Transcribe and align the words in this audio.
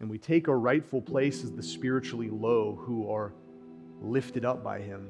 and 0.00 0.10
we 0.10 0.18
take 0.18 0.48
our 0.48 0.58
rightful 0.58 1.00
place 1.00 1.42
as 1.42 1.52
the 1.52 1.62
spiritually 1.62 2.28
low 2.30 2.78
who 2.84 3.10
are 3.10 3.32
lifted 4.00 4.44
up 4.44 4.62
by 4.62 4.80
Him, 4.80 5.08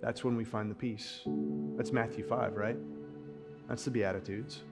that's 0.00 0.22
when 0.22 0.36
we 0.36 0.44
find 0.44 0.70
the 0.70 0.74
peace. 0.74 1.22
That's 1.76 1.92
Matthew 1.92 2.26
5, 2.26 2.54
right? 2.54 2.76
That's 3.68 3.84
the 3.84 3.90
Beatitudes. 3.90 4.62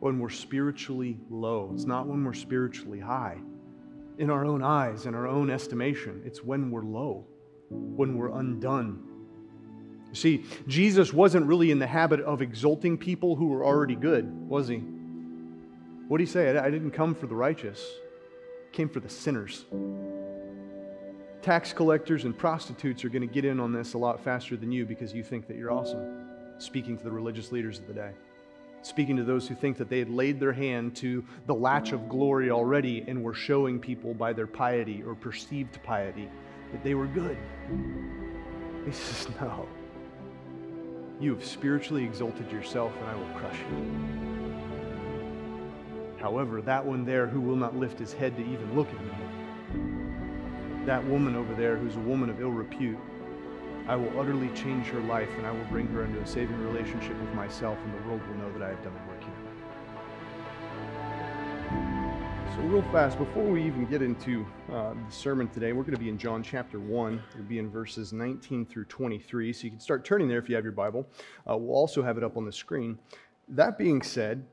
When 0.00 0.18
we're 0.18 0.30
spiritually 0.30 1.18
low, 1.28 1.70
it's 1.74 1.84
not 1.84 2.06
when 2.06 2.24
we're 2.24 2.32
spiritually 2.32 3.00
high. 3.00 3.38
In 4.18 4.30
our 4.30 4.44
own 4.44 4.62
eyes, 4.62 5.06
in 5.06 5.14
our 5.14 5.28
own 5.28 5.50
estimation, 5.50 6.22
it's 6.24 6.42
when 6.42 6.70
we're 6.70 6.82
low, 6.82 7.26
when 7.70 8.16
we're 8.16 8.30
undone. 8.30 9.04
You 10.08 10.14
see, 10.14 10.44
Jesus 10.66 11.12
wasn't 11.12 11.46
really 11.46 11.70
in 11.70 11.78
the 11.78 11.86
habit 11.86 12.20
of 12.20 12.40
exalting 12.40 12.96
people 12.96 13.36
who 13.36 13.48
were 13.48 13.64
already 13.64 13.94
good, 13.94 14.26
was 14.48 14.66
he? 14.66 14.78
What 16.08 16.18
did 16.18 16.26
he 16.26 16.32
say? 16.32 16.56
I 16.56 16.70
didn't 16.70 16.92
come 16.92 17.14
for 17.14 17.26
the 17.26 17.34
righteous, 17.34 17.86
came 18.72 18.88
for 18.88 19.00
the 19.00 19.08
sinners. 19.08 19.64
Tax 21.42 21.72
collectors 21.72 22.24
and 22.24 22.36
prostitutes 22.36 23.04
are 23.04 23.08
going 23.08 23.26
to 23.26 23.32
get 23.32 23.44
in 23.44 23.60
on 23.60 23.72
this 23.72 23.94
a 23.94 23.98
lot 23.98 24.22
faster 24.22 24.56
than 24.56 24.72
you 24.72 24.84
because 24.84 25.14
you 25.14 25.22
think 25.22 25.46
that 25.46 25.56
you're 25.56 25.70
awesome, 25.70 26.26
speaking 26.58 26.96
to 26.98 27.04
the 27.04 27.10
religious 27.10 27.52
leaders 27.52 27.78
of 27.78 27.86
the 27.86 27.94
day. 27.94 28.10
Speaking 28.82 29.16
to 29.16 29.24
those 29.24 29.48
who 29.48 29.54
think 29.54 29.76
that 29.78 29.88
they 29.88 29.98
had 29.98 30.10
laid 30.10 30.38
their 30.38 30.52
hand 30.52 30.94
to 30.96 31.24
the 31.46 31.54
latch 31.54 31.92
of 31.92 32.08
glory 32.08 32.50
already 32.50 33.04
and 33.06 33.22
were 33.22 33.34
showing 33.34 33.78
people 33.78 34.14
by 34.14 34.32
their 34.32 34.46
piety 34.46 35.02
or 35.02 35.14
perceived 35.14 35.82
piety 35.82 36.28
that 36.72 36.84
they 36.84 36.94
were 36.94 37.06
good. 37.06 37.36
He 38.84 38.92
says, 38.92 39.28
No. 39.40 39.68
You 41.20 41.34
have 41.34 41.44
spiritually 41.44 42.04
exalted 42.04 42.50
yourself, 42.52 42.92
and 43.00 43.08
I 43.08 43.14
will 43.16 43.38
crush 43.38 43.58
you. 43.58 44.17
However, 46.20 46.60
that 46.62 46.84
one 46.84 47.04
there 47.04 47.26
who 47.26 47.40
will 47.40 47.56
not 47.56 47.76
lift 47.76 47.98
his 47.98 48.12
head 48.12 48.36
to 48.36 48.42
even 48.42 48.74
look 48.74 48.88
at 48.88 49.00
me, 49.04 49.12
that 50.86 51.04
woman 51.06 51.36
over 51.36 51.54
there 51.54 51.76
who's 51.76 51.96
a 51.96 52.00
woman 52.00 52.28
of 52.28 52.40
ill 52.40 52.50
repute, 52.50 52.98
I 53.86 53.96
will 53.96 54.20
utterly 54.20 54.48
change 54.48 54.86
her 54.88 55.00
life 55.00 55.30
and 55.38 55.46
I 55.46 55.50
will 55.52 55.64
bring 55.66 55.86
her 55.88 56.04
into 56.04 56.20
a 56.20 56.26
saving 56.26 56.60
relationship 56.62 57.18
with 57.20 57.32
myself, 57.34 57.78
and 57.84 57.94
the 57.94 58.08
world 58.08 58.20
will 58.28 58.36
know 58.36 58.52
that 58.52 58.62
I 58.62 58.68
have 58.70 58.82
done 58.82 58.94
the 58.94 59.12
work 59.12 59.22
here. 59.22 59.32
So, 62.54 62.64
real 62.64 62.82
fast, 62.90 63.16
before 63.16 63.44
we 63.44 63.64
even 63.64 63.86
get 63.86 64.02
into 64.02 64.44
uh, 64.72 64.94
the 64.94 65.12
sermon 65.12 65.46
today, 65.48 65.72
we're 65.72 65.84
going 65.84 65.94
to 65.94 66.00
be 66.00 66.08
in 66.08 66.18
John 66.18 66.42
chapter 66.42 66.80
1. 66.80 67.22
We'll 67.36 67.44
be 67.44 67.60
in 67.60 67.70
verses 67.70 68.12
19 68.12 68.66
through 68.66 68.86
23. 68.86 69.52
So, 69.52 69.64
you 69.64 69.70
can 69.70 69.80
start 69.80 70.04
turning 70.04 70.26
there 70.26 70.38
if 70.38 70.48
you 70.48 70.56
have 70.56 70.64
your 70.64 70.72
Bible. 70.72 71.08
Uh, 71.48 71.56
we'll 71.56 71.76
also 71.76 72.02
have 72.02 72.18
it 72.18 72.24
up 72.24 72.36
on 72.36 72.44
the 72.44 72.52
screen. 72.52 72.98
That 73.48 73.78
being 73.78 74.02
said, 74.02 74.44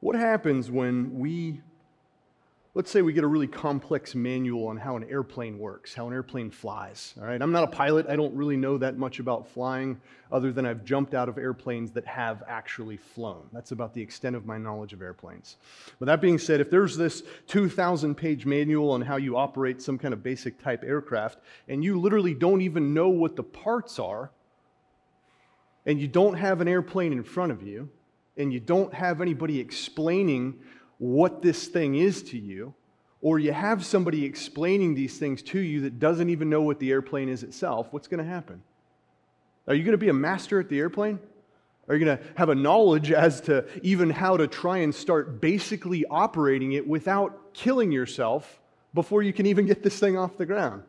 what 0.00 0.16
happens 0.16 0.70
when 0.70 1.18
we 1.18 1.60
let's 2.78 2.92
say 2.92 3.02
we 3.02 3.12
get 3.12 3.24
a 3.24 3.26
really 3.26 3.48
complex 3.48 4.14
manual 4.14 4.68
on 4.68 4.76
how 4.76 4.94
an 4.94 5.02
airplane 5.10 5.58
works, 5.58 5.94
how 5.94 6.06
an 6.06 6.12
airplane 6.12 6.48
flies. 6.48 7.12
All 7.18 7.26
right, 7.26 7.42
I'm 7.42 7.50
not 7.50 7.64
a 7.64 7.66
pilot. 7.66 8.06
I 8.08 8.14
don't 8.14 8.32
really 8.36 8.56
know 8.56 8.78
that 8.78 8.96
much 8.96 9.18
about 9.18 9.48
flying, 9.48 10.00
other 10.30 10.52
than 10.52 10.64
I've 10.64 10.84
jumped 10.84 11.12
out 11.12 11.28
of 11.28 11.38
airplanes 11.38 11.90
that 11.92 12.06
have 12.06 12.44
actually 12.46 12.96
flown. 12.96 13.48
That's 13.52 13.72
about 13.72 13.94
the 13.94 14.00
extent 14.00 14.36
of 14.36 14.46
my 14.46 14.58
knowledge 14.58 14.92
of 14.92 15.02
airplanes. 15.02 15.56
But 15.98 16.06
that 16.06 16.20
being 16.20 16.38
said, 16.38 16.60
if 16.60 16.70
there's 16.70 16.96
this 16.96 17.24
2,000 17.48 18.14
page 18.14 18.46
manual 18.46 18.92
on 18.92 19.00
how 19.00 19.16
you 19.16 19.36
operate 19.36 19.82
some 19.82 19.98
kind 19.98 20.14
of 20.14 20.22
basic 20.22 20.62
type 20.62 20.84
aircraft, 20.84 21.38
and 21.66 21.82
you 21.82 21.98
literally 21.98 22.34
don't 22.34 22.60
even 22.60 22.94
know 22.94 23.08
what 23.08 23.34
the 23.34 23.42
parts 23.42 23.98
are, 23.98 24.30
and 25.84 26.00
you 26.00 26.06
don't 26.06 26.34
have 26.34 26.60
an 26.60 26.68
airplane 26.68 27.12
in 27.12 27.24
front 27.24 27.50
of 27.50 27.64
you, 27.64 27.88
and 28.38 28.52
you 28.52 28.60
don't 28.60 28.94
have 28.94 29.20
anybody 29.20 29.60
explaining 29.60 30.58
what 30.98 31.42
this 31.42 31.66
thing 31.66 31.96
is 31.96 32.22
to 32.22 32.38
you, 32.38 32.74
or 33.20 33.38
you 33.38 33.52
have 33.52 33.84
somebody 33.84 34.24
explaining 34.24 34.94
these 34.94 35.18
things 35.18 35.42
to 35.42 35.58
you 35.58 35.82
that 35.82 35.98
doesn't 35.98 36.30
even 36.30 36.48
know 36.48 36.62
what 36.62 36.78
the 36.78 36.90
airplane 36.90 37.28
is 37.28 37.42
itself, 37.42 37.88
what's 37.90 38.08
going 38.08 38.24
to 38.24 38.28
happen? 38.28 38.62
Are 39.66 39.74
you 39.74 39.82
going 39.82 39.92
to 39.92 39.98
be 39.98 40.08
a 40.08 40.14
master 40.14 40.58
at 40.60 40.68
the 40.68 40.78
airplane? 40.78 41.18
Are 41.88 41.96
you 41.96 42.04
going 42.04 42.18
to 42.18 42.24
have 42.36 42.48
a 42.48 42.54
knowledge 42.54 43.10
as 43.12 43.40
to 43.42 43.66
even 43.82 44.10
how 44.10 44.36
to 44.36 44.46
try 44.46 44.78
and 44.78 44.94
start 44.94 45.40
basically 45.40 46.04
operating 46.06 46.72
it 46.72 46.86
without 46.86 47.54
killing 47.54 47.90
yourself 47.90 48.60
before 48.94 49.22
you 49.22 49.32
can 49.32 49.46
even 49.46 49.66
get 49.66 49.82
this 49.82 49.98
thing 49.98 50.16
off 50.16 50.36
the 50.36 50.46
ground? 50.46 50.82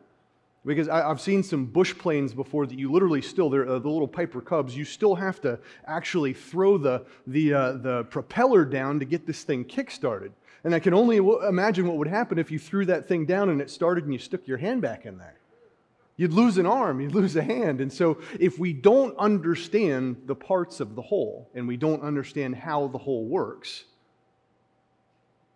Because 0.64 0.88
I, 0.88 1.08
have 1.08 1.20
seen 1.20 1.42
some 1.42 1.64
bush 1.64 1.96
planes 1.96 2.34
before 2.34 2.66
that 2.66 2.78
you 2.78 2.92
literally 2.92 3.22
still, 3.22 3.48
they're 3.48 3.66
uh, 3.66 3.78
the 3.78 3.88
little 3.88 4.08
Piper 4.08 4.42
Cubs, 4.42 4.76
you 4.76 4.84
still 4.84 5.14
have 5.14 5.40
to 5.40 5.58
actually 5.86 6.34
throw 6.34 6.76
the, 6.76 7.06
the, 7.26 7.54
uh, 7.54 7.72
the 7.72 8.04
propeller 8.04 8.66
down 8.66 8.98
to 8.98 9.06
get 9.06 9.26
this 9.26 9.42
thing 9.42 9.64
kick-started. 9.64 10.32
And 10.62 10.74
I 10.74 10.78
can 10.78 10.92
only 10.92 11.16
w- 11.16 11.46
imagine 11.46 11.86
what 11.86 11.96
would 11.96 12.08
happen 12.08 12.38
if 12.38 12.50
you 12.50 12.58
threw 12.58 12.84
that 12.86 13.08
thing 13.08 13.24
down 13.24 13.48
and 13.48 13.62
it 13.62 13.70
started 13.70 14.04
and 14.04 14.12
you 14.12 14.18
stuck 14.18 14.46
your 14.46 14.58
hand 14.58 14.82
back 14.82 15.06
in 15.06 15.16
there. 15.16 15.36
You'd 16.18 16.34
lose 16.34 16.58
an 16.58 16.66
arm, 16.66 17.00
you'd 17.00 17.14
lose 17.14 17.34
a 17.36 17.42
hand. 17.42 17.80
And 17.80 17.90
so, 17.90 18.20
if 18.38 18.58
we 18.58 18.74
don't 18.74 19.16
understand 19.16 20.20
the 20.26 20.34
parts 20.34 20.78
of 20.80 20.94
the 20.94 21.00
whole 21.00 21.48
and 21.54 21.66
we 21.66 21.78
don't 21.78 22.02
understand 22.02 22.56
how 22.56 22.88
the 22.88 22.98
whole 22.98 23.24
works, 23.24 23.84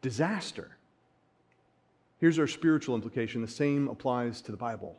disaster. 0.01 0.79
Here's 2.25 2.39
our 2.39 2.47
spiritual 2.47 2.95
implication 2.95 3.43
the 3.43 3.47
same 3.47 3.87
applies 3.87 4.41
to 4.41 4.51
the 4.51 4.57
Bible. 4.57 4.97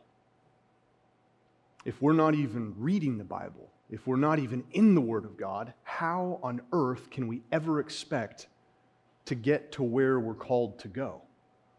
If 1.84 2.00
we're 2.00 2.12
not 2.12 2.36
even 2.36 2.72
reading 2.78 3.18
the 3.18 3.24
Bible, 3.24 3.72
if 3.90 4.06
we're 4.06 4.14
not 4.14 4.38
even 4.38 4.62
in 4.70 4.94
the 4.94 5.00
Word 5.00 5.24
of 5.24 5.36
God, 5.36 5.74
how 5.82 6.38
on 6.40 6.60
earth 6.72 7.10
can 7.10 7.26
we 7.26 7.42
ever 7.50 7.80
expect 7.80 8.46
to 9.24 9.34
get 9.34 9.72
to 9.72 9.82
where 9.82 10.20
we're 10.20 10.34
called 10.34 10.78
to 10.78 10.86
go? 10.86 11.20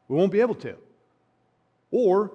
We 0.10 0.18
won't 0.18 0.34
be 0.34 0.42
able 0.42 0.56
to. 0.56 0.76
Or 1.92 2.34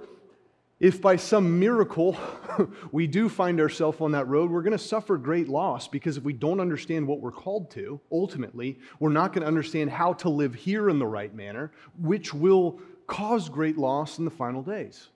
if 0.80 1.02
by 1.02 1.16
some 1.16 1.60
miracle 1.60 2.16
we 2.92 3.06
do 3.06 3.28
find 3.28 3.60
ourselves 3.60 4.00
on 4.00 4.12
that 4.12 4.26
road, 4.26 4.50
we're 4.50 4.62
going 4.62 4.72
to 4.72 4.78
suffer 4.78 5.18
great 5.18 5.48
loss 5.48 5.86
because 5.86 6.16
if 6.16 6.24
we 6.24 6.32
don't 6.32 6.60
understand 6.60 7.06
what 7.06 7.20
we're 7.20 7.30
called 7.30 7.70
to, 7.72 8.00
ultimately, 8.10 8.78
we're 9.00 9.10
not 9.10 9.34
going 9.34 9.42
to 9.42 9.46
understand 9.46 9.90
how 9.90 10.14
to 10.14 10.30
live 10.30 10.54
here 10.54 10.88
in 10.88 10.98
the 10.98 11.06
right 11.06 11.34
manner, 11.34 11.72
which 12.00 12.32
will 12.32 12.80
cause 13.12 13.50
great 13.50 13.76
loss 13.76 14.18
in 14.18 14.24
the 14.24 14.30
final 14.30 14.62
days. 14.62 15.08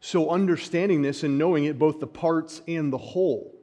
So, 0.00 0.30
understanding 0.30 1.02
this 1.02 1.22
and 1.22 1.38
knowing 1.38 1.64
it, 1.64 1.78
both 1.78 2.00
the 2.00 2.06
parts 2.08 2.60
and 2.66 2.92
the 2.92 2.98
whole, 2.98 3.54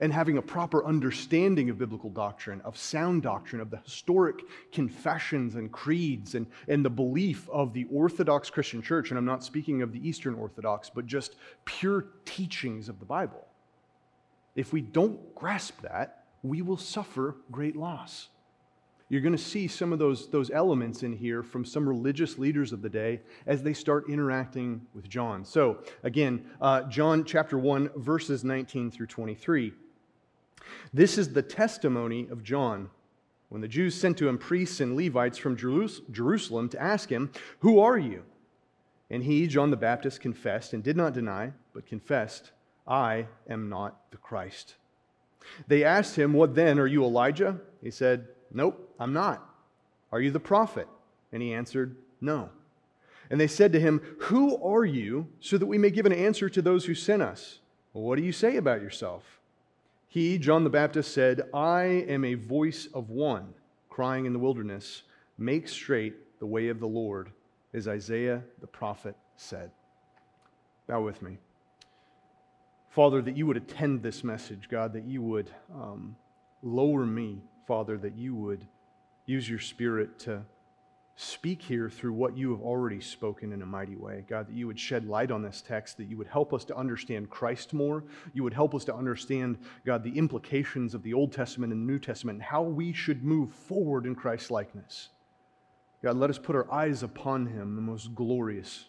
and 0.00 0.12
having 0.12 0.36
a 0.36 0.42
proper 0.42 0.84
understanding 0.84 1.70
of 1.70 1.78
biblical 1.78 2.10
doctrine, 2.10 2.60
of 2.60 2.76
sound 2.76 3.22
doctrine, 3.22 3.62
of 3.62 3.70
the 3.70 3.78
historic 3.78 4.42
confessions 4.70 5.54
and 5.54 5.72
creeds, 5.72 6.34
and, 6.34 6.46
and 6.68 6.84
the 6.84 6.90
belief 6.90 7.48
of 7.48 7.72
the 7.72 7.86
Orthodox 7.90 8.50
Christian 8.50 8.82
church, 8.82 9.08
and 9.08 9.16
I'm 9.16 9.24
not 9.24 9.42
speaking 9.42 9.80
of 9.80 9.92
the 9.92 10.06
Eastern 10.06 10.34
Orthodox, 10.34 10.90
but 10.90 11.06
just 11.06 11.36
pure 11.64 12.08
teachings 12.26 12.90
of 12.90 12.98
the 12.98 13.06
Bible. 13.06 13.46
If 14.54 14.74
we 14.74 14.82
don't 14.82 15.34
grasp 15.34 15.80
that, 15.80 16.24
we 16.42 16.60
will 16.60 16.76
suffer 16.76 17.36
great 17.50 17.76
loss. 17.76 18.28
You're 19.08 19.20
going 19.20 19.36
to 19.36 19.42
see 19.42 19.68
some 19.68 19.92
of 19.92 20.00
those, 20.00 20.28
those 20.28 20.50
elements 20.50 21.04
in 21.04 21.12
here 21.12 21.44
from 21.44 21.64
some 21.64 21.88
religious 21.88 22.38
leaders 22.38 22.72
of 22.72 22.82
the 22.82 22.88
day 22.88 23.20
as 23.46 23.62
they 23.62 23.72
start 23.72 24.08
interacting 24.08 24.84
with 24.94 25.08
John. 25.08 25.44
So, 25.44 25.78
again, 26.02 26.44
uh, 26.60 26.82
John 26.82 27.24
chapter 27.24 27.56
1, 27.56 27.90
verses 27.96 28.42
19 28.42 28.90
through 28.90 29.06
23. 29.06 29.72
This 30.92 31.18
is 31.18 31.32
the 31.32 31.42
testimony 31.42 32.26
of 32.28 32.42
John. 32.42 32.90
When 33.48 33.60
the 33.60 33.68
Jews 33.68 33.94
sent 33.94 34.18
to 34.18 34.28
him 34.28 34.38
priests 34.38 34.80
and 34.80 34.96
Levites 34.96 35.38
from 35.38 35.56
Jerusalem 35.56 36.68
to 36.70 36.82
ask 36.82 37.08
him, 37.08 37.30
Who 37.60 37.78
are 37.78 37.96
you? 37.96 38.24
And 39.08 39.22
he, 39.22 39.46
John 39.46 39.70
the 39.70 39.76
Baptist, 39.76 40.20
confessed 40.20 40.72
and 40.72 40.82
did 40.82 40.96
not 40.96 41.12
deny, 41.12 41.52
but 41.72 41.86
confessed, 41.86 42.50
I 42.88 43.26
am 43.48 43.68
not 43.68 44.10
the 44.10 44.16
Christ. 44.16 44.74
They 45.68 45.84
asked 45.84 46.16
him, 46.16 46.32
What 46.32 46.56
then? 46.56 46.80
Are 46.80 46.88
you 46.88 47.04
Elijah? 47.04 47.60
He 47.80 47.92
said, 47.92 48.26
Nope, 48.56 48.90
I'm 48.98 49.12
not. 49.12 49.46
Are 50.10 50.20
you 50.20 50.30
the 50.30 50.40
prophet? 50.40 50.88
And 51.30 51.42
he 51.42 51.52
answered, 51.52 51.94
No. 52.22 52.48
And 53.28 53.38
they 53.38 53.48
said 53.48 53.70
to 53.74 53.80
him, 53.80 54.00
Who 54.20 54.56
are 54.64 54.84
you, 54.84 55.28
so 55.40 55.58
that 55.58 55.66
we 55.66 55.76
may 55.76 55.90
give 55.90 56.06
an 56.06 56.12
answer 56.12 56.48
to 56.48 56.62
those 56.62 56.86
who 56.86 56.94
sent 56.94 57.20
us? 57.20 57.58
Well, 57.92 58.04
what 58.04 58.16
do 58.16 58.24
you 58.24 58.32
say 58.32 58.56
about 58.56 58.80
yourself? 58.80 59.40
He, 60.08 60.38
John 60.38 60.64
the 60.64 60.70
Baptist, 60.70 61.12
said, 61.12 61.42
I 61.52 61.82
am 62.08 62.24
a 62.24 62.32
voice 62.32 62.88
of 62.94 63.10
one 63.10 63.52
crying 63.90 64.24
in 64.24 64.32
the 64.32 64.38
wilderness, 64.38 65.02
Make 65.36 65.68
straight 65.68 66.14
the 66.38 66.46
way 66.46 66.68
of 66.68 66.80
the 66.80 66.88
Lord, 66.88 67.30
as 67.74 67.86
Isaiah 67.86 68.42
the 68.62 68.66
prophet 68.66 69.16
said. 69.36 69.70
Bow 70.86 71.02
with 71.02 71.20
me. 71.20 71.36
Father, 72.88 73.20
that 73.20 73.36
you 73.36 73.46
would 73.46 73.58
attend 73.58 74.02
this 74.02 74.24
message, 74.24 74.70
God, 74.70 74.94
that 74.94 75.04
you 75.04 75.20
would 75.20 75.50
um, 75.74 76.16
lower 76.62 77.04
me 77.04 77.42
Father, 77.66 77.98
that 77.98 78.16
you 78.16 78.34
would 78.34 78.66
use 79.26 79.48
your 79.48 79.58
Spirit 79.58 80.18
to 80.20 80.42
speak 81.16 81.62
here 81.62 81.88
through 81.88 82.12
what 82.12 82.36
you 82.36 82.50
have 82.50 82.60
already 82.60 83.00
spoken 83.00 83.52
in 83.52 83.62
a 83.62 83.66
mighty 83.66 83.96
way. 83.96 84.24
God, 84.28 84.48
that 84.48 84.54
you 84.54 84.66
would 84.66 84.78
shed 84.78 85.06
light 85.06 85.30
on 85.30 85.42
this 85.42 85.62
text, 85.66 85.96
that 85.96 86.08
you 86.08 86.16
would 86.18 86.26
help 86.26 86.52
us 86.52 86.64
to 86.66 86.76
understand 86.76 87.30
Christ 87.30 87.72
more. 87.72 88.04
You 88.34 88.44
would 88.44 88.52
help 88.52 88.74
us 88.74 88.84
to 88.84 88.94
understand, 88.94 89.56
God, 89.86 90.04
the 90.04 90.16
implications 90.16 90.94
of 90.94 91.02
the 91.02 91.14
Old 91.14 91.32
Testament 91.32 91.72
and 91.72 91.88
the 91.88 91.92
New 91.92 91.98
Testament 91.98 92.36
and 92.36 92.42
how 92.42 92.62
we 92.62 92.92
should 92.92 93.24
move 93.24 93.50
forward 93.50 94.04
in 94.04 94.14
Christ's 94.14 94.50
likeness. 94.50 95.08
God, 96.02 96.16
let 96.16 96.30
us 96.30 96.38
put 96.38 96.54
our 96.54 96.70
eyes 96.70 97.02
upon 97.02 97.46
him, 97.46 97.76
the 97.76 97.82
most 97.82 98.14
glorious, 98.14 98.84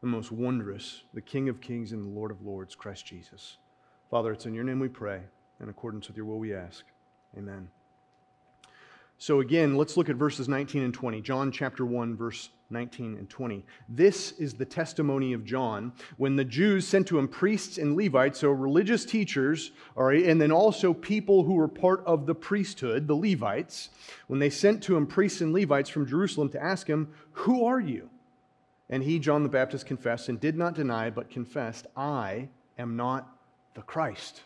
the 0.00 0.06
most 0.06 0.30
wondrous, 0.30 1.02
the 1.12 1.20
King 1.20 1.48
of 1.48 1.60
kings 1.60 1.90
and 1.90 2.04
the 2.04 2.08
Lord 2.08 2.30
of 2.30 2.46
lords, 2.46 2.76
Christ 2.76 3.04
Jesus. 3.04 3.58
Father, 4.10 4.32
it's 4.32 4.46
in 4.46 4.54
your 4.54 4.64
name 4.64 4.78
we 4.78 4.88
pray. 4.88 5.22
In 5.60 5.68
accordance 5.68 6.06
with 6.06 6.16
your 6.16 6.26
will 6.26 6.38
we 6.38 6.54
ask. 6.54 6.84
Amen. 7.36 7.68
So 9.18 9.40
again, 9.40 9.76
let's 9.76 9.96
look 9.96 10.08
at 10.08 10.16
verses 10.16 10.48
19 10.48 10.82
and 10.82 10.92
20. 10.92 11.20
John 11.20 11.52
chapter 11.52 11.86
1, 11.86 12.16
verse 12.16 12.50
19 12.70 13.16
and 13.16 13.30
20. 13.30 13.64
This 13.88 14.32
is 14.32 14.54
the 14.54 14.64
testimony 14.64 15.32
of 15.32 15.44
John 15.44 15.92
when 16.16 16.36
the 16.36 16.44
Jews 16.44 16.86
sent 16.86 17.06
to 17.08 17.18
him 17.18 17.28
priests 17.28 17.78
and 17.78 17.96
Levites, 17.96 18.40
so 18.40 18.50
religious 18.50 19.04
teachers, 19.04 19.70
all 19.96 20.04
right, 20.04 20.24
and 20.24 20.40
then 20.40 20.50
also 20.50 20.92
people 20.92 21.44
who 21.44 21.54
were 21.54 21.68
part 21.68 22.02
of 22.04 22.26
the 22.26 22.34
priesthood, 22.34 23.06
the 23.06 23.14
Levites, 23.14 23.90
when 24.26 24.40
they 24.40 24.50
sent 24.50 24.82
to 24.82 24.96
him 24.96 25.06
priests 25.06 25.40
and 25.40 25.52
Levites 25.52 25.88
from 25.88 26.06
Jerusalem 26.06 26.48
to 26.50 26.62
ask 26.62 26.86
him, 26.86 27.14
Who 27.32 27.64
are 27.64 27.80
you? 27.80 28.10
And 28.90 29.02
he, 29.02 29.18
John 29.18 29.42
the 29.42 29.48
Baptist, 29.48 29.86
confessed 29.86 30.28
and 30.28 30.40
did 30.40 30.56
not 30.56 30.74
deny, 30.74 31.08
but 31.10 31.30
confessed, 31.30 31.86
I 31.96 32.48
am 32.78 32.96
not 32.96 33.28
the 33.74 33.82
Christ. 33.82 34.42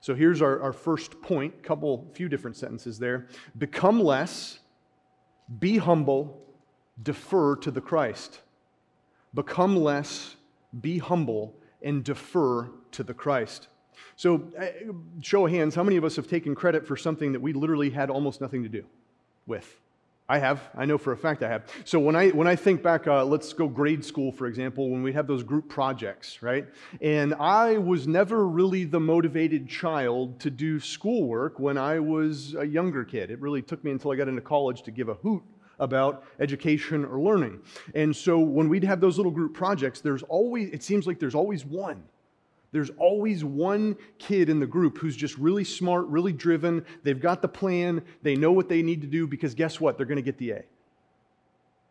So 0.00 0.14
here's 0.14 0.42
our, 0.42 0.60
our 0.60 0.72
first 0.72 1.20
point, 1.22 1.62
couple, 1.62 2.10
few 2.14 2.28
different 2.28 2.56
sentences 2.56 2.98
there. 2.98 3.28
Become 3.58 4.02
less, 4.02 4.58
be 5.58 5.78
humble, 5.78 6.40
defer 7.02 7.56
to 7.56 7.70
the 7.70 7.80
Christ. 7.80 8.40
Become 9.34 9.76
less, 9.76 10.36
be 10.80 10.98
humble, 10.98 11.54
and 11.82 12.04
defer 12.04 12.70
to 12.92 13.02
the 13.02 13.14
Christ. 13.14 13.68
So, 14.16 14.50
uh, 14.58 14.66
show 15.20 15.46
of 15.46 15.52
hands, 15.52 15.74
how 15.74 15.82
many 15.82 15.96
of 15.96 16.04
us 16.04 16.16
have 16.16 16.26
taken 16.26 16.54
credit 16.54 16.86
for 16.86 16.96
something 16.96 17.32
that 17.32 17.40
we 17.40 17.52
literally 17.52 17.90
had 17.90 18.10
almost 18.10 18.40
nothing 18.40 18.62
to 18.62 18.68
do 18.68 18.84
with? 19.46 19.80
I 20.32 20.38
have. 20.38 20.62
I 20.74 20.86
know 20.86 20.96
for 20.96 21.12
a 21.12 21.16
fact 21.16 21.42
I 21.42 21.48
have. 21.48 21.66
So 21.84 22.00
when 22.00 22.16
I 22.16 22.30
when 22.30 22.46
I 22.46 22.56
think 22.56 22.82
back, 22.82 23.06
uh, 23.06 23.22
let's 23.22 23.52
go 23.52 23.68
grade 23.68 24.02
school 24.02 24.32
for 24.32 24.46
example, 24.46 24.88
when 24.88 25.02
we'd 25.02 25.14
have 25.14 25.26
those 25.26 25.42
group 25.42 25.68
projects, 25.68 26.42
right? 26.42 26.66
And 27.02 27.34
I 27.34 27.76
was 27.76 28.08
never 28.08 28.48
really 28.48 28.84
the 28.84 28.98
motivated 28.98 29.68
child 29.68 30.40
to 30.40 30.48
do 30.48 30.80
schoolwork 30.80 31.60
when 31.60 31.76
I 31.76 32.00
was 32.00 32.54
a 32.54 32.64
younger 32.64 33.04
kid. 33.04 33.30
It 33.30 33.40
really 33.40 33.60
took 33.60 33.84
me 33.84 33.90
until 33.90 34.10
I 34.10 34.16
got 34.16 34.26
into 34.26 34.40
college 34.40 34.80
to 34.84 34.90
give 34.90 35.10
a 35.10 35.14
hoot 35.14 35.42
about 35.78 36.24
education 36.40 37.04
or 37.04 37.20
learning. 37.20 37.60
And 37.94 38.16
so 38.16 38.38
when 38.38 38.70
we'd 38.70 38.84
have 38.84 39.02
those 39.02 39.18
little 39.18 39.32
group 39.32 39.52
projects, 39.52 40.00
there's 40.00 40.22
always 40.22 40.70
it 40.70 40.82
seems 40.82 41.06
like 41.06 41.20
there's 41.20 41.34
always 41.34 41.66
one 41.66 42.04
there's 42.72 42.90
always 42.98 43.44
one 43.44 43.96
kid 44.18 44.48
in 44.48 44.58
the 44.58 44.66
group 44.66 44.98
who's 44.98 45.14
just 45.14 45.36
really 45.36 45.64
smart, 45.64 46.06
really 46.06 46.32
driven. 46.32 46.84
They've 47.02 47.20
got 47.20 47.42
the 47.42 47.48
plan. 47.48 48.02
They 48.22 48.34
know 48.34 48.50
what 48.50 48.68
they 48.68 48.82
need 48.82 49.02
to 49.02 49.06
do 49.06 49.26
because 49.26 49.54
guess 49.54 49.78
what? 49.78 49.96
They're 49.96 50.06
going 50.06 50.16
to 50.16 50.22
get 50.22 50.38
the 50.38 50.52
A. 50.52 50.62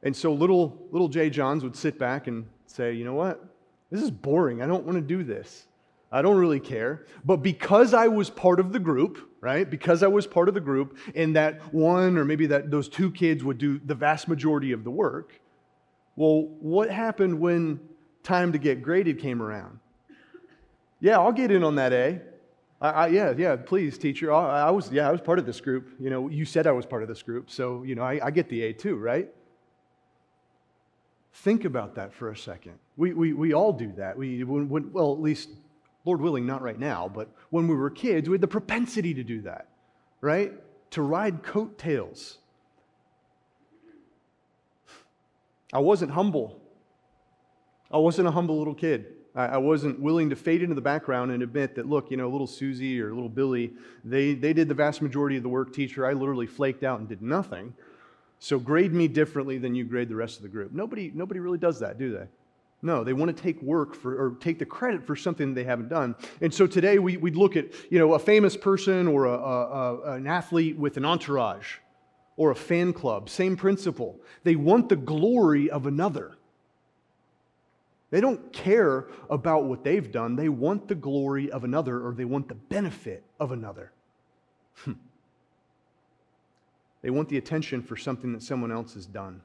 And 0.04 0.16
so 0.16 0.34
little, 0.34 0.88
little 0.92 1.08
Jay 1.08 1.30
Johns 1.30 1.64
would 1.64 1.76
sit 1.76 2.00
back 2.00 2.26
and 2.26 2.48
say, 2.66 2.94
you 2.94 3.06
know 3.06 3.14
what? 3.14 3.46
This 3.92 4.02
is 4.02 4.10
boring. 4.10 4.64
I 4.64 4.66
don't 4.66 4.84
want 4.84 4.98
to 4.98 5.02
do 5.02 5.24
this. 5.24 5.68
I 6.12 6.22
don't 6.22 6.38
really 6.38 6.60
care. 6.60 7.06
But 7.24 7.38
because 7.38 7.94
I 7.94 8.08
was 8.08 8.30
part 8.30 8.60
of 8.60 8.74
the 8.74 8.80
group, 8.80 9.30
right? 9.40 9.70
Because 9.70 10.02
I 10.02 10.08
was 10.08 10.26
part 10.26 10.48
of 10.48 10.56
the 10.56 10.60
group, 10.60 10.98
and 11.16 11.36
that 11.36 11.74
one 11.74 12.18
or 12.18 12.26
maybe 12.26 12.48
that 12.48 12.72
those 12.72 12.90
two 12.90 13.12
kids 13.12 13.44
would 13.44 13.60
do 13.60 13.80
the 13.86 13.96
vast 13.96 14.28
majority 14.28 14.72
of 14.72 14.84
the 14.84 14.92
work. 14.92 15.40
Well, 16.16 16.48
what 16.60 16.90
happened 16.90 17.40
when 17.40 17.80
time 18.24 18.52
to 18.52 18.58
get 18.58 18.82
graded 18.82 19.20
came 19.20 19.42
around? 19.42 19.80
Yeah, 21.02 21.18
I'll 21.20 21.32
get 21.32 21.52
in 21.52 21.64
on 21.64 21.76
that 21.76 21.92
A. 21.92 22.22
I, 22.80 22.90
I, 22.90 23.08
yeah, 23.08 23.34
yeah, 23.38 23.56
please, 23.56 23.98
teacher. 23.98 24.32
I, 24.32 24.68
I, 24.68 24.70
was, 24.70 24.92
yeah, 24.92 25.10
I 25.10 25.12
was 25.12 25.20
part 25.20 25.40
of 25.40 25.46
this 25.46 25.60
group. 25.60 25.90
You 26.00 26.10
know, 26.10 26.30
you 26.30 26.46
said 26.46 26.68
I 26.68 26.72
was 26.72 26.86
part 26.86 27.02
of 27.02 27.10
this 27.10 27.22
group, 27.22 27.50
so 27.50 27.84
you 27.84 27.96
know, 27.96 28.04
I, 28.04 28.20
I 28.24 28.32
get 28.32 28.48
the 28.50 28.64
A 28.64 28.74
too, 28.74 28.96
right? 28.96 29.28
Think 31.34 31.66
about 31.66 31.96
that 31.96 32.14
for 32.14 32.30
a 32.30 32.38
second. 32.38 32.74
We, 32.98 33.14
we, 33.14 33.34
we 33.34 33.54
all 33.54 33.74
do 33.74 33.92
that. 33.98 34.18
We, 34.18 34.44
well, 34.44 35.14
at 35.14 35.20
least, 35.20 35.50
Lord 36.06 36.22
willing, 36.22 36.46
not 36.46 36.62
right 36.62 36.78
now, 36.78 37.10
but 37.14 37.30
when 37.50 37.68
we 37.68 37.76
were 37.76 37.90
kids, 37.90 38.28
we 38.30 38.34
had 38.34 38.42
the 38.42 38.48
propensity 38.48 39.14
to 39.14 39.24
do 39.24 39.42
that, 39.42 39.70
right? 40.20 40.54
To 40.92 41.02
ride 41.02 41.42
coattails. 41.42 42.38
I 45.72 45.80
wasn't 45.80 46.12
humble. 46.12 46.60
I 47.90 47.98
wasn't 47.98 48.28
a 48.28 48.32
humble 48.32 48.58
little 48.58 48.76
kid. 48.76 49.06
I 49.34 49.58
wasn't 49.58 50.02
willing 50.02 50.30
to 50.32 50.36
fade 50.36 50.62
into 50.62 50.76
the 50.76 50.82
background 50.82 51.32
and 51.32 51.42
admit 51.42 51.76
that, 51.76 51.88
look, 51.88 52.12
you 52.12 52.18
know, 52.18 52.30
little 52.30 52.48
Susie 52.48 53.02
or 53.02 53.14
little 53.14 53.30
Billy, 53.30 53.72
they, 54.04 54.34
they 54.34 54.52
did 54.52 54.68
the 54.68 54.74
vast 54.74 55.02
majority 55.02 55.38
of 55.38 55.44
the 55.44 55.50
work, 55.50 55.74
teacher. 55.74 56.06
I 56.06 56.12
literally 56.12 56.48
flaked 56.48 56.84
out 56.84 57.00
and 57.00 57.08
did 57.08 57.22
nothing. 57.22 57.74
So 58.40 58.60
grade 58.60 58.92
me 58.92 59.08
differently 59.08 59.58
than 59.58 59.74
you 59.74 59.86
grade 59.86 60.10
the 60.10 60.16
rest 60.16 60.36
of 60.36 60.44
the 60.44 60.50
group. 60.50 60.74
Nobody, 60.74 61.12
nobody 61.14 61.40
really 61.40 61.60
does 61.60 61.80
that, 61.80 61.98
do 61.98 62.12
they? 62.12 62.26
No, 62.82 63.04
they 63.04 63.14
want 63.14 63.36
to 63.36 63.44
take 63.44 63.62
work 63.62 63.96
for, 63.96 64.16
or 64.16 64.36
take 64.40 64.60
the 64.60 64.66
credit 64.66 65.06
for 65.06 65.16
something 65.16 65.54
they 65.54 65.64
haven't 65.64 65.88
done. 65.88 66.16
And 66.42 66.54
so 66.54 66.68
today 66.68 67.00
we, 67.00 67.16
we'd 67.16 67.36
look 67.36 67.56
at, 67.56 67.68
you 67.90 68.00
know, 68.00 68.16
a 68.16 68.20
famous 68.20 68.58
person 68.58 69.08
or 69.08 69.26
a, 69.26 69.34
a, 69.34 69.96
a, 69.96 70.12
an 70.14 70.28
athlete 70.28 70.78
with 70.78 70.98
an 70.98 71.06
entourage 71.06 71.76
or 72.36 72.52
a 72.52 72.56
fan 72.56 72.92
club. 72.92 73.30
Same 73.30 73.56
principle. 73.56 74.20
They 74.44 74.56
want 74.56 74.90
the 74.90 74.96
glory 74.96 75.70
of 75.70 75.86
another. 75.86 76.38
They 78.12 78.22
don't 78.22 78.52
care 78.52 79.08
about 79.30 79.64
what 79.64 79.84
they've 79.84 80.12
done. 80.12 80.36
They 80.36 80.50
want 80.50 80.88
the 80.88 80.96
glory 80.96 81.50
of 81.50 81.64
another 81.64 82.06
or 82.06 82.14
they 82.14 82.26
want 82.26 82.50
the 82.50 82.56
benefit 82.56 83.24
of 83.40 83.52
another. 83.52 83.92
Hmm. 84.76 84.94
They 87.02 87.10
want 87.10 87.30
the 87.30 87.38
attention 87.38 87.82
for 87.82 87.96
something 87.96 88.34
that 88.34 88.44
someone 88.44 88.72
else 88.72 88.94
has 88.94 89.06
done. 89.06 89.42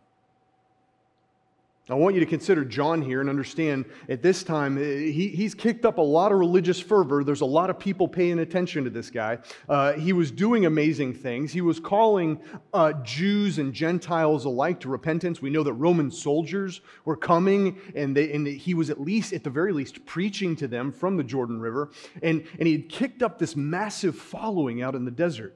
I 1.88 1.94
want 1.94 2.16
you 2.16 2.20
to 2.20 2.26
consider 2.26 2.64
John 2.64 3.00
here 3.00 3.20
and 3.20 3.30
understand 3.30 3.84
at 4.08 4.20
this 4.20 4.42
time, 4.42 4.76
eh, 4.76 5.12
he, 5.12 5.28
he's 5.28 5.54
kicked 5.54 5.84
up 5.84 5.98
a 5.98 6.02
lot 6.02 6.32
of 6.32 6.38
religious 6.40 6.80
fervor. 6.80 7.22
There's 7.22 7.42
a 7.42 7.46
lot 7.46 7.70
of 7.70 7.78
people 7.78 8.08
paying 8.08 8.40
attention 8.40 8.82
to 8.82 8.90
this 8.90 9.08
guy. 9.08 9.38
Uh, 9.68 9.92
he 9.92 10.12
was 10.12 10.32
doing 10.32 10.66
amazing 10.66 11.14
things. 11.14 11.52
He 11.52 11.60
was 11.60 11.78
calling 11.78 12.40
uh, 12.74 12.92
Jews 13.04 13.60
and 13.60 13.72
Gentiles 13.72 14.46
alike 14.46 14.80
to 14.80 14.88
repentance. 14.88 15.40
We 15.40 15.50
know 15.50 15.62
that 15.62 15.74
Roman 15.74 16.10
soldiers 16.10 16.80
were 17.04 17.16
coming, 17.16 17.78
and, 17.94 18.16
they, 18.16 18.32
and 18.32 18.48
he 18.48 18.74
was 18.74 18.90
at 18.90 19.00
least, 19.00 19.32
at 19.32 19.44
the 19.44 19.50
very 19.50 19.72
least, 19.72 20.04
preaching 20.06 20.56
to 20.56 20.66
them 20.66 20.90
from 20.90 21.16
the 21.16 21.24
Jordan 21.24 21.60
River. 21.60 21.90
And, 22.20 22.44
and 22.58 22.66
he 22.66 22.72
had 22.72 22.88
kicked 22.88 23.22
up 23.22 23.38
this 23.38 23.54
massive 23.54 24.16
following 24.16 24.82
out 24.82 24.96
in 24.96 25.04
the 25.04 25.12
desert. 25.12 25.54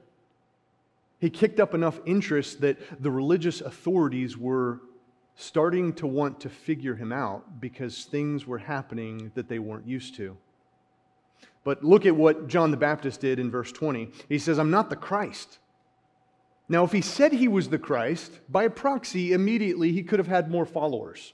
He 1.19 1.29
kicked 1.29 1.59
up 1.59 1.73
enough 1.73 1.99
interest 2.05 2.61
that 2.61 2.77
the 3.03 3.11
religious 3.11 3.59
authorities 3.59 4.37
were 4.37 4.79
starting 5.41 5.93
to 5.93 6.07
want 6.07 6.39
to 6.41 6.49
figure 6.49 6.95
him 6.95 7.11
out 7.11 7.59
because 7.59 8.05
things 8.05 8.45
were 8.45 8.59
happening 8.59 9.31
that 9.35 9.49
they 9.49 9.59
weren't 9.59 9.87
used 9.87 10.15
to. 10.15 10.37
But 11.63 11.83
look 11.83 12.05
at 12.05 12.15
what 12.15 12.47
John 12.47 12.71
the 12.71 12.77
Baptist 12.77 13.21
did 13.21 13.39
in 13.39 13.51
verse 13.51 13.71
20. 13.71 14.11
He 14.29 14.39
says, 14.39 14.57
I'm 14.57 14.71
not 14.71 14.89
the 14.89 14.95
Christ. 14.95 15.59
Now, 16.69 16.83
if 16.83 16.91
he 16.91 17.01
said 17.01 17.33
he 17.33 17.47
was 17.47 17.69
the 17.69 17.77
Christ, 17.77 18.39
by 18.49 18.67
proxy, 18.67 19.33
immediately 19.33 19.91
he 19.91 20.03
could 20.03 20.19
have 20.19 20.27
had 20.27 20.49
more 20.49 20.65
followers. 20.65 21.33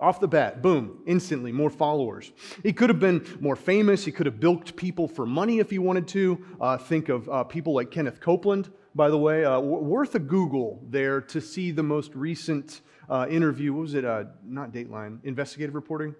Off 0.00 0.20
the 0.20 0.28
bat, 0.28 0.62
boom, 0.62 1.02
instantly, 1.06 1.50
more 1.50 1.70
followers. 1.70 2.30
He 2.62 2.72
could 2.72 2.88
have 2.88 3.00
been 3.00 3.26
more 3.40 3.56
famous. 3.56 4.04
He 4.04 4.12
could 4.12 4.26
have 4.26 4.38
bilked 4.38 4.76
people 4.76 5.08
for 5.08 5.26
money 5.26 5.58
if 5.58 5.70
he 5.70 5.78
wanted 5.78 6.06
to. 6.08 6.44
Uh, 6.60 6.78
think 6.78 7.08
of 7.08 7.28
uh, 7.28 7.44
people 7.44 7.74
like 7.74 7.90
Kenneth 7.90 8.20
Copeland, 8.20 8.70
by 8.94 9.10
the 9.10 9.18
way. 9.18 9.44
Uh, 9.44 9.58
worth 9.58 10.14
a 10.14 10.20
Google 10.20 10.80
there 10.88 11.20
to 11.22 11.40
see 11.40 11.72
the 11.72 11.82
most 11.82 12.14
recent 12.14 12.80
uh, 13.08 13.26
interview. 13.28 13.72
What 13.72 13.82
was 13.82 13.94
it? 13.94 14.04
Uh, 14.04 14.24
not 14.44 14.72
Dateline, 14.72 15.18
investigative 15.24 15.74
reporting? 15.74 16.14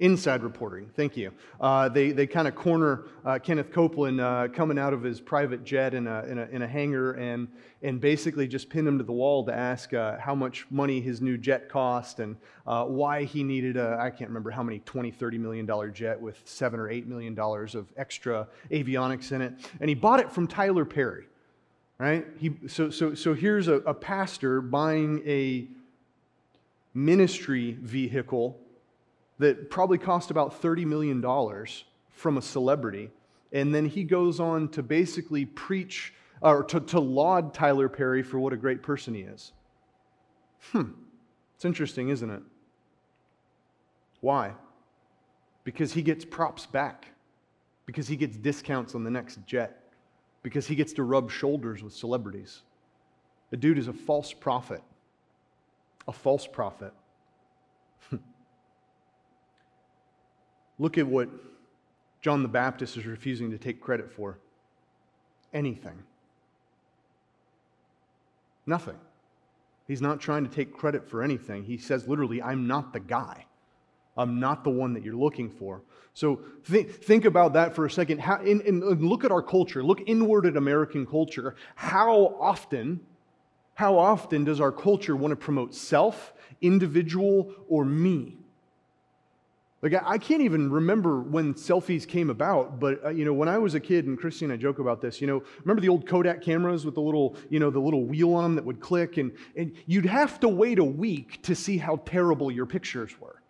Inside 0.00 0.44
reporting, 0.44 0.88
thank 0.94 1.16
you. 1.16 1.32
Uh, 1.60 1.88
they 1.88 2.12
they 2.12 2.24
kind 2.24 2.46
of 2.46 2.54
corner 2.54 3.06
uh, 3.24 3.40
Kenneth 3.40 3.72
Copeland 3.72 4.20
uh, 4.20 4.46
coming 4.46 4.78
out 4.78 4.92
of 4.92 5.02
his 5.02 5.20
private 5.20 5.64
jet 5.64 5.92
in 5.92 6.06
a, 6.06 6.22
in 6.22 6.38
a, 6.38 6.46
in 6.46 6.62
a, 6.62 6.68
hangar 6.68 7.14
and, 7.14 7.48
and 7.82 8.00
basically 8.00 8.46
just 8.46 8.70
pin 8.70 8.86
him 8.86 8.98
to 8.98 9.02
the 9.02 9.12
wall 9.12 9.44
to 9.44 9.52
ask 9.52 9.92
uh, 9.94 10.16
how 10.18 10.36
much 10.36 10.66
money 10.70 11.00
his 11.00 11.20
new 11.20 11.36
jet 11.36 11.68
cost 11.68 12.20
and 12.20 12.36
why 12.64 13.24
he 13.24 13.42
needed 13.42 13.76
a, 13.76 13.98
I 14.00 14.10
can't 14.10 14.30
remember 14.30 14.52
how 14.52 14.62
many, 14.62 14.78
20, 14.78 15.10
30 15.10 15.38
million 15.38 15.66
dollar 15.66 15.90
jet 15.90 16.20
with 16.20 16.40
seven 16.44 16.78
or 16.78 16.88
eight 16.88 17.08
million 17.08 17.34
dollars 17.34 17.74
of 17.74 17.88
extra 17.96 18.46
avionics 18.70 19.32
in 19.32 19.42
it. 19.42 19.54
And 19.80 19.88
he 19.88 19.96
bought 19.96 20.20
it 20.20 20.30
from 20.30 20.46
Tyler 20.46 20.84
Perry, 20.84 21.24
right? 21.98 22.24
He, 22.38 22.52
so, 22.68 22.90
so, 22.90 23.16
so 23.16 23.34
here's 23.34 23.66
a, 23.66 23.74
a 23.78 23.94
pastor 23.94 24.60
buying 24.60 25.22
a 25.26 25.66
ministry 26.94 27.76
vehicle 27.80 28.58
that 29.38 29.70
probably 29.70 29.98
cost 29.98 30.30
about 30.30 30.60
$30 30.60 30.84
million 30.84 31.22
from 32.10 32.36
a 32.36 32.42
celebrity. 32.42 33.10
And 33.52 33.74
then 33.74 33.86
he 33.86 34.04
goes 34.04 34.40
on 34.40 34.68
to 34.70 34.82
basically 34.82 35.44
preach 35.44 36.12
or 36.40 36.62
to, 36.64 36.80
to 36.80 37.00
laud 37.00 37.54
Tyler 37.54 37.88
Perry 37.88 38.22
for 38.22 38.38
what 38.38 38.52
a 38.52 38.56
great 38.56 38.82
person 38.82 39.14
he 39.14 39.22
is. 39.22 39.52
Hmm. 40.72 40.90
It's 41.56 41.64
interesting, 41.64 42.08
isn't 42.10 42.30
it? 42.30 42.42
Why? 44.20 44.52
Because 45.64 45.92
he 45.92 46.02
gets 46.02 46.24
props 46.24 46.66
back, 46.66 47.08
because 47.86 48.08
he 48.08 48.16
gets 48.16 48.36
discounts 48.36 48.94
on 48.94 49.04
the 49.04 49.10
next 49.10 49.38
jet, 49.46 49.92
because 50.42 50.66
he 50.66 50.74
gets 50.74 50.92
to 50.94 51.02
rub 51.02 51.30
shoulders 51.30 51.82
with 51.82 51.92
celebrities. 51.92 52.62
The 53.50 53.56
dude 53.56 53.78
is 53.78 53.88
a 53.88 53.92
false 53.92 54.32
prophet. 54.32 54.82
A 56.08 56.12
false 56.12 56.46
prophet. 56.46 56.92
Look 60.78 60.98
at 60.98 61.06
what 61.06 61.28
John 62.20 62.42
the 62.42 62.48
Baptist 62.48 62.96
is 62.96 63.06
refusing 63.06 63.50
to 63.52 63.58
take 63.58 63.80
credit 63.80 64.10
for 64.10 64.38
anything. 65.52 66.02
Nothing. 68.66 68.98
He's 69.86 70.02
not 70.02 70.20
trying 70.20 70.44
to 70.44 70.50
take 70.50 70.74
credit 70.74 71.08
for 71.08 71.22
anything. 71.22 71.64
He 71.64 71.78
says 71.78 72.08
literally, 72.08 72.42
I'm 72.42 72.66
not 72.66 72.92
the 72.92 73.00
guy. 73.00 73.46
I'm 74.16 74.40
not 74.40 74.64
the 74.64 74.70
one 74.70 74.92
that 74.94 75.04
you're 75.04 75.14
looking 75.14 75.48
for. 75.48 75.82
So 76.12 76.40
th- 76.68 76.88
think 76.88 77.24
about 77.24 77.52
that 77.52 77.74
for 77.74 77.86
a 77.86 77.90
second. 77.90 78.20
How, 78.20 78.42
in, 78.42 78.80
look 78.80 79.24
at 79.24 79.30
our 79.30 79.42
culture. 79.42 79.82
Look 79.82 80.00
inward 80.06 80.44
at 80.44 80.56
American 80.56 81.06
culture. 81.06 81.54
How 81.76 82.36
often, 82.40 83.00
how 83.78 83.96
often 83.96 84.42
does 84.42 84.60
our 84.60 84.72
culture 84.72 85.14
want 85.14 85.30
to 85.30 85.36
promote 85.36 85.72
self, 85.72 86.34
individual, 86.60 87.54
or 87.68 87.84
me? 87.84 88.36
Like, 89.82 89.94
I 90.04 90.18
can't 90.18 90.42
even 90.42 90.68
remember 90.72 91.20
when 91.20 91.54
selfies 91.54 92.04
came 92.04 92.28
about, 92.28 92.80
but, 92.80 93.04
uh, 93.04 93.10
you 93.10 93.24
know, 93.24 93.32
when 93.32 93.48
I 93.48 93.56
was 93.56 93.76
a 93.76 93.80
kid, 93.80 94.08
and 94.08 94.18
Christy 94.18 94.46
and 94.46 94.52
I 94.52 94.56
joke 94.56 94.80
about 94.80 95.00
this, 95.00 95.20
you 95.20 95.28
know, 95.28 95.44
remember 95.60 95.80
the 95.80 95.90
old 95.90 96.08
Kodak 96.08 96.42
cameras 96.42 96.84
with 96.84 96.96
the 96.96 97.00
little, 97.00 97.36
you 97.50 97.60
know, 97.60 97.70
the 97.70 97.78
little 97.78 98.04
wheel 98.04 98.34
on 98.34 98.42
them 98.42 98.54
that 98.56 98.64
would 98.64 98.80
click? 98.80 99.16
And, 99.16 99.30
and 99.56 99.72
you'd 99.86 100.06
have 100.06 100.40
to 100.40 100.48
wait 100.48 100.80
a 100.80 100.84
week 100.84 101.40
to 101.42 101.54
see 101.54 101.78
how 101.78 102.00
terrible 102.04 102.50
your 102.50 102.66
pictures 102.66 103.12
were, 103.20 103.40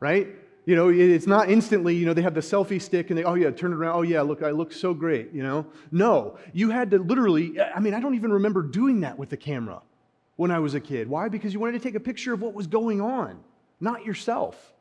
right? 0.00 0.26
You 0.68 0.76
know, 0.76 0.90
it's 0.90 1.26
not 1.26 1.48
instantly, 1.48 1.94
you 1.94 2.04
know, 2.04 2.12
they 2.12 2.20
have 2.20 2.34
the 2.34 2.42
selfie 2.42 2.78
stick 2.78 3.08
and 3.08 3.18
they, 3.18 3.24
oh 3.24 3.32
yeah, 3.32 3.50
turn 3.50 3.72
it 3.72 3.76
around. 3.76 3.96
Oh 3.96 4.02
yeah, 4.02 4.20
look, 4.20 4.42
I 4.42 4.50
look 4.50 4.70
so 4.70 4.92
great, 4.92 5.32
you 5.32 5.42
know? 5.42 5.64
No, 5.90 6.36
you 6.52 6.68
had 6.68 6.90
to 6.90 6.98
literally, 6.98 7.58
I 7.58 7.80
mean, 7.80 7.94
I 7.94 8.00
don't 8.00 8.14
even 8.14 8.30
remember 8.30 8.60
doing 8.60 9.00
that 9.00 9.18
with 9.18 9.30
the 9.30 9.36
camera 9.38 9.80
when 10.36 10.50
I 10.50 10.58
was 10.58 10.74
a 10.74 10.80
kid. 10.80 11.08
Why? 11.08 11.30
Because 11.30 11.54
you 11.54 11.58
wanted 11.58 11.72
to 11.72 11.78
take 11.78 11.94
a 11.94 12.00
picture 12.00 12.34
of 12.34 12.42
what 12.42 12.52
was 12.52 12.66
going 12.66 13.00
on, 13.00 13.40
not 13.80 14.04
yourself. 14.04 14.74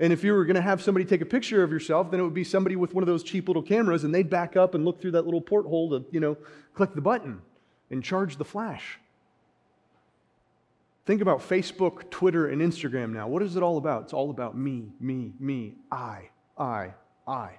And 0.00 0.12
if 0.12 0.24
you 0.24 0.32
were 0.32 0.44
going 0.44 0.56
to 0.56 0.60
have 0.60 0.82
somebody 0.82 1.04
take 1.04 1.20
a 1.20 1.26
picture 1.26 1.62
of 1.62 1.70
yourself, 1.70 2.10
then 2.10 2.18
it 2.18 2.24
would 2.24 2.34
be 2.34 2.42
somebody 2.42 2.74
with 2.74 2.92
one 2.92 3.04
of 3.04 3.06
those 3.06 3.22
cheap 3.22 3.46
little 3.46 3.62
cameras, 3.62 4.02
and 4.02 4.12
they'd 4.12 4.28
back 4.28 4.56
up 4.56 4.74
and 4.74 4.84
look 4.84 5.00
through 5.00 5.12
that 5.12 5.24
little 5.24 5.40
porthole 5.40 5.90
to, 5.90 6.04
you 6.10 6.18
know, 6.18 6.36
click 6.74 6.96
the 6.96 7.00
button 7.00 7.40
and 7.92 8.02
charge 8.02 8.38
the 8.38 8.44
flash. 8.44 8.98
Think 11.04 11.20
about 11.20 11.40
Facebook, 11.40 12.10
Twitter, 12.10 12.48
and 12.48 12.62
Instagram 12.62 13.12
now. 13.12 13.26
What 13.26 13.42
is 13.42 13.56
it 13.56 13.62
all 13.62 13.76
about? 13.76 14.04
It's 14.04 14.12
all 14.12 14.30
about 14.30 14.56
me, 14.56 14.92
me, 15.00 15.32
me, 15.40 15.74
I, 15.90 16.28
I, 16.56 16.94
I. 17.26 17.58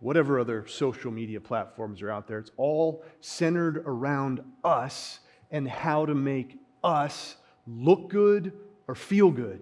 Whatever 0.00 0.40
other 0.40 0.66
social 0.66 1.10
media 1.10 1.40
platforms 1.40 2.00
are 2.00 2.10
out 2.10 2.26
there, 2.26 2.38
it's 2.38 2.50
all 2.56 3.04
centered 3.20 3.82
around 3.86 4.42
us 4.64 5.20
and 5.50 5.68
how 5.68 6.06
to 6.06 6.14
make 6.14 6.58
us 6.82 7.36
look 7.66 8.08
good 8.08 8.52
or 8.88 8.94
feel 8.94 9.30
good. 9.30 9.60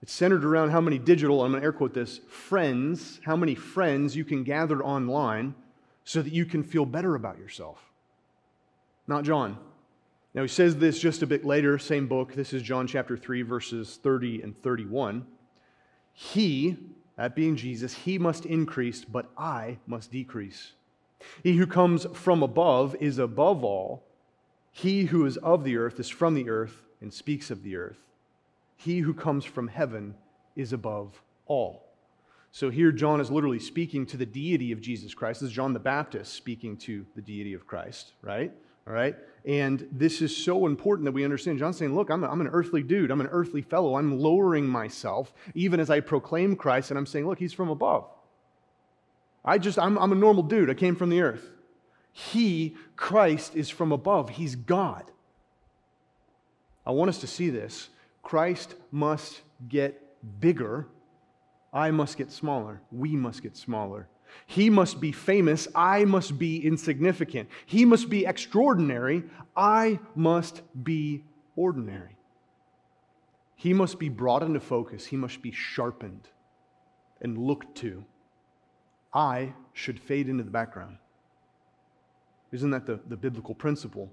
It's 0.00 0.12
centered 0.12 0.44
around 0.44 0.70
how 0.70 0.80
many 0.80 0.98
digital, 0.98 1.42
I'm 1.42 1.52
going 1.52 1.62
to 1.62 1.64
air 1.64 1.72
quote 1.72 1.94
this, 1.94 2.20
friends, 2.28 3.20
how 3.24 3.36
many 3.36 3.54
friends 3.54 4.14
you 4.14 4.24
can 4.24 4.44
gather 4.44 4.84
online 4.84 5.54
so 6.04 6.22
that 6.22 6.32
you 6.32 6.44
can 6.44 6.62
feel 6.62 6.84
better 6.84 7.14
about 7.14 7.38
yourself. 7.38 7.80
Not 9.08 9.24
John. 9.24 9.56
Now, 10.34 10.42
he 10.42 10.48
says 10.48 10.76
this 10.76 10.98
just 10.98 11.22
a 11.22 11.28
bit 11.28 11.44
later, 11.44 11.78
same 11.78 12.08
book. 12.08 12.34
This 12.34 12.52
is 12.52 12.62
John 12.62 12.88
chapter 12.88 13.16
3, 13.16 13.42
verses 13.42 14.00
30 14.02 14.42
and 14.42 14.60
31. 14.62 15.24
He, 16.12 16.76
that 17.16 17.36
being 17.36 17.54
Jesus, 17.54 17.94
he 17.94 18.18
must 18.18 18.44
increase, 18.44 19.04
but 19.04 19.30
I 19.38 19.78
must 19.86 20.10
decrease. 20.10 20.72
He 21.44 21.56
who 21.56 21.68
comes 21.68 22.06
from 22.14 22.42
above 22.42 22.96
is 23.00 23.18
above 23.18 23.62
all. 23.62 24.02
He 24.72 25.04
who 25.04 25.24
is 25.24 25.36
of 25.36 25.62
the 25.62 25.76
earth 25.76 26.00
is 26.00 26.08
from 26.08 26.34
the 26.34 26.50
earth 26.50 26.82
and 27.00 27.14
speaks 27.14 27.52
of 27.52 27.62
the 27.62 27.76
earth. 27.76 28.10
He 28.76 28.98
who 28.98 29.14
comes 29.14 29.44
from 29.44 29.68
heaven 29.68 30.16
is 30.56 30.72
above 30.72 31.22
all. 31.46 31.84
So 32.50 32.70
here, 32.70 32.90
John 32.90 33.20
is 33.20 33.30
literally 33.30 33.60
speaking 33.60 34.04
to 34.06 34.16
the 34.16 34.26
deity 34.26 34.72
of 34.72 34.80
Jesus 34.80 35.14
Christ. 35.14 35.40
This 35.40 35.50
is 35.50 35.54
John 35.54 35.72
the 35.72 35.78
Baptist 35.78 36.34
speaking 36.34 36.76
to 36.78 37.06
the 37.14 37.22
deity 37.22 37.54
of 37.54 37.66
Christ, 37.66 38.12
right? 38.22 38.52
All 38.86 38.92
right? 38.92 39.16
And 39.44 39.86
this 39.92 40.22
is 40.22 40.34
so 40.34 40.66
important 40.66 41.04
that 41.04 41.12
we 41.12 41.24
understand. 41.24 41.58
John's 41.58 41.76
saying, 41.76 41.94
Look, 41.94 42.10
I'm, 42.10 42.24
a, 42.24 42.28
I'm 42.28 42.40
an 42.40 42.48
earthly 42.48 42.82
dude. 42.82 43.10
I'm 43.10 43.20
an 43.20 43.28
earthly 43.28 43.60
fellow. 43.60 43.96
I'm 43.96 44.18
lowering 44.18 44.66
myself, 44.66 45.34
even 45.54 45.80
as 45.80 45.90
I 45.90 46.00
proclaim 46.00 46.56
Christ. 46.56 46.90
And 46.90 46.98
I'm 46.98 47.06
saying, 47.06 47.26
Look, 47.26 47.38
he's 47.38 47.52
from 47.52 47.68
above. 47.68 48.08
I 49.44 49.58
just, 49.58 49.78
I'm, 49.78 49.98
I'm 49.98 50.12
a 50.12 50.16
normal 50.16 50.42
dude. 50.42 50.70
I 50.70 50.74
came 50.74 50.96
from 50.96 51.10
the 51.10 51.20
earth. 51.20 51.50
He, 52.12 52.76
Christ, 52.96 53.54
is 53.54 53.68
from 53.68 53.92
above. 53.92 54.30
He's 54.30 54.54
God. 54.54 55.04
I 56.86 56.92
want 56.92 57.08
us 57.10 57.18
to 57.18 57.26
see 57.26 57.50
this 57.50 57.90
Christ 58.22 58.74
must 58.90 59.42
get 59.68 60.00
bigger. 60.40 60.88
I 61.72 61.90
must 61.90 62.16
get 62.16 62.30
smaller. 62.30 62.80
We 62.90 63.16
must 63.16 63.42
get 63.42 63.56
smaller. 63.56 64.08
He 64.46 64.70
must 64.70 65.00
be 65.00 65.12
famous. 65.12 65.68
I 65.74 66.04
must 66.04 66.38
be 66.38 66.64
insignificant. 66.64 67.48
He 67.66 67.84
must 67.84 68.08
be 68.08 68.26
extraordinary. 68.26 69.24
I 69.56 70.00
must 70.14 70.62
be 70.84 71.24
ordinary. 71.56 72.16
He 73.56 73.72
must 73.72 73.98
be 73.98 74.08
brought 74.08 74.42
into 74.42 74.60
focus. 74.60 75.06
He 75.06 75.16
must 75.16 75.40
be 75.40 75.52
sharpened 75.52 76.28
and 77.20 77.38
looked 77.38 77.76
to. 77.78 78.04
I 79.12 79.54
should 79.72 80.00
fade 80.00 80.28
into 80.28 80.44
the 80.44 80.50
background. 80.50 80.98
Isn't 82.52 82.70
that 82.70 82.86
the, 82.86 83.00
the 83.08 83.16
biblical 83.16 83.54
principle? 83.54 84.10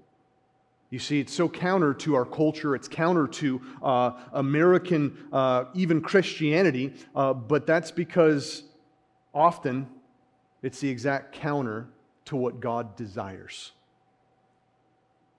You 0.90 0.98
see, 0.98 1.20
it's 1.20 1.32
so 1.32 1.48
counter 1.48 1.94
to 1.94 2.14
our 2.14 2.26
culture, 2.26 2.74
it's 2.74 2.86
counter 2.86 3.26
to 3.26 3.62
uh, 3.82 4.12
American, 4.32 5.16
uh, 5.32 5.64
even 5.74 6.02
Christianity, 6.02 6.92
uh, 7.16 7.32
but 7.32 7.66
that's 7.66 7.90
because 7.90 8.64
often 9.32 9.88
it's 10.62 10.80
the 10.80 10.88
exact 10.88 11.34
counter 11.34 11.88
to 12.26 12.36
what 12.36 12.60
God 12.60 12.96
desires. 12.96 13.72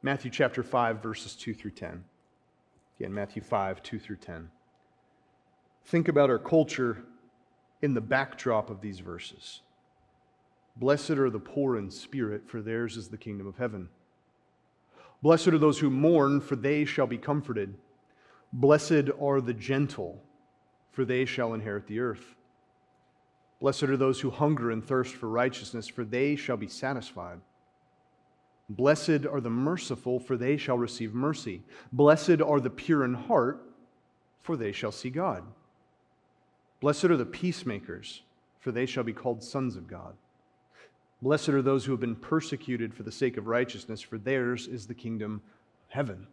Matthew 0.01 0.29
chapter 0.31 0.63
5, 0.63 1.01
verses 1.01 1.35
2 1.35 1.53
through 1.53 1.71
10. 1.71 2.03
Again, 2.99 3.13
Matthew 3.13 3.41
5, 3.41 3.81
2 3.81 3.99
through 3.99 4.17
10. 4.17 4.49
Think 5.85 6.07
about 6.07 6.29
our 6.29 6.39
culture 6.39 7.03
in 7.81 7.93
the 7.93 8.01
backdrop 8.01 8.69
of 8.69 8.81
these 8.81 8.99
verses. 8.99 9.61
Blessed 10.75 11.11
are 11.11 11.29
the 11.29 11.39
poor 11.39 11.77
in 11.77 11.89
spirit, 11.89 12.49
for 12.49 12.61
theirs 12.61 12.97
is 12.97 13.09
the 13.09 13.17
kingdom 13.17 13.47
of 13.47 13.57
heaven. 13.57 13.89
Blessed 15.21 15.49
are 15.49 15.57
those 15.57 15.79
who 15.79 15.89
mourn, 15.89 16.41
for 16.41 16.55
they 16.55 16.83
shall 16.83 17.07
be 17.07 17.17
comforted. 17.17 17.75
Blessed 18.51 19.09
are 19.21 19.39
the 19.39 19.53
gentle, 19.53 20.21
for 20.91 21.05
they 21.05 21.25
shall 21.25 21.53
inherit 21.53 21.87
the 21.87 21.99
earth. 21.99 22.35
Blessed 23.63 23.83
are 23.83 23.95
those 23.95 24.19
who 24.19 24.29
hunger 24.29 24.71
and 24.71 24.83
thirst 24.83 25.15
for 25.15 25.29
righteousness, 25.29 25.87
for 25.87 26.03
they 26.03 26.35
shall 26.35 26.57
be 26.57 26.67
satisfied. 26.67 27.39
Blessed 28.67 29.25
are 29.25 29.39
the 29.39 29.49
merciful, 29.49 30.19
for 30.19 30.35
they 30.35 30.57
shall 30.57 30.77
receive 30.77 31.13
mercy. 31.13 31.61
Blessed 31.93 32.41
are 32.41 32.59
the 32.59 32.69
pure 32.69 33.05
in 33.05 33.13
heart, 33.13 33.63
for 34.41 34.57
they 34.57 34.73
shall 34.73 34.91
see 34.91 35.09
God. 35.09 35.45
Blessed 36.81 37.05
are 37.05 37.15
the 37.15 37.25
peacemakers, 37.25 38.23
for 38.59 38.73
they 38.73 38.85
shall 38.85 39.05
be 39.05 39.13
called 39.13 39.41
sons 39.41 39.77
of 39.77 39.87
God. 39.87 40.13
Blessed 41.21 41.47
are 41.47 41.61
those 41.61 41.85
who 41.85 41.93
have 41.93 42.01
been 42.01 42.17
persecuted 42.17 42.93
for 42.93 43.03
the 43.03 43.13
sake 43.13 43.37
of 43.37 43.47
righteousness, 43.47 44.01
for 44.01 44.17
theirs 44.17 44.67
is 44.67 44.87
the 44.87 44.93
kingdom 44.93 45.41
of 45.87 45.93
heaven. 45.93 46.27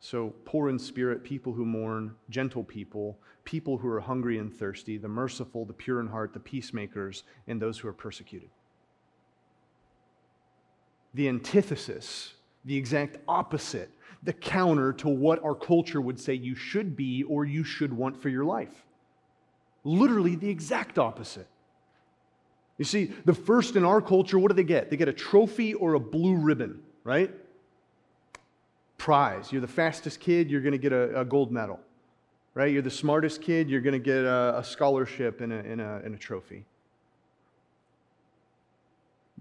So, 0.00 0.34
poor 0.46 0.70
in 0.70 0.78
spirit, 0.78 1.22
people 1.22 1.52
who 1.52 1.66
mourn, 1.66 2.14
gentle 2.30 2.64
people, 2.64 3.18
people 3.44 3.76
who 3.76 3.88
are 3.88 4.00
hungry 4.00 4.38
and 4.38 4.52
thirsty, 4.52 4.96
the 4.96 5.08
merciful, 5.08 5.66
the 5.66 5.74
pure 5.74 6.00
in 6.00 6.06
heart, 6.06 6.32
the 6.32 6.40
peacemakers, 6.40 7.22
and 7.46 7.60
those 7.60 7.78
who 7.78 7.86
are 7.86 7.92
persecuted. 7.92 8.48
The 11.12 11.28
antithesis, 11.28 12.32
the 12.64 12.76
exact 12.76 13.18
opposite, 13.28 13.90
the 14.22 14.32
counter 14.32 14.92
to 14.94 15.08
what 15.08 15.42
our 15.44 15.54
culture 15.54 16.00
would 16.00 16.18
say 16.18 16.32
you 16.32 16.54
should 16.54 16.96
be 16.96 17.22
or 17.24 17.44
you 17.44 17.62
should 17.62 17.92
want 17.92 18.20
for 18.20 18.30
your 18.30 18.44
life. 18.44 18.84
Literally 19.84 20.34
the 20.34 20.48
exact 20.48 20.98
opposite. 20.98 21.48
You 22.78 22.84
see, 22.86 23.12
the 23.26 23.34
first 23.34 23.76
in 23.76 23.84
our 23.84 24.00
culture, 24.00 24.38
what 24.38 24.48
do 24.48 24.54
they 24.54 24.64
get? 24.64 24.88
They 24.88 24.96
get 24.96 25.08
a 25.08 25.12
trophy 25.12 25.74
or 25.74 25.92
a 25.94 26.00
blue 26.00 26.36
ribbon, 26.36 26.80
right? 27.04 27.34
Prize. 29.00 29.50
You're 29.50 29.60
the 29.62 29.66
fastest 29.66 30.20
kid, 30.20 30.50
you're 30.50 30.60
going 30.60 30.72
to 30.72 30.78
get 30.78 30.92
a, 30.92 31.20
a, 31.20 31.24
gold 31.24 31.50
medal, 31.50 31.80
right? 32.54 32.70
You're 32.70 32.82
the 32.82 32.90
smartest 32.90 33.40
kid, 33.40 33.70
you're 33.70 33.80
going 33.80 33.94
to 33.94 33.98
get 33.98 34.24
a, 34.24 34.58
a 34.58 34.64
scholarship 34.64 35.40
and 35.40 35.52
a, 35.52 35.58
and, 35.58 35.80
a, 35.80 36.02
and 36.04 36.14
a 36.14 36.18
trophy. 36.18 36.66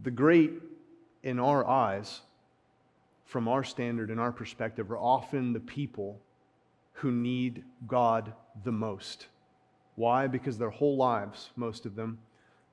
The 0.01 0.11
great, 0.11 0.53
in 1.23 1.39
our 1.39 1.67
eyes, 1.67 2.21
from 3.25 3.49
our 3.49 3.65
standard 3.65 4.09
and 4.09 4.19
our 4.19 4.31
perspective, 4.31 4.91
are 4.91 4.97
often 4.97 5.51
the 5.51 5.59
people 5.59 6.21
who 6.93 7.11
need 7.11 7.63
God 7.85 8.31
the 8.63 8.71
most. 8.71 9.27
Why? 9.95 10.27
Because 10.27 10.57
their 10.57 10.69
whole 10.69 10.95
lives, 10.95 11.49
most 11.57 11.85
of 11.85 11.95
them, 11.95 12.19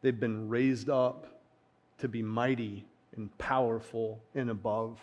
They've 0.07 0.21
been 0.21 0.49
raised 0.49 0.89
up 0.89 1.41
to 1.99 2.07
be 2.07 2.23
mighty 2.23 2.87
and 3.17 3.37
powerful 3.39 4.23
and 4.37 4.51
above. 4.51 5.01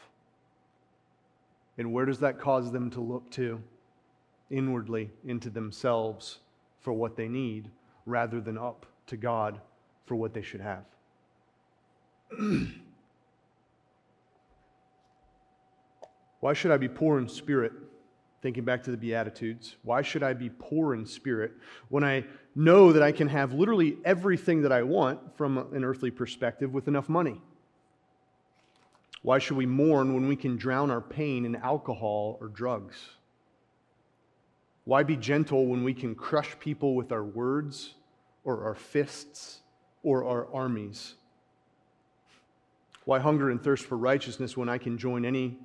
And 1.77 1.91
where 1.91 2.05
does 2.05 2.19
that 2.19 2.39
cause 2.39 2.71
them 2.71 2.89
to 2.91 3.01
look 3.01 3.29
to? 3.31 3.61
Inwardly, 4.49 5.09
into 5.25 5.49
themselves 5.49 6.39
for 6.79 6.93
what 6.93 7.15
they 7.15 7.27
need, 7.27 7.69
rather 8.05 8.39
than 8.41 8.57
up 8.57 8.85
to 9.07 9.17
God 9.17 9.59
for 10.05 10.15
what 10.15 10.33
they 10.33 10.41
should 10.41 10.61
have. 10.61 10.85
Why 16.43 16.51
should 16.51 16.71
I 16.71 16.77
be 16.77 16.89
poor 16.89 17.19
in 17.19 17.29
spirit? 17.29 17.71
Thinking 18.41 18.65
back 18.65 18.83
to 18.83 18.91
the 18.91 18.97
Beatitudes, 18.97 19.77
why 19.83 20.01
should 20.01 20.21
I 20.21 20.33
be 20.33 20.49
poor 20.49 20.93
in 20.93 21.05
spirit 21.05 21.53
when 21.87 22.03
I 22.03 22.25
know 22.53 22.91
that 22.91 23.01
I 23.01 23.13
can 23.13 23.29
have 23.29 23.53
literally 23.53 23.95
everything 24.03 24.63
that 24.63 24.71
I 24.73 24.83
want 24.83 25.37
from 25.37 25.57
an 25.73 25.85
earthly 25.85 26.11
perspective 26.11 26.73
with 26.73 26.89
enough 26.89 27.07
money? 27.07 27.39
Why 29.23 29.39
should 29.39 29.55
we 29.55 29.65
mourn 29.65 30.13
when 30.13 30.27
we 30.27 30.35
can 30.35 30.57
drown 30.57 30.91
our 30.91 31.01
pain 31.01 31.45
in 31.45 31.55
alcohol 31.55 32.37
or 32.41 32.49
drugs? 32.49 32.97
Why 34.83 35.03
be 35.03 35.15
gentle 35.15 35.65
when 35.65 35.85
we 35.85 35.93
can 35.93 36.13
crush 36.13 36.59
people 36.59 36.93
with 36.93 37.13
our 37.13 37.23
words 37.23 37.95
or 38.43 38.65
our 38.65 38.75
fists 38.75 39.61
or 40.03 40.25
our 40.25 40.53
armies? 40.53 41.15
Why 43.05 43.19
hunger 43.19 43.49
and 43.49 43.63
thirst 43.63 43.85
for 43.85 43.97
righteousness 43.97 44.57
when 44.57 44.67
I 44.67 44.77
can 44.77 44.97
join 44.97 45.23
any 45.23 45.57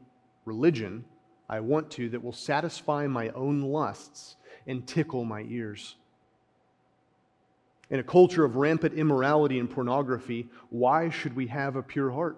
religion 0.45 1.05
I 1.49 1.59
want 1.59 1.91
to 1.93 2.09
that 2.11 2.23
will 2.23 2.33
satisfy 2.33 3.09
my 3.09 3.31
own 3.31 3.61
lusts 3.61 4.37
and 4.69 4.87
tickle 4.87 5.25
my 5.25 5.43
ears? 5.49 5.97
In 7.91 7.99
a 7.99 8.05
culture 8.05 8.45
of 8.45 8.55
rampant 8.55 8.95
immorality 8.95 9.59
and 9.59 9.69
pornography, 9.69 10.49
why 10.71 11.11
should 11.11 11.35
we 11.35 11.49
have 11.49 11.75
a 11.75 11.83
pure 11.83 12.13
heart? 12.13 12.37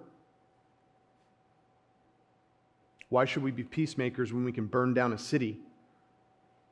Why 3.11 3.25
should 3.25 3.43
we 3.43 3.51
be 3.51 3.65
peacemakers 3.65 4.33
when 4.33 4.45
we 4.45 4.53
can 4.53 4.67
burn 4.67 4.95
down 4.95 5.13
a 5.13 5.19
city? 5.19 5.59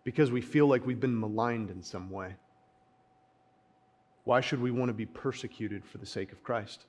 Because 0.05 0.31
we 0.31 0.41
feel 0.41 0.67
like 0.67 0.87
we've 0.87 1.01
been 1.01 1.19
maligned 1.19 1.71
in 1.71 1.83
some 1.83 2.11
way. 2.11 2.37
Why 4.25 4.41
should 4.41 4.63
we 4.63 4.71
want 4.71 4.89
to 4.89 4.95
be 4.95 5.07
persecuted 5.07 5.85
for 5.85 5.99
the 5.99 6.07
sake 6.07 6.33
of 6.33 6.43
Christ? 6.43 6.85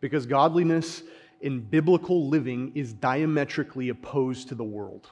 Because 0.00 0.26
godliness 0.26 1.02
in 1.40 1.60
biblical 1.60 2.28
living 2.28 2.72
is 2.74 2.92
diametrically 2.92 3.88
opposed 3.88 4.48
to 4.48 4.54
the 4.54 4.64
world. 4.64 5.10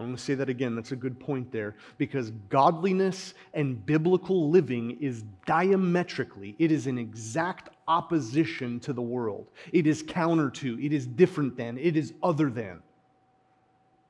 I 0.00 0.04
want 0.04 0.16
to 0.16 0.24
say 0.24 0.34
that 0.34 0.48
again. 0.48 0.74
That's 0.74 0.92
a 0.92 0.96
good 0.96 1.20
point 1.20 1.52
there. 1.52 1.76
Because 1.98 2.30
godliness 2.48 3.34
and 3.52 3.84
biblical 3.84 4.48
living 4.48 4.96
is 4.98 5.24
diametrically, 5.44 6.56
it 6.58 6.72
is 6.72 6.86
an 6.86 6.96
exact 6.96 7.68
opposition 7.86 8.80
to 8.80 8.94
the 8.94 9.02
world. 9.02 9.48
It 9.74 9.86
is 9.86 10.02
counter 10.02 10.48
to, 10.48 10.82
it 10.82 10.94
is 10.94 11.06
different 11.06 11.54
than, 11.54 11.76
it 11.76 11.98
is 11.98 12.14
other 12.22 12.48
than. 12.48 12.80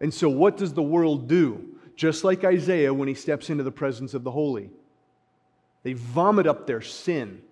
And 0.00 0.14
so, 0.14 0.28
what 0.28 0.56
does 0.56 0.72
the 0.72 0.82
world 0.82 1.26
do? 1.26 1.76
Just 1.96 2.22
like 2.22 2.44
Isaiah 2.44 2.94
when 2.94 3.08
he 3.08 3.14
steps 3.14 3.50
into 3.50 3.64
the 3.64 3.72
presence 3.72 4.14
of 4.14 4.22
the 4.22 4.30
holy, 4.30 4.70
they 5.82 5.94
vomit 5.94 6.46
up 6.46 6.68
their 6.68 6.82
sin 6.82 7.42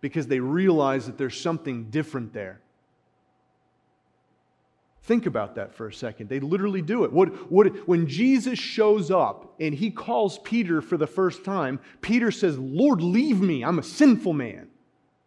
because 0.00 0.26
they 0.26 0.40
realize 0.40 1.06
that 1.06 1.16
there's 1.16 1.40
something 1.40 1.90
different 1.90 2.32
there. 2.32 2.60
Think 5.08 5.24
about 5.24 5.54
that 5.54 5.74
for 5.74 5.88
a 5.88 5.92
second. 5.92 6.28
They 6.28 6.38
literally 6.38 6.82
do 6.82 7.04
it. 7.04 7.10
What, 7.10 7.50
what, 7.50 7.88
when 7.88 8.06
Jesus 8.06 8.58
shows 8.58 9.10
up 9.10 9.54
and 9.58 9.74
he 9.74 9.90
calls 9.90 10.38
Peter 10.40 10.82
for 10.82 10.98
the 10.98 11.06
first 11.06 11.46
time, 11.46 11.80
Peter 12.02 12.30
says, 12.30 12.58
Lord, 12.58 13.00
leave 13.00 13.40
me. 13.40 13.64
I'm 13.64 13.78
a 13.78 13.82
sinful 13.82 14.34
man. 14.34 14.68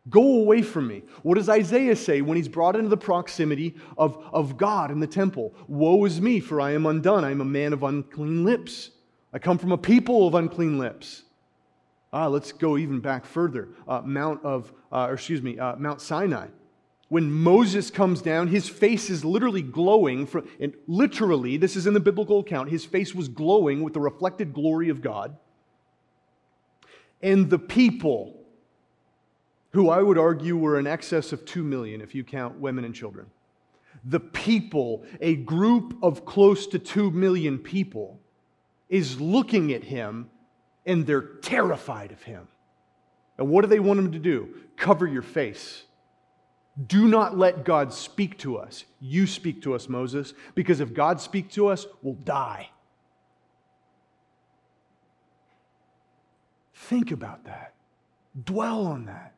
Go 0.07 0.38
away 0.38 0.61
from 0.61 0.88
me. 0.88 1.01
What 1.23 1.33
does 1.33 1.50
Isaiah 1.50 1.95
say 1.95 2.21
when 2.21 2.38
he's 2.38 2.47
brought 2.47 2.75
into 2.75 2.89
the 2.89 2.97
proximity 2.97 3.75
of, 3.97 4.23
of 4.31 4.55
God 4.55 4.91
in 4.91 5.00
the 5.00 5.07
temple? 5.07 5.51
Woe 5.67 6.05
is 6.05 6.21
me, 6.21 6.39
for 6.39 6.61
I 6.61 6.73
am 6.73 6.85
undone. 6.85 7.25
I 7.25 7.31
am 7.31 7.41
a 7.41 7.45
man 7.45 7.73
of 7.73 7.81
unclean 7.81 8.45
lips. 8.45 8.91
I 9.33 9.39
come 9.39 9.58
from 9.58 9.71
a 9.71 9.79
people 9.79 10.27
of 10.27 10.36
unclean 10.36 10.77
lips. 10.77 11.23
Ah, 12.13 12.27
let's 12.27 12.51
go 12.51 12.77
even 12.77 12.99
back 12.99 13.25
further. 13.25 13.69
Uh, 13.88 14.01
Mount 14.01 14.45
of, 14.45 14.71
uh, 14.91 15.10
excuse 15.12 15.41
me, 15.41 15.58
uh, 15.58 15.75
Mount 15.77 16.01
Sinai 16.01 16.49
when 17.12 17.30
Moses 17.30 17.91
comes 17.91 18.21
down, 18.21 18.47
his 18.47 18.69
face 18.69 19.10
is 19.10 19.26
literally 19.26 19.62
glowing. 19.62 20.26
From, 20.26 20.47
and 20.62 20.74
literally, 20.88 21.58
this 21.58 21.76
is 21.76 21.86
in 21.86 21.93
the 21.93 22.00
biblical 22.00 22.39
account, 22.39 22.69
his 22.69 22.86
face 22.86 23.13
was 23.13 23.28
glowing 23.28 23.84
with 23.84 23.93
the 23.93 24.00
reflected 24.00 24.54
glory 24.54 24.88
of 24.88 25.02
God. 25.02 25.36
And 27.21 27.50
the 27.50 27.60
people, 27.60 28.41
who 29.71 29.89
I 29.89 30.02
would 30.02 30.17
argue 30.17 30.56
were 30.56 30.80
in 30.80 30.88
excess 30.88 31.34
of 31.34 31.43
2 31.43 31.65
million 31.65 32.00
if 32.00 32.15
you 32.15 32.24
count 32.24 32.62
women 32.62 32.86
and 32.86 32.95
children, 32.95 33.26
the 34.06 34.21
people, 34.21 35.04
a 35.19 35.36
group 35.36 35.97
of 36.02 36.24
close 36.24 36.65
to 36.67 36.80
2 36.80 37.12
million 37.12 37.60
people, 37.60 38.21
is 38.88 39.19
looking 39.19 39.74
at 39.74 39.84
him 39.84 40.30
and 40.86 41.06
they're 41.06 41.21
terrified 41.41 42.13
of 42.13 42.24
him. 42.24 42.47
And 43.38 43.50
what 43.50 43.63
do 43.63 43.67
they 43.67 43.82
want 43.82 44.00
him 44.00 44.13
to 44.13 44.19
do? 44.19 44.56
Cover 44.78 45.06
your 45.06 45.24
face 45.24 45.84
do 46.88 47.07
not 47.07 47.38
let 47.38 47.65
God 47.65 47.93
speak 47.93 48.38
to 48.39 48.57
us. 48.57 48.86
You 49.01 49.27
speak 49.27 49.62
to 49.63 49.75
us, 49.75 49.89
Moses, 49.89 50.34
because 50.55 50.79
if 50.79 50.93
God 50.93 51.19
speaks 51.19 51.53
to 51.55 51.67
us, 51.67 51.86
we'll 52.01 52.13
die. 52.13 52.69
Think 56.73 57.12
about 57.12 57.45
that. 57.45 57.73
Dwell 58.45 58.86
on 58.86 59.05
that. 59.05 59.34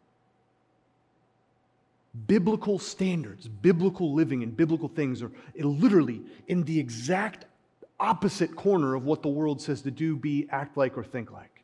Biblical 2.28 2.78
standards, 2.78 3.48
biblical 3.48 4.14
living, 4.14 4.44
and 4.44 4.56
biblical 4.56 4.88
things 4.88 5.24
are 5.24 5.32
literally 5.56 6.22
in 6.48 6.64
the 6.64 6.80
exact 6.80 7.46
opposite 8.00 8.56
corner 8.56 8.94
of 8.94 9.06
what 9.06 9.24
the 9.24 9.30
world 9.30 9.60
says 9.60 9.82
to 9.82 9.92
do, 9.92 10.16
be, 10.16 10.48
act 10.52 10.78
like, 10.78 10.96
or 10.96 11.04
think 11.04 11.32
like. 11.32 11.64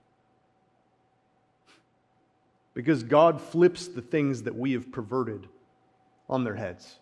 Because 2.74 3.04
God 3.04 3.40
flips 3.40 3.88
the 3.88 4.02
things 4.02 4.44
that 4.44 4.56
we 4.56 4.72
have 4.72 4.92
perverted 4.92 5.48
on 6.30 6.44
their 6.44 6.56
heads. 6.56 7.00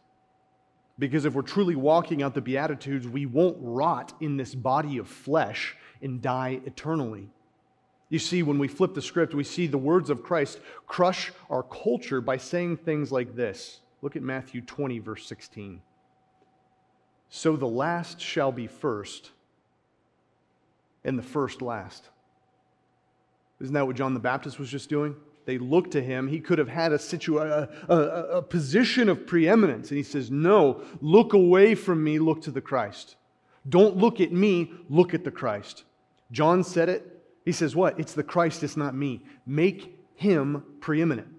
Because 0.99 1.25
if 1.25 1.33
we're 1.33 1.43
truly 1.43 1.75
walking 1.75 2.23
out 2.23 2.33
the 2.33 2.41
Beatitudes, 2.41 3.07
we 3.07 3.25
won't 3.25 3.57
rot 3.59 4.13
in 4.19 4.37
this 4.37 4.55
body 4.55 4.97
of 4.97 5.07
flesh 5.07 5.75
and 6.01 6.21
die 6.21 6.59
eternally. 6.65 7.29
You 8.09 8.19
see, 8.19 8.41
when 8.41 8.57
we 8.57 8.67
flip 8.67 8.93
the 8.93 9.01
script, 9.01 9.35
we 9.35 9.43
see 9.43 9.67
the 9.67 9.77
words 9.77 10.09
of 10.09 10.23
Christ 10.23 10.59
crush 10.87 11.31
our 11.49 11.63
culture 11.63 12.21
by 12.21 12.37
saying 12.37 12.77
things 12.77 13.11
like 13.11 13.35
this. 13.35 13.81
Look 14.01 14.15
at 14.15 14.23
Matthew 14.23 14.61
20, 14.61 14.99
verse 14.99 15.27
16. 15.27 15.81
So 17.29 17.57
the 17.57 17.67
last 17.67 18.21
shall 18.21 18.53
be 18.53 18.67
first, 18.67 19.31
and 21.03 21.19
the 21.19 21.23
first 21.23 21.61
last. 21.61 22.09
Isn't 23.59 23.73
that 23.73 23.85
what 23.85 23.97
John 23.97 24.13
the 24.13 24.19
Baptist 24.19 24.59
was 24.59 24.69
just 24.69 24.89
doing? 24.89 25.15
They 25.47 25.57
looked 25.57 25.91
to 25.91 26.03
him. 26.03 26.27
He 26.27 26.41
could 26.41 26.59
have 26.59 26.67
had 26.67 26.91
a, 26.91 26.99
a, 26.99 27.69
a, 27.87 27.97
a 28.37 28.41
position 28.41 29.07
of 29.07 29.25
preeminence. 29.25 29.89
And 29.89 29.97
he 29.97 30.03
says, 30.03 30.29
No, 30.29 30.81
look 30.99 31.31
away 31.31 31.73
from 31.73 32.03
me, 32.03 32.19
look 32.19 32.41
to 32.41 32.51
the 32.51 32.59
Christ. 32.59 33.15
Don't 33.67 33.95
look 33.95 34.19
at 34.19 34.33
me, 34.33 34.73
look 34.89 35.13
at 35.13 35.23
the 35.23 35.31
Christ. 35.31 35.85
John 36.33 36.65
said 36.65 36.89
it. 36.89 37.23
He 37.45 37.53
says, 37.53 37.77
What? 37.77 37.97
It's 37.97 38.11
the 38.13 38.23
Christ, 38.23 38.61
it's 38.61 38.75
not 38.75 38.93
me. 38.93 39.23
Make 39.45 39.97
him 40.15 40.63
preeminent. 40.81 41.29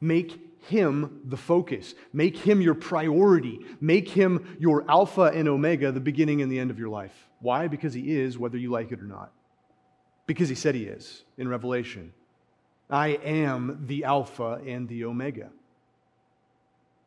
Make 0.00 0.40
him 0.62 1.20
the 1.26 1.36
focus. 1.36 1.94
Make 2.14 2.38
him 2.38 2.62
your 2.62 2.74
priority. 2.74 3.60
Make 3.78 4.08
him 4.08 4.56
your 4.58 4.90
Alpha 4.90 5.24
and 5.34 5.48
Omega, 5.48 5.92
the 5.92 6.00
beginning 6.00 6.40
and 6.40 6.50
the 6.50 6.58
end 6.58 6.70
of 6.70 6.78
your 6.78 6.88
life. 6.88 7.28
Why? 7.40 7.68
Because 7.68 7.92
he 7.92 8.16
is, 8.16 8.38
whether 8.38 8.56
you 8.56 8.70
like 8.70 8.90
it 8.90 9.00
or 9.00 9.06
not. 9.06 9.32
Because 10.26 10.48
he 10.48 10.54
said 10.54 10.74
he 10.74 10.84
is 10.84 11.24
in 11.36 11.46
Revelation. 11.46 12.14
I 12.90 13.08
am 13.08 13.84
the 13.86 14.04
Alpha 14.04 14.60
and 14.66 14.88
the 14.88 15.04
Omega. 15.04 15.50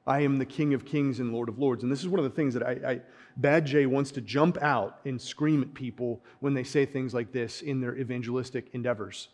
I 0.05 0.21
am 0.21 0.37
the 0.37 0.45
King 0.45 0.73
of 0.73 0.83
Kings 0.83 1.19
and 1.19 1.31
Lord 1.31 1.47
of 1.47 1.59
Lords. 1.59 1.83
And 1.83 1.91
this 1.91 2.01
is 2.01 2.07
one 2.07 2.19
of 2.19 2.23
the 2.23 2.35
things 2.35 2.53
that 2.55 2.63
I, 2.63 2.71
I, 2.85 3.01
Bad 3.37 3.65
J 3.65 3.85
wants 3.85 4.11
to 4.11 4.21
jump 4.21 4.57
out 4.61 4.99
and 5.05 5.21
scream 5.21 5.61
at 5.61 5.73
people 5.73 6.21
when 6.39 6.53
they 6.53 6.63
say 6.63 6.85
things 6.85 7.13
like 7.13 7.31
this 7.31 7.61
in 7.61 7.81
their 7.81 7.95
evangelistic 7.95 8.67
endeavors. 8.73 9.29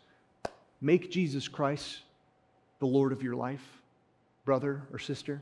Make 0.80 1.10
Jesus 1.10 1.48
Christ 1.48 2.00
the 2.80 2.86
Lord 2.86 3.12
of 3.12 3.22
your 3.22 3.34
life, 3.34 3.80
brother 4.44 4.82
or 4.92 4.98
sister. 4.98 5.40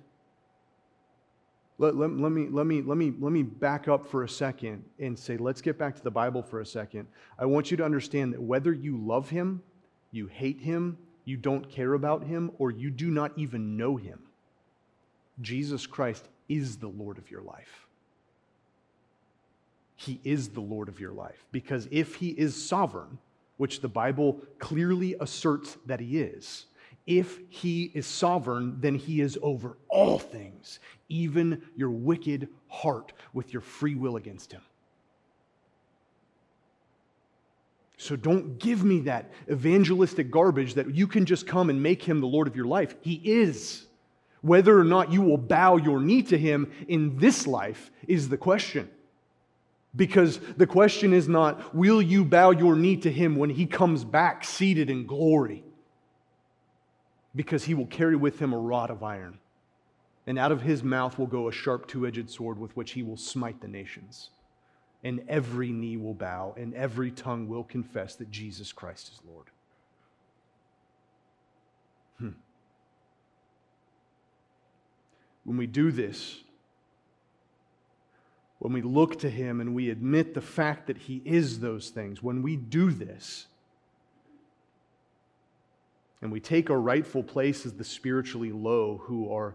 Let, 1.79 1.97
let, 1.97 2.11
let, 2.11 2.33
me, 2.33 2.49
let, 2.49 2.64
me, 2.64 2.81
let, 2.81 2.97
me, 2.97 3.12
let 3.21 3.33
me 3.33 3.42
back 3.42 3.87
up 3.88 4.07
for 4.07 4.25
a 4.25 4.29
second 4.29 4.83
and 4.99 5.19
say, 5.19 5.37
let's 5.37 5.61
get 5.61 5.77
back 5.77 5.95
to 5.97 6.03
the 6.03 6.11
Bible 6.11 6.42
for 6.42 6.61
a 6.61 6.66
second. 6.66 7.07
I 7.38 7.45
want 7.45 7.71
you 7.71 7.77
to 7.77 7.85
understand 7.85 8.33
that 8.33 8.40
whether 8.40 8.73
you 8.73 8.97
love 8.97 9.29
him 9.29 9.62
you 10.11 10.27
hate 10.27 10.61
him, 10.61 10.99
you 11.25 11.37
don't 11.37 11.69
care 11.69 11.95
about 11.95 12.25
him, 12.25 12.53
or 12.59 12.71
you 12.71 12.90
do 12.90 13.11
not 13.11 13.33
even 13.37 13.77
know 13.77 13.97
him. 13.97 14.21
Jesus 15.40 15.87
Christ 15.87 16.29
is 16.49 16.77
the 16.77 16.88
Lord 16.88 17.19
of 17.19 17.31
your 17.31 17.42
life. 17.42 17.87
He 19.97 20.21
is 20.25 20.51
the 20.51 20.61
Lord 20.61 20.88
of 20.88 21.01
your 21.01 21.12
life. 21.12 21.45
Because 21.53 21.88
if 21.90 22.16
he 22.16 22.29
is 22.29 22.55
sovereign, 22.55 23.19
which 23.57 23.81
the 23.81 23.88
Bible 23.88 24.40
clearly 24.59 25.16
asserts 25.21 25.77
that 25.87 26.01
he 26.01 26.21
is, 26.21 26.66
If 27.07 27.40
he 27.49 27.90
is 27.95 28.07
sovereign, 28.07 28.77
then 28.81 28.95
he 28.95 29.21
is 29.21 29.38
over 29.42 29.77
all 29.88 30.19
things, 30.19 30.81
even 31.09 31.62
your 31.77 31.90
wicked 31.90 32.49
heart 32.69 33.12
with 33.33 33.53
your 33.53 33.62
free 33.62 33.95
will 33.95 34.16
against 34.16 34.53
him. 34.53 34.62
So 37.96 38.14
don't 38.14 38.59
give 38.59 38.85
me 38.85 39.00
that 39.00 39.30
evangelistic 39.50 40.30
garbage 40.30 40.74
that 40.74 40.94
you 40.94 41.06
can 41.06 41.24
just 41.24 41.46
come 41.46 41.70
and 41.70 41.82
make 41.82 42.02
him 42.02 42.20
the 42.20 42.26
Lord 42.26 42.46
of 42.46 42.54
your 42.54 42.66
life. 42.66 42.94
He 43.00 43.14
is. 43.24 43.87
Whether 44.42 44.78
or 44.78 44.85
not 44.85 45.11
you 45.11 45.22
will 45.22 45.38
bow 45.38 45.76
your 45.76 46.00
knee 46.00 46.22
to 46.24 46.38
him 46.38 46.70
in 46.88 47.18
this 47.18 47.46
life 47.46 47.90
is 48.06 48.28
the 48.28 48.37
question. 48.37 48.90
Because 49.96 50.38
the 50.59 50.66
question 50.66 51.14
is 51.14 51.26
not, 51.26 51.74
will 51.74 52.02
you 52.02 52.24
bow 52.24 52.50
your 52.50 52.76
knee 52.76 52.98
to 52.98 53.11
him 53.11 53.37
when 53.37 53.48
he 53.48 53.64
comes 53.64 54.04
back 54.04 54.44
seated 54.44 54.90
in 54.90 55.06
glory? 55.06 55.64
Because 57.35 57.64
he 57.64 57.72
will 57.72 57.87
carry 57.87 58.14
with 58.14 58.38
him 58.38 58.52
a 58.52 58.59
rod 58.59 58.90
of 58.90 59.02
iron, 59.02 59.38
and 60.26 60.38
out 60.38 60.52
of 60.52 60.61
his 60.61 60.82
mouth 60.82 61.18
will 61.18 61.26
go 61.26 61.48
a 61.48 61.52
sharp 61.52 61.88
two 61.88 62.06
edged 62.06 62.28
sword 62.28 62.59
with 62.59 62.76
which 62.76 62.92
he 62.92 63.02
will 63.02 63.16
smite 63.16 63.62
the 63.62 63.68
nations. 63.68 64.30
And 65.07 65.23
every 65.29 65.71
knee 65.71 65.97
will 65.97 66.14
bow, 66.14 66.53
and 66.57 66.75
every 66.75 67.12
tongue 67.12 67.47
will 67.47 67.62
confess 67.62 68.16
that 68.16 68.29
Jesus 68.29 68.73
Christ 68.73 69.12
is 69.12 69.21
Lord. 69.25 69.47
Hmm. 72.19 72.31
When 75.45 75.59
we 75.59 75.69
do 75.69 75.92
this, 75.92 76.42
when 78.59 78.73
we 78.73 78.83
look 78.83 79.21
to 79.21 79.31
Him 79.31 79.61
and 79.61 79.77
we 79.77 79.90
admit 79.90 80.35
the 80.35 80.40
fact 80.40 80.88
that 80.88 80.99
He 80.99 81.23
is 81.25 81.61
those 81.61 81.90
things, 81.90 82.21
when 82.21 82.42
we 82.42 82.57
do 82.57 82.90
this, 82.90 83.47
and 86.21 86.33
we 86.33 86.40
take 86.40 86.69
our 86.69 86.81
rightful 86.81 87.23
place 87.23 87.64
as 87.64 87.75
the 87.75 87.85
spiritually 87.85 88.51
low 88.51 89.01
who 89.05 89.33
are 89.33 89.55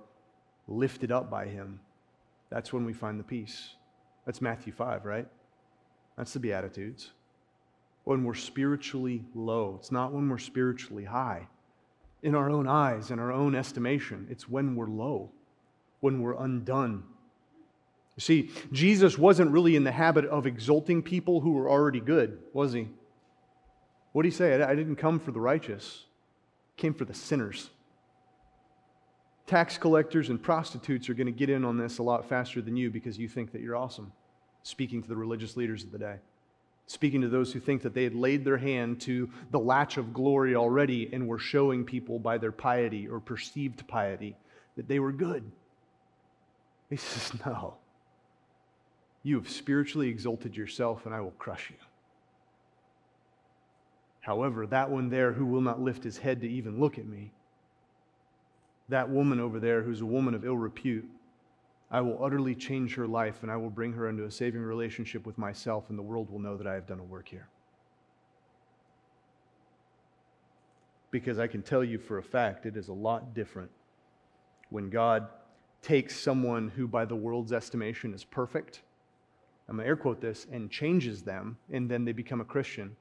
lifted 0.70 1.12
up 1.12 1.30
by 1.30 1.48
Him, 1.48 1.82
that's 2.50 2.72
when 2.72 2.86
we 2.86 2.94
find 2.94 3.20
the 3.20 3.26
peace. 3.26 3.76
That's 4.26 4.40
Matthew 4.42 4.72
5, 4.72 5.04
right? 5.04 5.28
That's 6.18 6.34
the 6.34 6.40
Beatitudes. 6.40 7.12
When 8.04 8.24
we're 8.24 8.34
spiritually 8.34 9.24
low, 9.36 9.78
it's 9.80 9.92
not 9.92 10.12
when 10.12 10.28
we're 10.30 10.38
spiritually 10.38 11.06
high. 11.06 11.48
In 12.24 12.36
our 12.36 12.50
own 12.50 12.68
eyes, 12.68 13.12
in 13.12 13.20
our 13.20 13.32
own 13.32 13.56
estimation, 13.56 14.28
it's 14.30 14.50
when 14.50 14.76
we're 14.76 14.88
low, 14.88 15.32
when 16.00 16.22
we're 16.22 16.36
undone, 16.36 17.04
you 18.16 18.22
see, 18.22 18.52
Jesus 18.72 19.18
wasn't 19.18 19.52
really 19.52 19.76
in 19.76 19.84
the 19.84 19.92
habit 19.92 20.26
of 20.26 20.46
exalting 20.46 21.02
people 21.02 21.40
who 21.40 21.54
were 21.54 21.70
already 21.70 22.00
good, 22.00 22.40
was 22.54 22.74
he? 22.74 22.90
What 24.12 24.24
did 24.24 24.32
he 24.32 24.36
say? 24.36 24.62
I 24.62 24.76
didn't 24.76 24.98
come 24.98 25.20
for 25.20 25.32
the 25.32 25.40
righteous, 25.40 26.06
I 26.78 26.82
came 26.82 26.94
for 26.94 27.06
the 27.06 27.14
sinners. 27.14 27.70
Tax 29.48 29.78
collectors 29.78 30.30
and 30.30 30.42
prostitutes 30.42 31.10
are 31.10 31.14
going 31.14 31.28
to 31.28 31.32
get 31.32 31.50
in 31.50 31.66
on 31.66 31.78
this 31.78 31.98
a 31.98 32.04
lot 32.04 32.28
faster 32.28 32.62
than 32.62 32.78
you 32.78 32.90
because 32.90 33.18
you 33.18 33.28
think 33.28 33.52
that 33.52 33.62
you're 33.62 33.76
awesome. 33.76 34.12
Speaking 34.64 35.02
to 35.02 35.08
the 35.08 35.16
religious 35.16 35.58
leaders 35.58 35.84
of 35.84 35.92
the 35.92 35.98
day, 35.98 36.18
speaking 36.86 37.22
to 37.22 37.30
those 37.30 37.52
who 37.52 37.60
think 37.60 37.82
that 37.82 37.94
they 37.94 38.04
had 38.04 38.14
laid 38.14 38.46
their 38.46 38.58
hand 38.58 39.02
to 39.02 39.30
the 39.50 39.60
latch 39.60 39.98
of 39.98 40.14
glory 40.14 40.56
already 40.56 41.10
and 41.12 41.28
were 41.28 41.40
showing 41.40 41.84
people 41.84 42.20
by 42.20 42.38
their 42.38 42.52
piety 42.52 43.08
or 43.08 43.20
perceived 43.20 43.88
piety 43.88 44.36
that 44.76 44.88
they 44.88 45.00
were 45.00 45.12
good. 45.12 45.50
He 46.90 46.98
says, 46.98 47.34
No. 47.46 47.76
You 49.24 49.38
have 49.38 49.50
spiritually 49.50 50.10
exalted 50.10 50.58
yourself, 50.58 51.06
and 51.06 51.14
I 51.14 51.22
will 51.22 51.32
crush 51.32 51.70
you. 51.70 51.78
However, 54.22 54.68
that 54.68 54.90
one 54.90 55.10
there 55.10 55.34
who 55.34 55.46
will 55.46 55.62
not 55.62 55.82
lift 55.82 56.04
his 56.04 56.18
head 56.18 56.42
to 56.42 56.50
even 56.50 56.80
look 56.80 56.98
at 56.98 57.06
me, 57.06 57.32
that 58.90 59.10
woman 59.10 59.40
over 59.40 59.60
there 59.60 59.82
who's 59.82 60.02
a 60.02 60.06
woman 60.06 60.34
of 60.34 60.46
ill 60.46 60.58
repute, 60.58 61.08
I 61.92 62.02
will 62.02 62.24
utterly 62.24 62.56
change 62.56 62.96
her 62.96 63.06
life 63.06 63.44
and 63.44 63.52
I 63.52 63.58
will 63.58 63.70
bring 63.70 63.94
her 63.94 64.08
into 64.08 64.24
a 64.24 64.32
saving 64.32 64.62
relationship 64.62 65.26
with 65.26 65.38
myself, 65.38 65.90
and 65.90 66.00
the 66.00 66.04
world 66.04 66.32
will 66.32 66.40
know 66.40 66.56
that 66.58 66.66
I 66.66 66.74
have 66.74 66.88
done 66.88 67.00
a 67.00 67.04
work 67.04 67.28
here. 67.28 67.50
Because 71.12 71.38
I 71.38 71.48
can 71.48 71.62
tell 71.62 71.84
you 71.84 72.00
for 72.00 72.18
a 72.18 72.24
fact 72.24 72.66
it 72.66 72.78
is 72.78 72.88
a 72.88 72.94
lot 72.94 73.34
different 73.34 73.72
when 74.70 74.90
God 74.90 75.28
takes 75.82 76.18
someone 76.18 76.70
who, 76.70 76.88
by 76.88 77.04
the 77.04 77.16
world's 77.16 77.52
estimation, 77.52 78.14
is 78.14 78.24
perfect 78.24 78.84
I'm 79.72 79.78
going 79.78 79.86
to 79.86 79.88
air 79.88 79.96
quote 79.96 80.20
this, 80.20 80.48
and 80.52 80.70
changes 80.70 81.22
them, 81.22 81.58
and 81.72 81.90
then 81.90 82.04
they 82.04 82.12
become 82.12 82.42
a 82.42 82.46
Christian. 82.46 82.98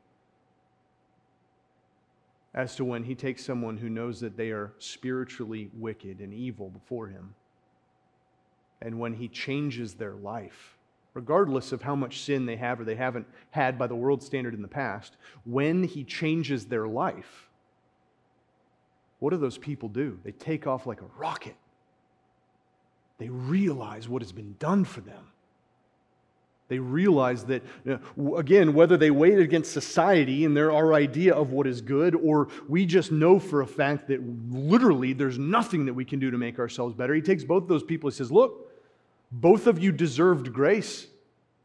As 2.55 2.77
to 2.77 2.85
when 2.85 3.03
he 3.03 3.17
takes 3.17 3.45
someone 3.45 3.77
who 3.77 3.89
knows 3.89 4.21
that 4.21 4.37
they 4.37 4.51
are 4.51 4.73
spiritually 4.79 5.69
wicked 5.75 6.21
and 6.21 6.33
evil 6.33 6.71
before 6.71 7.09
him, 7.09 7.35
and 8.83 8.99
when 8.99 9.15
he 9.15 9.29
changes 9.29 9.95
their 9.95 10.15
life, 10.15 10.77
regardless 11.15 11.73
of 11.73 11.83
how 11.83 11.95
much 11.95 12.21
sin 12.21 12.47
they 12.47 12.57
have 12.57 12.81
or 12.81 12.85
they 12.85 12.95
haven't 12.95 13.27
had 13.51 13.79
by 13.79 13.87
the 13.87 13.95
world 13.95 14.23
standard 14.23 14.55
in 14.55 14.63
the 14.63 14.69
past, 14.69 15.17
when 15.45 15.85
he 15.85 16.05
changes 16.05 16.67
their 16.67 16.87
life, 16.87 17.49
what 19.19 19.31
do 19.31 19.37
those 19.37 19.59
people 19.59 19.89
do? 19.89 20.19
They 20.25 20.33
take 20.33 20.67
off 20.67 20.87
like 20.87 21.03
a 21.03 21.19
rocket. 21.19 21.57
They 23.19 23.29
realize 23.29 24.09
what 24.09 24.23
has 24.23 24.33
been 24.33 24.57
done 24.59 24.85
for 24.85 25.03
them. 25.03 25.27
They 26.71 26.79
realize 26.79 27.45
that, 27.47 27.65
uh, 27.85 27.99
again, 28.37 28.75
whether 28.75 28.97
they 28.97 29.11
weigh 29.11 29.33
it 29.33 29.41
against 29.41 29.73
society 29.73 30.45
and 30.45 30.57
their 30.57 30.71
our 30.71 30.95
idea 30.95 31.35
of 31.35 31.51
what 31.51 31.67
is 31.67 31.81
good, 31.81 32.15
or 32.15 32.47
we 32.69 32.87
just 32.87 33.11
know 33.11 33.41
for 33.41 33.61
a 33.61 33.67
fact 33.67 34.07
that 34.07 34.21
literally 34.53 35.13
there's 35.13 35.37
nothing 35.37 35.87
that 35.87 35.95
we 35.95 36.05
can 36.05 36.21
do 36.21 36.31
to 36.31 36.39
make 36.39 36.61
ourselves 36.61 36.95
better. 36.95 37.13
He 37.13 37.23
takes 37.23 37.43
both 37.43 37.67
those 37.67 37.83
people. 37.83 38.09
He 38.09 38.15
says, 38.15 38.31
Look, 38.31 38.71
both 39.33 39.67
of 39.67 39.83
you 39.83 39.91
deserved 39.91 40.53
grace. 40.53 41.09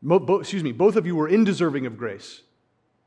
excuse 0.03 0.63
me, 0.63 0.71
both 0.71 0.95
of 0.95 1.05
you 1.05 1.15
were 1.15 1.29
undeserving 1.29 1.85
of 1.85 1.99
grace, 1.99 2.41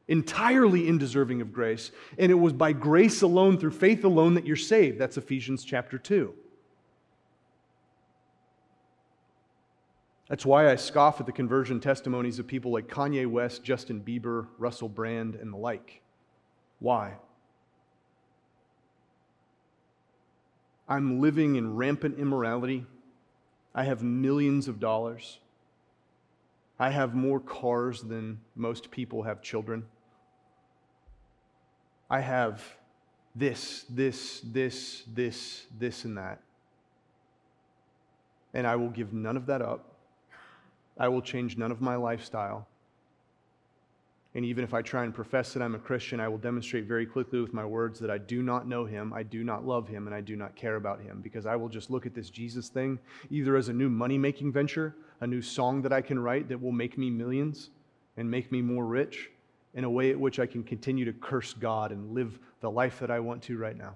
entirely 0.06 0.88
undeserving 0.88 1.40
of 1.40 1.52
grace. 1.52 1.90
And 2.16 2.30
it 2.30 2.36
was 2.36 2.52
by 2.52 2.74
grace 2.74 3.22
alone, 3.22 3.58
through 3.58 3.72
faith 3.72 4.04
alone, 4.04 4.34
that 4.34 4.46
you're 4.46 4.54
saved. 4.54 5.00
That's 5.00 5.16
Ephesians 5.16 5.64
chapter 5.64 5.98
2. 5.98 6.32
That's 10.28 10.44
why 10.44 10.70
I 10.70 10.76
scoff 10.76 11.20
at 11.20 11.26
the 11.26 11.32
conversion 11.32 11.80
testimonies 11.80 12.38
of 12.38 12.46
people 12.46 12.70
like 12.70 12.86
Kanye 12.86 13.26
West, 13.26 13.64
Justin 13.64 14.02
Bieber, 14.02 14.46
Russell 14.58 14.88
Brand, 14.88 15.34
and 15.34 15.52
the 15.52 15.56
like. 15.56 16.02
Why? 16.80 17.14
I'm 20.86 21.20
living 21.20 21.56
in 21.56 21.76
rampant 21.76 22.18
immorality. 22.18 22.84
I 23.74 23.84
have 23.84 24.02
millions 24.02 24.68
of 24.68 24.78
dollars. 24.78 25.38
I 26.78 26.90
have 26.90 27.14
more 27.14 27.40
cars 27.40 28.02
than 28.02 28.40
most 28.54 28.90
people 28.90 29.22
have 29.22 29.40
children. 29.40 29.84
I 32.10 32.20
have 32.20 32.62
this, 33.34 33.84
this, 33.88 34.40
this, 34.40 35.04
this, 35.12 35.66
this, 35.78 36.04
and 36.04 36.18
that. 36.18 36.40
And 38.52 38.66
I 38.66 38.76
will 38.76 38.90
give 38.90 39.12
none 39.12 39.36
of 39.36 39.46
that 39.46 39.62
up 39.62 39.87
I 40.98 41.08
will 41.08 41.22
change 41.22 41.56
none 41.56 41.70
of 41.70 41.80
my 41.80 41.96
lifestyle. 41.96 42.66
And 44.34 44.44
even 44.44 44.62
if 44.62 44.74
I 44.74 44.82
try 44.82 45.04
and 45.04 45.14
profess 45.14 45.52
that 45.54 45.62
I'm 45.62 45.74
a 45.74 45.78
Christian, 45.78 46.20
I 46.20 46.28
will 46.28 46.38
demonstrate 46.38 46.84
very 46.84 47.06
quickly 47.06 47.40
with 47.40 47.54
my 47.54 47.64
words 47.64 47.98
that 48.00 48.10
I 48.10 48.18
do 48.18 48.42
not 48.42 48.68
know 48.68 48.84
him, 48.84 49.12
I 49.12 49.22
do 49.22 49.42
not 49.42 49.66
love 49.66 49.88
him, 49.88 50.06
and 50.06 50.14
I 50.14 50.20
do 50.20 50.36
not 50.36 50.54
care 50.54 50.76
about 50.76 51.00
him 51.00 51.20
because 51.22 51.46
I 51.46 51.56
will 51.56 51.68
just 51.68 51.90
look 51.90 52.04
at 52.04 52.14
this 52.14 52.30
Jesus 52.30 52.68
thing 52.68 52.98
either 53.30 53.56
as 53.56 53.68
a 53.68 53.72
new 53.72 53.88
money 53.88 54.18
making 54.18 54.52
venture, 54.52 54.94
a 55.20 55.26
new 55.26 55.40
song 55.40 55.82
that 55.82 55.92
I 55.92 56.02
can 56.02 56.18
write 56.18 56.48
that 56.48 56.60
will 56.60 56.72
make 56.72 56.98
me 56.98 57.10
millions 57.10 57.70
and 58.16 58.30
make 58.30 58.52
me 58.52 58.60
more 58.60 58.86
rich, 58.86 59.30
in 59.74 59.84
a 59.84 59.90
way 59.90 60.10
at 60.10 60.18
which 60.18 60.38
I 60.38 60.46
can 60.46 60.62
continue 60.62 61.04
to 61.04 61.12
curse 61.12 61.54
God 61.54 61.92
and 61.92 62.12
live 62.12 62.38
the 62.60 62.70
life 62.70 62.98
that 63.00 63.10
I 63.10 63.20
want 63.20 63.42
to 63.44 63.56
right 63.56 63.76
now. 63.76 63.94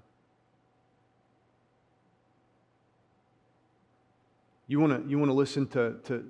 You 4.69 4.81
want 4.81 5.05
to 5.05 5.11
you 5.11 5.19
wanna 5.19 5.35
listen 5.35 5.67
to, 5.69 5.97
to 6.05 6.25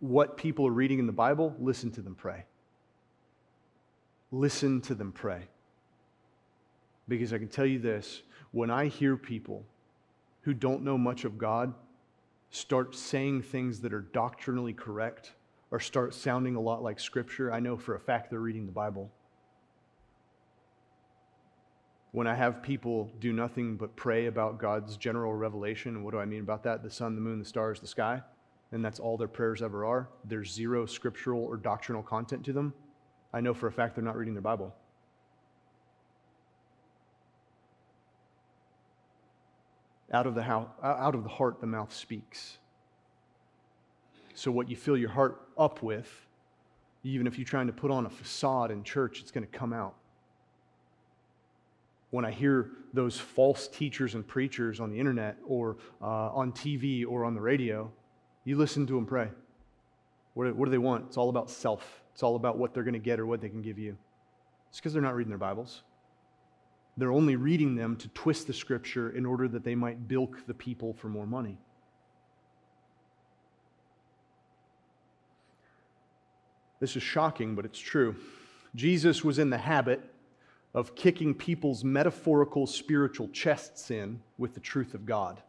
what 0.00 0.36
people 0.36 0.66
are 0.66 0.72
reading 0.72 0.98
in 0.98 1.06
the 1.06 1.12
Bible, 1.12 1.54
listen 1.58 1.90
to 1.92 2.02
them 2.02 2.14
pray. 2.14 2.44
Listen 4.30 4.80
to 4.82 4.94
them 4.94 5.12
pray. 5.12 5.48
Because 7.08 7.32
I 7.32 7.38
can 7.38 7.48
tell 7.48 7.66
you 7.66 7.78
this 7.78 8.22
when 8.52 8.70
I 8.70 8.86
hear 8.86 9.16
people 9.16 9.64
who 10.42 10.52
don't 10.52 10.82
know 10.82 10.98
much 10.98 11.24
of 11.24 11.38
God 11.38 11.72
start 12.50 12.94
saying 12.94 13.42
things 13.42 13.80
that 13.80 13.92
are 13.92 14.00
doctrinally 14.00 14.72
correct 14.72 15.32
or 15.70 15.80
start 15.80 16.14
sounding 16.14 16.56
a 16.56 16.60
lot 16.60 16.82
like 16.82 17.00
Scripture, 17.00 17.52
I 17.52 17.60
know 17.60 17.76
for 17.76 17.94
a 17.94 18.00
fact 18.00 18.30
they're 18.30 18.38
reading 18.38 18.66
the 18.66 18.72
Bible. 18.72 19.10
When 22.12 22.26
I 22.26 22.34
have 22.34 22.62
people 22.62 23.10
do 23.20 23.32
nothing 23.32 23.76
but 23.76 23.96
pray 23.96 24.26
about 24.26 24.58
God's 24.58 24.96
general 24.96 25.34
revelation, 25.34 26.02
what 26.02 26.12
do 26.12 26.18
I 26.18 26.24
mean 26.24 26.40
about 26.40 26.62
that? 26.62 26.82
The 26.82 26.90
sun, 26.90 27.14
the 27.14 27.20
moon, 27.20 27.38
the 27.38 27.44
stars, 27.44 27.80
the 27.80 27.86
sky 27.86 28.22
and 28.72 28.84
that's 28.84 28.98
all 28.98 29.16
their 29.16 29.28
prayers 29.28 29.62
ever 29.62 29.84
are, 29.84 30.08
there's 30.24 30.52
zero 30.52 30.86
scriptural 30.86 31.44
or 31.44 31.56
doctrinal 31.56 32.02
content 32.02 32.44
to 32.44 32.52
them, 32.52 32.74
I 33.32 33.40
know 33.40 33.54
for 33.54 33.66
a 33.66 33.72
fact 33.72 33.94
they're 33.94 34.04
not 34.04 34.16
reading 34.16 34.34
their 34.34 34.42
Bible. 34.42 34.74
Out 40.12 40.26
of 40.26 40.34
the, 40.34 40.42
house, 40.42 40.68
out 40.82 41.14
of 41.14 41.22
the 41.22 41.28
heart, 41.28 41.60
the 41.60 41.66
mouth 41.66 41.92
speaks. 41.92 42.58
So, 44.34 44.50
what 44.50 44.70
you 44.70 44.76
fill 44.76 44.96
your 44.96 45.10
heart 45.10 45.40
up 45.58 45.82
with, 45.82 46.08
even 47.02 47.26
if 47.26 47.38
you're 47.38 47.44
trying 47.44 47.66
to 47.66 47.72
put 47.72 47.90
on 47.90 48.06
a 48.06 48.10
facade 48.10 48.70
in 48.70 48.84
church, 48.84 49.20
it's 49.20 49.30
going 49.30 49.46
to 49.46 49.52
come 49.52 49.72
out. 49.72 49.94
When 52.10 52.24
I 52.24 52.30
hear 52.30 52.70
those 52.94 53.18
false 53.18 53.66
teachers 53.66 54.14
and 54.14 54.26
preachers 54.26 54.78
on 54.78 54.90
the 54.90 54.98
internet 54.98 55.36
or 55.46 55.76
uh, 56.00 56.30
on 56.32 56.52
TV 56.52 57.04
or 57.06 57.24
on 57.24 57.34
the 57.34 57.40
radio, 57.40 57.90
you 58.46 58.56
listen 58.56 58.86
to 58.86 58.94
them 58.94 59.04
pray. 59.04 59.28
What, 60.32 60.54
what 60.56 60.64
do 60.64 60.70
they 60.70 60.78
want? 60.78 61.06
It's 61.08 61.18
all 61.18 61.28
about 61.28 61.50
self, 61.50 62.02
it's 62.14 62.22
all 62.22 62.36
about 62.36 62.56
what 62.56 62.72
they're 62.72 62.84
going 62.84 62.94
to 62.94 62.98
get 62.98 63.20
or 63.20 63.26
what 63.26 63.42
they 63.42 63.50
can 63.50 63.60
give 63.60 63.78
you. 63.78 63.98
It's 64.70 64.78
because 64.78 64.94
they're 64.94 65.02
not 65.02 65.14
reading 65.14 65.30
their 65.30 65.38
Bibles. 65.38 65.82
They're 66.96 67.12
only 67.12 67.36
reading 67.36 67.74
them 67.74 67.96
to 67.96 68.08
twist 68.08 68.46
the 68.46 68.54
scripture 68.54 69.10
in 69.10 69.26
order 69.26 69.48
that 69.48 69.64
they 69.64 69.74
might 69.74 70.08
bilk 70.08 70.46
the 70.46 70.54
people 70.54 70.94
for 70.94 71.08
more 71.08 71.26
money. 71.26 71.58
This 76.80 76.96
is 76.96 77.02
shocking, 77.02 77.54
but 77.54 77.64
it's 77.64 77.78
true. 77.78 78.16
Jesus 78.74 79.24
was 79.24 79.38
in 79.38 79.50
the 79.50 79.58
habit 79.58 80.02
of 80.74 80.94
kicking 80.94 81.34
people's 81.34 81.82
metaphorical 81.82 82.66
spiritual 82.66 83.28
chests 83.28 83.90
in 83.90 84.20
with 84.38 84.54
the 84.54 84.60
truth 84.60 84.94
of 84.94 85.06
God. 85.06 85.42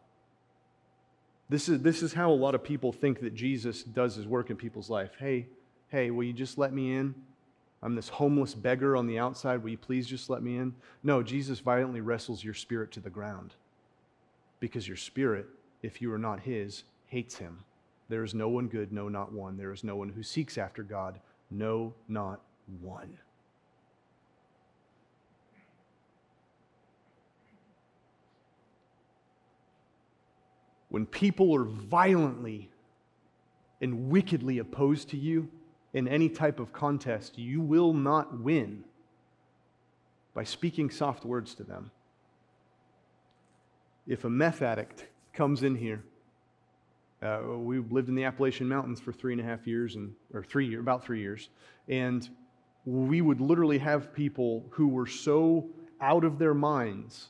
This 1.48 1.68
is, 1.68 1.80
this 1.80 2.02
is 2.02 2.12
how 2.12 2.30
a 2.30 2.32
lot 2.32 2.54
of 2.54 2.62
people 2.62 2.92
think 2.92 3.20
that 3.20 3.34
Jesus 3.34 3.82
does 3.82 4.14
his 4.16 4.26
work 4.26 4.50
in 4.50 4.56
people's 4.56 4.90
life. 4.90 5.12
Hey, 5.18 5.46
hey, 5.88 6.10
will 6.10 6.24
you 6.24 6.32
just 6.32 6.58
let 6.58 6.72
me 6.72 6.94
in? 6.94 7.14
I'm 7.82 7.94
this 7.94 8.08
homeless 8.08 8.54
beggar 8.54 8.96
on 8.96 9.06
the 9.06 9.18
outside. 9.18 9.62
Will 9.62 9.70
you 9.70 9.78
please 9.78 10.06
just 10.06 10.28
let 10.28 10.42
me 10.42 10.58
in? 10.58 10.74
No, 11.02 11.22
Jesus 11.22 11.60
violently 11.60 12.00
wrestles 12.00 12.44
your 12.44 12.54
spirit 12.54 12.90
to 12.92 13.00
the 13.00 13.10
ground 13.10 13.54
because 14.60 14.86
your 14.86 14.96
spirit, 14.96 15.46
if 15.82 16.02
you 16.02 16.12
are 16.12 16.18
not 16.18 16.40
his, 16.40 16.84
hates 17.06 17.36
him. 17.36 17.64
There 18.08 18.24
is 18.24 18.34
no 18.34 18.48
one 18.48 18.68
good, 18.68 18.92
no, 18.92 19.08
not 19.08 19.32
one. 19.32 19.56
There 19.56 19.72
is 19.72 19.84
no 19.84 19.96
one 19.96 20.08
who 20.08 20.22
seeks 20.22 20.58
after 20.58 20.82
God, 20.82 21.20
no, 21.50 21.94
not 22.08 22.40
one. 22.80 23.18
When 30.88 31.06
people 31.06 31.54
are 31.54 31.64
violently 31.64 32.70
and 33.80 34.08
wickedly 34.08 34.58
opposed 34.58 35.10
to 35.10 35.16
you, 35.16 35.48
in 35.94 36.06
any 36.06 36.28
type 36.28 36.60
of 36.60 36.72
contest, 36.72 37.38
you 37.38 37.60
will 37.60 37.92
not 37.92 38.40
win 38.40 38.84
by 40.34 40.44
speaking 40.44 40.90
soft 40.90 41.24
words 41.24 41.54
to 41.54 41.64
them. 41.64 41.90
If 44.06 44.24
a 44.24 44.30
meth 44.30 44.62
addict 44.62 45.06
comes 45.32 45.62
in 45.62 45.74
here, 45.74 46.02
uh, 47.22 47.40
we 47.56 47.78
lived 47.78 48.08
in 48.08 48.14
the 48.14 48.24
Appalachian 48.24 48.68
Mountains 48.68 49.00
for 49.00 49.12
three 49.12 49.32
and 49.32 49.40
a 49.40 49.44
half 49.44 49.66
years, 49.66 49.96
and 49.96 50.14
or 50.32 50.42
three 50.42 50.76
about 50.76 51.02
three 51.04 51.20
years, 51.20 51.48
and 51.88 52.28
we 52.84 53.20
would 53.20 53.40
literally 53.40 53.78
have 53.78 54.14
people 54.14 54.64
who 54.70 54.88
were 54.88 55.06
so 55.06 55.68
out 56.00 56.24
of 56.24 56.38
their 56.38 56.54
minds, 56.54 57.28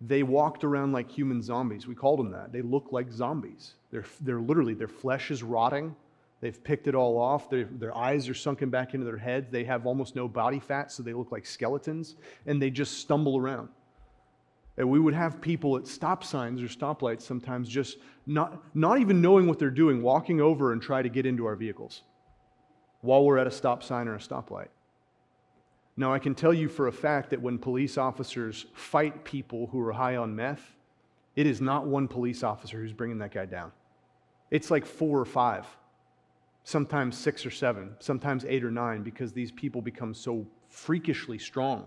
they 0.00 0.22
walked 0.22 0.64
around 0.64 0.92
like 0.92 1.10
human 1.10 1.42
zombies. 1.42 1.86
We 1.86 1.94
called 1.94 2.18
them 2.18 2.30
that. 2.32 2.52
They 2.52 2.62
look 2.62 2.88
like 2.92 3.10
zombies. 3.10 3.74
They're, 3.90 4.04
they're 4.20 4.40
literally 4.40 4.74
their 4.74 4.88
flesh 4.88 5.30
is 5.30 5.42
rotting 5.42 5.94
They've 6.40 6.62
picked 6.62 6.86
it 6.86 6.94
all 6.94 7.18
off. 7.18 7.48
Their, 7.48 7.64
their 7.64 7.96
eyes 7.96 8.28
are 8.28 8.34
sunken 8.34 8.68
back 8.68 8.94
into 8.94 9.06
their 9.06 9.16
heads. 9.16 9.50
They 9.50 9.64
have 9.64 9.86
almost 9.86 10.14
no 10.14 10.28
body 10.28 10.60
fat, 10.60 10.92
so 10.92 11.02
they 11.02 11.14
look 11.14 11.32
like 11.32 11.46
skeletons, 11.46 12.16
and 12.46 12.60
they 12.60 12.70
just 12.70 12.98
stumble 12.98 13.38
around. 13.38 13.68
And 14.76 14.90
we 14.90 15.00
would 15.00 15.14
have 15.14 15.40
people 15.40 15.78
at 15.78 15.86
stop 15.86 16.22
signs 16.22 16.62
or 16.62 16.66
stoplights 16.66 17.22
sometimes 17.22 17.68
just 17.68 17.96
not, 18.26 18.62
not 18.74 19.00
even 19.00 19.22
knowing 19.22 19.46
what 19.46 19.58
they're 19.58 19.70
doing, 19.70 20.02
walking 20.02 20.42
over 20.42 20.72
and 20.72 20.82
try 20.82 21.00
to 21.00 21.08
get 21.08 21.24
into 21.24 21.46
our 21.46 21.56
vehicles 21.56 22.02
while 23.00 23.24
we're 23.24 23.38
at 23.38 23.46
a 23.46 23.50
stop 23.50 23.82
sign 23.82 24.06
or 24.06 24.16
a 24.16 24.18
stoplight. 24.18 24.68
Now, 25.96 26.12
I 26.12 26.18
can 26.18 26.34
tell 26.34 26.52
you 26.52 26.68
for 26.68 26.88
a 26.88 26.92
fact 26.92 27.30
that 27.30 27.40
when 27.40 27.58
police 27.58 27.96
officers 27.96 28.66
fight 28.74 29.24
people 29.24 29.68
who 29.68 29.80
are 29.80 29.92
high 29.92 30.16
on 30.16 30.36
meth, 30.36 30.76
it 31.34 31.46
is 31.46 31.60
not 31.60 31.86
one 31.86 32.06
police 32.06 32.42
officer 32.42 32.78
who's 32.78 32.92
bringing 32.92 33.18
that 33.18 33.32
guy 33.32 33.46
down. 33.46 33.72
It's 34.50 34.70
like 34.70 34.84
four 34.84 35.18
or 35.18 35.24
five 35.24 35.66
sometimes 36.66 37.16
six 37.16 37.46
or 37.46 37.50
seven, 37.50 37.94
sometimes 38.00 38.44
eight 38.44 38.64
or 38.64 38.72
nine, 38.72 39.04
because 39.04 39.32
these 39.32 39.52
people 39.52 39.80
become 39.80 40.12
so 40.12 40.44
freakishly 40.68 41.38
strong 41.38 41.86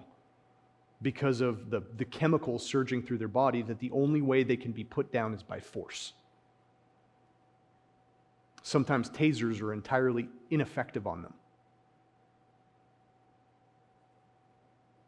because 1.02 1.42
of 1.42 1.70
the, 1.70 1.84
the 1.98 2.06
chemicals 2.06 2.66
surging 2.66 3.04
through 3.04 3.18
their 3.18 3.28
body 3.28 3.62
that 3.62 3.78
the 3.80 3.92
only 3.92 4.22
way 4.22 4.42
they 4.42 4.56
can 4.56 4.72
be 4.72 4.86
put 4.86 5.12
down 5.12 5.34
is 5.34 5.44
by 5.44 5.60
force. 5.60 6.14
Sometimes 8.62 9.10
tasers 9.10 9.62
are 9.62 9.74
entirely 9.74 10.30
ineffective 10.50 11.06
on 11.06 11.24
them. 11.24 11.34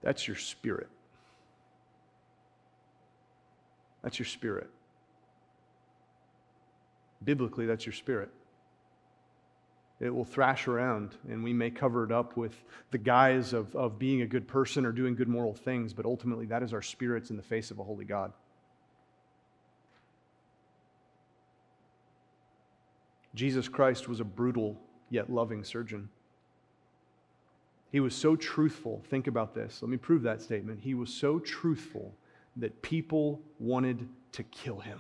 That's 0.02 0.28
your 0.28 0.38
spirit. 0.38 0.90
That's 4.04 4.18
your 4.18 4.26
spirit. 4.26 4.70
Biblically, 7.24 7.66
that's 7.66 7.86
your 7.86 7.94
spirit. 7.94 8.30
It 10.00 10.10
will 10.10 10.26
thrash 10.26 10.68
around, 10.68 11.16
and 11.30 11.44
we 11.44 11.54
may 11.54 11.70
cover 11.70 12.04
it 12.04 12.12
up 12.12 12.36
with 12.36 12.56
the 12.90 12.98
guise 12.98 13.54
of, 13.54 13.76
of 13.76 14.00
being 14.00 14.24
a 14.24 14.26
good 14.26 14.48
person 14.48 14.84
or 14.84 14.92
doing 14.92 15.14
good 15.14 15.28
moral 15.28 15.54
things, 15.54 15.94
but 15.94 16.08
ultimately, 16.08 16.48
that 16.48 16.64
is 16.64 16.74
our 16.74 16.82
spirits 16.82 17.30
in 17.30 17.38
the 17.38 17.44
face 17.44 17.70
of 17.70 17.78
a 17.78 17.84
holy 17.84 18.06
God. 18.06 18.34
Jesus 23.36 23.70
Christ 23.70 24.10
was 24.10 24.20
a 24.20 24.26
brutal 24.26 24.76
yet 25.12 25.32
loving 25.32 25.64
surgeon. 25.64 26.10
He 27.92 28.00
was 28.00 28.16
so 28.16 28.36
truthful. 28.36 29.04
Think 29.10 29.28
about 29.28 29.54
this. 29.54 29.82
Let 29.82 29.90
me 29.90 29.98
prove 29.98 30.24
that 30.24 30.42
statement. 30.42 30.80
He 30.82 30.94
was 30.94 31.14
so 31.14 31.40
truthful 31.40 32.16
that 32.56 32.82
people 32.82 33.42
wanted 33.60 34.08
to 34.34 34.44
kill 34.44 34.80
him. 34.80 35.00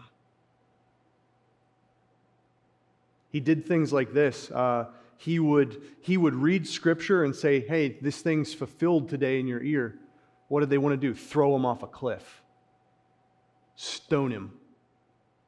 He 3.29 3.39
did 3.39 3.65
things 3.65 3.93
like 3.93 4.13
this. 4.13 4.51
Uh, 4.51 4.87
he, 5.17 5.39
would, 5.39 5.81
he 6.01 6.17
would 6.17 6.35
read 6.35 6.67
scripture 6.67 7.23
and 7.23 7.33
say, 7.33 7.61
Hey, 7.61 7.97
this 8.01 8.21
thing's 8.21 8.53
fulfilled 8.53 9.07
today 9.07 9.39
in 9.39 9.47
your 9.47 9.63
ear. 9.63 9.97
What 10.49 10.59
did 10.59 10.69
they 10.69 10.77
want 10.77 10.99
to 10.99 11.07
do? 11.07 11.13
Throw 11.13 11.55
him 11.55 11.65
off 11.65 11.81
a 11.81 11.87
cliff, 11.87 12.41
stone 13.75 14.31
him, 14.31 14.51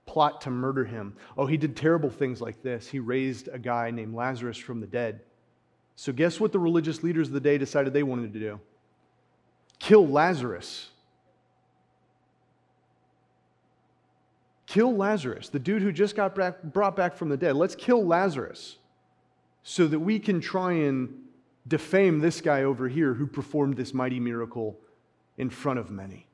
plot 0.06 0.40
to 0.42 0.50
murder 0.50 0.86
him. 0.86 1.18
Oh, 1.38 1.46
he 1.46 1.58
did 1.58 1.76
terrible 1.76 2.10
things 2.10 2.40
like 2.40 2.62
this. 2.62 2.88
He 2.88 3.00
raised 3.00 3.50
a 3.52 3.60
guy 3.60 3.92
named 3.92 4.16
Lazarus 4.16 4.58
from 4.58 4.80
the 4.80 4.88
dead. 4.88 5.20
So, 5.96 6.12
guess 6.12 6.40
what 6.40 6.52
the 6.52 6.60
religious 6.60 7.04
leaders 7.04 7.28
of 7.28 7.34
the 7.34 7.40
day 7.40 7.58
decided 7.58 7.94
they 7.94 8.04
wanted 8.04 8.34
to 8.34 8.40
do? 8.40 8.60
Kill 9.80 10.08
Lazarus. 10.08 10.90
Kill 14.66 14.96
Lazarus, 14.96 15.50
the 15.50 15.60
dude 15.60 15.84
who 15.84 15.92
just 15.92 16.16
got 16.16 16.34
back, 16.34 16.64
brought 16.64 16.96
back 16.96 17.16
from 17.16 17.30
the 17.30 17.38
dead. 17.38 17.56
Let's 17.56 17.76
kill 17.76 18.04
Lazarus 18.04 18.78
so 19.62 19.88
that 19.88 20.00
we 20.00 20.18
can 20.18 20.42
try 20.42 20.74
and 20.74 21.14
defame 21.68 22.20
this 22.20 22.42
guy 22.42 22.64
over 22.64 22.88
here 22.88 23.14
who 23.14 23.28
performed 23.28 23.78
this 23.78 23.94
mighty 23.94 24.20
miracle 24.20 24.80
in 25.38 25.50
front 25.50 25.80
of 25.80 25.92
many. 25.92 26.28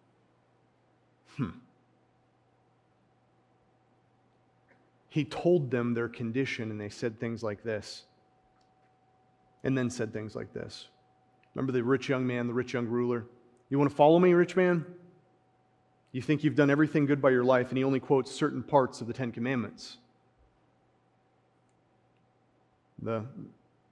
Hmm. 1.36 1.50
He 5.10 5.26
told 5.26 5.72
them 5.72 5.94
their 5.94 6.08
condition, 6.08 6.72
and 6.72 6.80
they 6.80 6.90
said 6.90 7.20
things 7.20 7.44
like 7.44 7.64
this. 7.64 8.04
And 9.64 9.78
then 9.78 9.90
said 9.90 10.14
things 10.14 10.36
like 10.36 10.54
this. 10.54 10.88
Remember 11.54 11.72
the 11.72 11.84
rich 11.84 12.08
young 12.08 12.26
man, 12.26 12.48
the 12.48 12.54
rich 12.54 12.74
young 12.74 12.88
ruler? 12.88 13.26
You 13.70 13.78
want 13.78 13.90
to 13.90 13.96
follow 13.96 14.20
me, 14.20 14.34
rich 14.34 14.56
man? 14.56 14.86
You 16.12 16.22
think 16.22 16.44
you've 16.44 16.56
done 16.56 16.70
everything 16.70 17.06
good 17.06 17.22
by 17.22 17.30
your 17.30 17.44
life, 17.44 17.70
and 17.70 17.78
he 17.78 17.84
only 17.84 18.00
quotes 18.00 18.32
certain 18.32 18.64
parts 18.64 19.02
of 19.02 19.08
the 19.08 19.14
Ten 19.14 19.32
Commandments. 19.32 19.98
The 23.02 23.26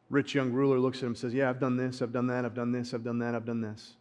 rich 0.09 0.33
young 0.33 0.51
ruler 0.51 0.79
looks 0.79 0.97
at 0.99 1.03
him 1.03 1.09
and 1.09 1.17
says, 1.17 1.33
Yeah, 1.33 1.49
I've 1.49 1.59
done 1.59 1.77
this, 1.77 2.01
I've 2.01 2.11
done 2.11 2.27
that, 2.27 2.45
I've 2.45 2.55
done 2.55 2.71
this, 2.71 2.93
I've 2.93 3.03
done 3.03 3.19
that, 3.19 3.35
I've 3.35 3.45
done 3.45 3.61
this. 3.61 3.93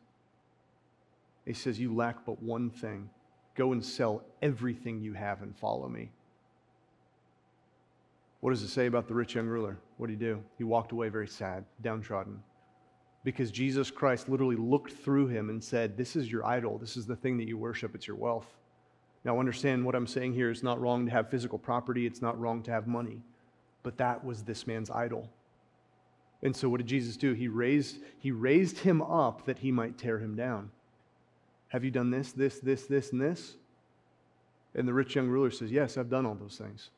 He 1.44 1.52
says, 1.52 1.78
You 1.78 1.94
lack 1.94 2.24
but 2.24 2.42
one 2.42 2.70
thing. 2.70 3.10
Go 3.54 3.72
and 3.72 3.84
sell 3.84 4.22
everything 4.42 5.00
you 5.00 5.14
have 5.14 5.42
and 5.42 5.56
follow 5.56 5.88
me. 5.88 6.10
What 8.46 8.52
does 8.52 8.62
it 8.62 8.68
say 8.68 8.86
about 8.86 9.08
the 9.08 9.14
rich 9.14 9.34
young 9.34 9.48
ruler? 9.48 9.76
What 9.96 10.06
did 10.06 10.20
he 10.20 10.24
do? 10.24 10.40
He 10.56 10.62
walked 10.62 10.92
away 10.92 11.08
very 11.08 11.26
sad, 11.26 11.64
downtrodden 11.82 12.40
because 13.24 13.50
Jesus 13.50 13.90
Christ 13.90 14.28
literally 14.28 14.54
looked 14.54 14.92
through 14.92 15.26
him 15.26 15.50
and 15.50 15.64
said, 15.64 15.96
This 15.96 16.14
is 16.14 16.30
your 16.30 16.46
idol. 16.46 16.78
This 16.78 16.96
is 16.96 17.06
the 17.06 17.16
thing 17.16 17.38
that 17.38 17.48
you 17.48 17.58
worship. 17.58 17.96
It's 17.96 18.06
your 18.06 18.14
wealth. 18.14 18.46
Now, 19.24 19.40
understand 19.40 19.84
what 19.84 19.96
I'm 19.96 20.06
saying 20.06 20.34
here. 20.34 20.48
It's 20.48 20.62
not 20.62 20.80
wrong 20.80 21.06
to 21.06 21.10
have 21.10 21.28
physical 21.28 21.58
property, 21.58 22.06
it's 22.06 22.22
not 22.22 22.38
wrong 22.38 22.62
to 22.62 22.70
have 22.70 22.86
money. 22.86 23.20
But 23.82 23.96
that 23.96 24.24
was 24.24 24.44
this 24.44 24.64
man's 24.64 24.90
idol. 24.90 25.28
And 26.44 26.54
so, 26.54 26.68
what 26.68 26.78
did 26.78 26.86
Jesus 26.86 27.16
do? 27.16 27.32
He 27.32 27.48
raised, 27.48 27.98
he 28.20 28.30
raised 28.30 28.78
him 28.78 29.02
up 29.02 29.44
that 29.46 29.58
he 29.58 29.72
might 29.72 29.98
tear 29.98 30.20
him 30.20 30.36
down. 30.36 30.70
Have 31.70 31.82
you 31.82 31.90
done 31.90 32.12
this, 32.12 32.30
this, 32.30 32.60
this, 32.60 32.86
this, 32.86 33.10
and 33.10 33.20
this? 33.20 33.56
And 34.76 34.86
the 34.86 34.94
rich 34.94 35.16
young 35.16 35.26
ruler 35.26 35.50
says, 35.50 35.72
Yes, 35.72 35.98
I've 35.98 36.10
done 36.10 36.24
all 36.24 36.36
those 36.36 36.58
things. 36.58 36.90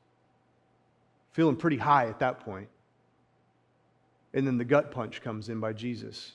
Feeling 1.33 1.57
pretty 1.57 1.77
high 1.77 2.09
at 2.09 2.19
that 2.21 2.41
point. 2.41 2.69
And 4.35 4.47
then 4.47 4.59
the 4.59 4.65
gut 4.65 4.91
punch 4.91 5.23
comes 5.23 5.49
in 5.49 5.61
by 5.61 5.73
Jesus. 5.73 6.33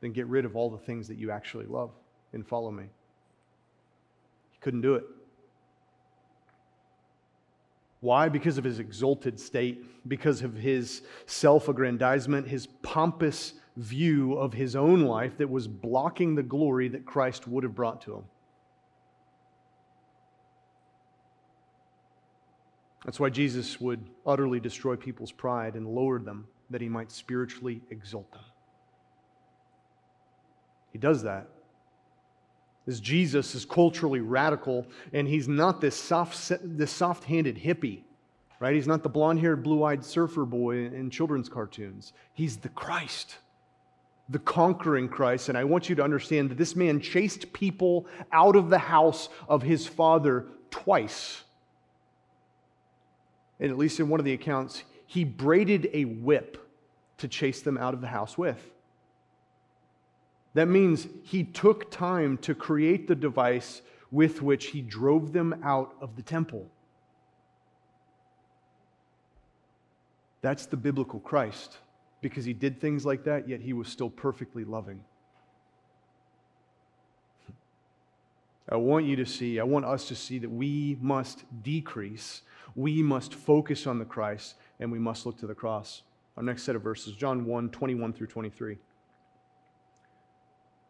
Then 0.00 0.12
get 0.12 0.26
rid 0.26 0.44
of 0.44 0.56
all 0.56 0.70
the 0.70 0.78
things 0.78 1.08
that 1.08 1.18
you 1.18 1.30
actually 1.30 1.66
love 1.66 1.90
and 2.32 2.46
follow 2.46 2.70
me. 2.70 2.84
He 4.50 4.58
couldn't 4.60 4.82
do 4.82 4.94
it. 4.94 5.04
Why? 8.00 8.28
Because 8.28 8.56
of 8.56 8.64
his 8.64 8.78
exalted 8.78 9.38
state, 9.38 10.08
because 10.08 10.42
of 10.42 10.54
his 10.54 11.02
self 11.26 11.68
aggrandizement, 11.68 12.48
his 12.48 12.66
pompous 12.82 13.54
view 13.76 14.34
of 14.34 14.52
his 14.52 14.74
own 14.74 15.02
life 15.02 15.36
that 15.38 15.48
was 15.48 15.68
blocking 15.68 16.34
the 16.34 16.42
glory 16.42 16.88
that 16.88 17.04
Christ 17.04 17.46
would 17.46 17.62
have 17.62 17.74
brought 17.74 18.00
to 18.02 18.16
him. 18.16 18.24
That's 23.10 23.18
why 23.18 23.30
Jesus 23.30 23.80
would 23.80 24.08
utterly 24.24 24.60
destroy 24.60 24.94
people's 24.94 25.32
pride 25.32 25.74
and 25.74 25.84
lower 25.84 26.20
them 26.20 26.46
that 26.70 26.80
he 26.80 26.88
might 26.88 27.10
spiritually 27.10 27.82
exalt 27.90 28.30
them. 28.30 28.44
He 30.92 30.98
does 31.00 31.24
that. 31.24 31.48
As 32.86 33.00
Jesus 33.00 33.56
is 33.56 33.64
culturally 33.64 34.20
radical, 34.20 34.86
and 35.12 35.26
he's 35.26 35.48
not 35.48 35.80
this 35.80 35.96
soft, 35.96 36.52
this 36.62 36.92
soft-handed 36.92 37.56
hippie, 37.56 38.02
right? 38.60 38.76
He's 38.76 38.86
not 38.86 39.02
the 39.02 39.08
blonde-haired, 39.08 39.64
blue-eyed 39.64 40.04
surfer 40.04 40.44
boy 40.44 40.84
in 40.84 41.10
children's 41.10 41.48
cartoons. 41.48 42.12
He's 42.32 42.58
the 42.58 42.68
Christ, 42.68 43.38
the 44.28 44.38
conquering 44.38 45.08
Christ. 45.08 45.48
And 45.48 45.58
I 45.58 45.64
want 45.64 45.88
you 45.88 45.96
to 45.96 46.04
understand 46.04 46.50
that 46.50 46.58
this 46.58 46.76
man 46.76 47.00
chased 47.00 47.52
people 47.52 48.06
out 48.30 48.54
of 48.54 48.70
the 48.70 48.78
house 48.78 49.30
of 49.48 49.64
his 49.64 49.84
father 49.84 50.46
twice. 50.70 51.42
And 53.60 53.70
at 53.70 53.78
least 53.78 54.00
in 54.00 54.08
one 54.08 54.18
of 54.18 54.24
the 54.24 54.32
accounts, 54.32 54.82
he 55.06 55.22
braided 55.22 55.90
a 55.92 56.06
whip 56.06 56.66
to 57.18 57.28
chase 57.28 57.60
them 57.60 57.76
out 57.76 57.94
of 57.94 58.00
the 58.00 58.06
house 58.06 58.38
with. 58.38 58.60
That 60.54 60.66
means 60.66 61.06
he 61.22 61.44
took 61.44 61.90
time 61.90 62.38
to 62.38 62.54
create 62.54 63.06
the 63.06 63.14
device 63.14 63.82
with 64.10 64.42
which 64.42 64.68
he 64.68 64.80
drove 64.80 65.32
them 65.32 65.60
out 65.62 65.94
of 66.00 66.16
the 66.16 66.22
temple. 66.22 66.66
That's 70.42 70.66
the 70.66 70.76
biblical 70.76 71.20
Christ, 71.20 71.76
because 72.22 72.46
he 72.46 72.54
did 72.54 72.80
things 72.80 73.04
like 73.04 73.24
that, 73.24 73.48
yet 73.48 73.60
he 73.60 73.74
was 73.74 73.88
still 73.88 74.10
perfectly 74.10 74.64
loving. 74.64 75.04
I 78.68 78.76
want 78.76 79.04
you 79.04 79.16
to 79.16 79.26
see, 79.26 79.60
I 79.60 79.64
want 79.64 79.84
us 79.84 80.08
to 80.08 80.16
see 80.16 80.38
that 80.38 80.50
we 80.50 80.96
must 81.00 81.44
decrease, 81.62 82.42
we 82.74 83.02
must 83.02 83.34
focus 83.34 83.86
on 83.86 83.98
the 83.98 84.04
Christ, 84.04 84.54
and 84.78 84.90
we 84.90 84.98
must 84.98 85.26
look 85.26 85.38
to 85.38 85.46
the 85.46 85.54
cross. 85.54 86.02
Our 86.36 86.42
next 86.42 86.62
set 86.62 86.76
of 86.76 86.82
verses, 86.82 87.14
John 87.14 87.44
1 87.44 87.70
21 87.70 88.12
through 88.12 88.28
23. 88.28 88.78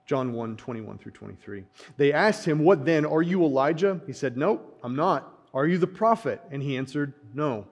John 0.07 0.33
1 0.33 0.57
21 0.57 0.99
through 0.99 1.13
23. 1.13 1.65
They 1.97 2.13
asked 2.13 2.45
him, 2.45 2.61
What 2.61 2.85
then? 2.85 3.05
Are 3.07 3.23
you 3.23 3.45
Elijah? 3.45 4.01
He 4.07 4.13
said, 4.13 4.37
Nope, 4.37 4.79
I'm 4.83 4.97
not. 4.97 5.33
Are 5.55 5.67
you 5.67 5.79
the 5.79 5.87
prophet? 5.87 6.41
And 6.51 6.63
he 6.63 6.77
answered, 6.77 7.15
No. 7.35 7.67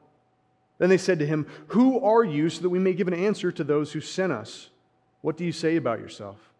Then 0.78 0.88
they 0.88 0.98
said 0.98 1.18
to 1.18 1.26
him, 1.26 1.46
Who 1.68 2.00
are 2.04 2.24
you, 2.24 2.48
so 2.48 2.62
that 2.62 2.68
we 2.68 2.78
may 2.78 2.92
give 2.92 3.08
an 3.08 3.14
answer 3.14 3.50
to 3.52 3.64
those 3.64 3.92
who 3.92 4.00
sent 4.00 4.32
us? 4.32 4.70
What 5.20 5.36
do 5.36 5.44
you 5.44 5.52
say 5.52 5.76
about 5.76 5.98
yourself? 5.98 6.52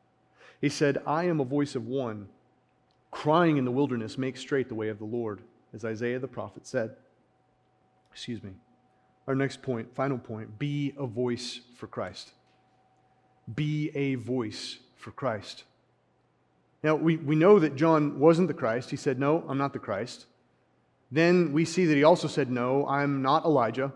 He 0.60 0.68
said, 0.68 1.00
I 1.06 1.24
am 1.24 1.40
a 1.40 1.44
voice 1.44 1.76
of 1.76 1.86
one, 1.86 2.28
crying 3.10 3.56
in 3.56 3.64
the 3.64 3.70
wilderness, 3.70 4.18
Make 4.18 4.36
straight 4.36 4.68
the 4.68 4.74
way 4.74 4.88
of 4.88 4.98
the 4.98 5.04
Lord, 5.04 5.40
as 5.72 5.84
Isaiah 5.84 6.18
the 6.18 6.26
prophet 6.26 6.66
said. 6.66 6.96
Excuse 8.18 8.42
me. 8.42 8.50
Our 9.28 9.36
next 9.36 9.62
point, 9.62 9.94
final 9.94 10.18
point, 10.18 10.58
be 10.58 10.92
a 10.98 11.06
voice 11.06 11.60
for 11.76 11.86
Christ. 11.86 12.32
Be 13.54 13.92
a 13.94 14.16
voice 14.16 14.78
for 14.96 15.12
Christ. 15.12 15.62
Now, 16.82 16.96
we, 16.96 17.14
we 17.14 17.36
know 17.36 17.60
that 17.60 17.76
John 17.76 18.18
wasn't 18.18 18.48
the 18.48 18.54
Christ. 18.54 18.90
He 18.90 18.96
said, 18.96 19.20
No, 19.20 19.44
I'm 19.48 19.56
not 19.56 19.72
the 19.72 19.78
Christ. 19.78 20.26
Then 21.12 21.52
we 21.52 21.64
see 21.64 21.84
that 21.84 21.94
he 21.94 22.02
also 22.02 22.26
said, 22.26 22.50
No, 22.50 22.84
I'm 22.88 23.22
not 23.22 23.44
Elijah. 23.44 23.92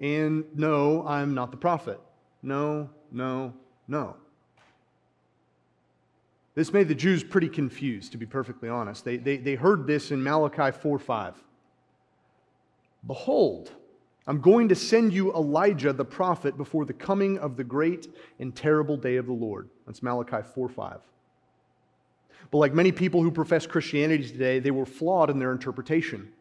And 0.00 0.46
no, 0.54 1.06
I'm 1.06 1.34
not 1.34 1.50
the 1.50 1.58
prophet. 1.58 2.00
No, 2.42 2.88
no, 3.12 3.52
no. 3.86 4.16
This 6.54 6.72
made 6.72 6.88
the 6.88 6.94
Jews 6.94 7.22
pretty 7.22 7.50
confused, 7.50 8.12
to 8.12 8.18
be 8.18 8.24
perfectly 8.24 8.70
honest. 8.70 9.04
They, 9.04 9.18
they, 9.18 9.36
they 9.36 9.56
heard 9.56 9.86
this 9.86 10.10
in 10.10 10.22
Malachi 10.22 10.70
4 10.70 10.98
5. 10.98 11.44
Behold, 13.06 13.72
I'm 14.26 14.40
going 14.40 14.68
to 14.68 14.74
send 14.74 15.12
you 15.12 15.32
Elijah 15.32 15.92
the 15.92 16.04
prophet 16.04 16.56
before 16.56 16.84
the 16.84 16.92
coming 16.92 17.38
of 17.38 17.56
the 17.56 17.64
great 17.64 18.08
and 18.38 18.54
terrible 18.54 18.96
day 18.96 19.16
of 19.16 19.26
the 19.26 19.32
Lord. 19.32 19.70
That's 19.86 20.02
Malachi 20.02 20.46
4 20.54 20.68
5. 20.68 20.98
But 22.50 22.58
like 22.58 22.74
many 22.74 22.92
people 22.92 23.22
who 23.22 23.30
profess 23.30 23.66
Christianity 23.66 24.28
today, 24.28 24.58
they 24.58 24.70
were 24.70 24.86
flawed 24.86 25.30
in 25.30 25.38
their 25.38 25.52
interpretation. 25.52 26.32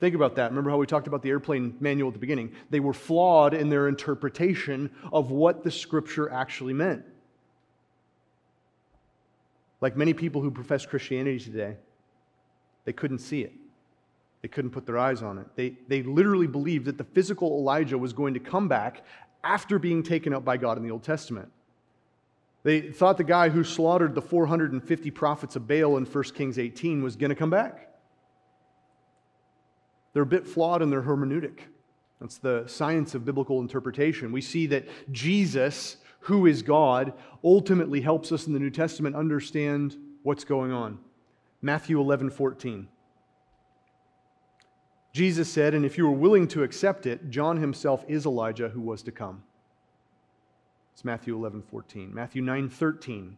Think 0.00 0.14
about 0.14 0.34
that. 0.36 0.50
Remember 0.50 0.70
how 0.70 0.78
we 0.78 0.86
talked 0.86 1.06
about 1.06 1.22
the 1.22 1.28
airplane 1.28 1.76
manual 1.78 2.08
at 2.08 2.14
the 2.14 2.20
beginning? 2.20 2.52
They 2.70 2.80
were 2.80 2.92
flawed 2.92 3.54
in 3.54 3.68
their 3.68 3.86
interpretation 3.86 4.90
of 5.12 5.30
what 5.30 5.62
the 5.62 5.70
scripture 5.70 6.28
actually 6.30 6.72
meant. 6.72 7.04
Like 9.80 9.96
many 9.96 10.14
people 10.14 10.42
who 10.42 10.50
profess 10.50 10.86
Christianity 10.86 11.38
today, 11.38 11.76
they 12.84 12.92
couldn't 12.92 13.18
see 13.18 13.42
it. 13.42 13.52
They 14.42 14.48
couldn't 14.48 14.72
put 14.72 14.86
their 14.86 14.98
eyes 14.98 15.22
on 15.22 15.38
it. 15.38 15.46
They, 15.54 15.76
they 15.86 16.02
literally 16.02 16.48
believed 16.48 16.86
that 16.86 16.98
the 16.98 17.04
physical 17.04 17.58
Elijah 17.58 17.96
was 17.96 18.12
going 18.12 18.34
to 18.34 18.40
come 18.40 18.68
back 18.68 19.04
after 19.44 19.78
being 19.78 20.02
taken 20.02 20.34
up 20.34 20.44
by 20.44 20.56
God 20.56 20.76
in 20.76 20.82
the 20.82 20.90
Old 20.90 21.04
Testament. 21.04 21.50
They 22.64 22.80
thought 22.80 23.18
the 23.18 23.24
guy 23.24 23.48
who 23.48 23.64
slaughtered 23.64 24.14
the 24.14 24.22
450 24.22 25.10
prophets 25.12 25.56
of 25.56 25.66
Baal 25.66 25.96
in 25.96 26.04
1 26.04 26.24
Kings 26.34 26.58
18 26.58 27.02
was 27.02 27.16
going 27.16 27.30
to 27.30 27.36
come 27.36 27.50
back. 27.50 27.88
They're 30.12 30.22
a 30.22 30.26
bit 30.26 30.46
flawed 30.46 30.82
in 30.82 30.90
their 30.90 31.02
hermeneutic. 31.02 31.60
That's 32.20 32.38
the 32.38 32.64
science 32.66 33.14
of 33.14 33.24
biblical 33.24 33.60
interpretation. 33.60 34.30
We 34.30 34.42
see 34.42 34.66
that 34.66 34.86
Jesus, 35.10 35.96
who 36.20 36.46
is 36.46 36.62
God, 36.62 37.14
ultimately 37.42 38.00
helps 38.00 38.30
us 38.30 38.46
in 38.46 38.52
the 38.52 38.60
New 38.60 38.70
Testament 38.70 39.16
understand 39.16 39.96
what's 40.22 40.44
going 40.44 40.70
on. 40.70 40.98
Matthew 41.62 42.00
11 42.00 42.30
14. 42.30 42.86
Jesus 45.12 45.52
said, 45.52 45.74
And 45.74 45.84
if 45.84 45.98
you 45.98 46.06
are 46.06 46.10
willing 46.10 46.48
to 46.48 46.62
accept 46.62 47.06
it, 47.06 47.30
John 47.30 47.58
himself 47.58 48.04
is 48.08 48.26
Elijah 48.26 48.68
who 48.68 48.80
was 48.80 49.02
to 49.02 49.12
come. 49.12 49.42
It's 50.94 51.04
Matthew 51.04 51.36
11, 51.36 51.62
14. 51.70 52.14
Matthew 52.14 52.42
9, 52.42 52.68
13. 52.68 53.36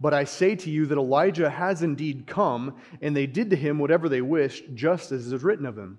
But 0.00 0.14
I 0.14 0.24
say 0.24 0.54
to 0.56 0.70
you 0.70 0.86
that 0.86 0.98
Elijah 0.98 1.50
has 1.50 1.82
indeed 1.82 2.26
come, 2.26 2.76
and 3.00 3.16
they 3.16 3.26
did 3.26 3.50
to 3.50 3.56
him 3.56 3.78
whatever 3.78 4.08
they 4.08 4.20
wished, 4.20 4.74
just 4.74 5.12
as 5.12 5.32
is 5.32 5.42
written 5.42 5.66
of 5.66 5.76
him. 5.76 5.98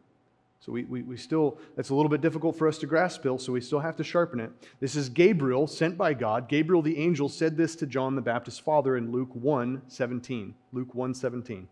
So 0.60 0.71
we, 0.71 0.86
we, 0.86 1.02
we 1.02 1.17
still, 1.17 1.58
that's 1.76 1.89
a 1.89 1.95
little 1.95 2.10
bit 2.10 2.21
difficult 2.21 2.56
for 2.56 2.69
us 2.69 2.78
to 2.78 2.86
grasp 2.86 3.19
still, 3.19 3.38
so 3.38 3.52
we 3.52 3.60
still 3.60 3.82
have 3.82 3.97
to 3.97 4.04
sharpen 4.04 4.39
it. 4.39 4.49
This 4.80 4.95
is 4.95 5.10
Gabriel, 5.10 5.67
sent 5.67 5.97
by 5.97 6.13
God. 6.13 6.47
Gabriel 6.47 6.82
the 6.82 6.97
angel 6.97 7.28
said 7.28 7.58
this 7.58 7.76
to 7.78 7.86
John 7.86 8.15
the 8.15 8.21
Baptist's 8.21 8.62
father 8.62 8.95
in 8.95 9.12
Luke 9.12 9.34
1, 9.34 9.82
17. 9.88 10.56
Luke 10.71 10.95
1, 10.95 11.13
17. 11.13 11.67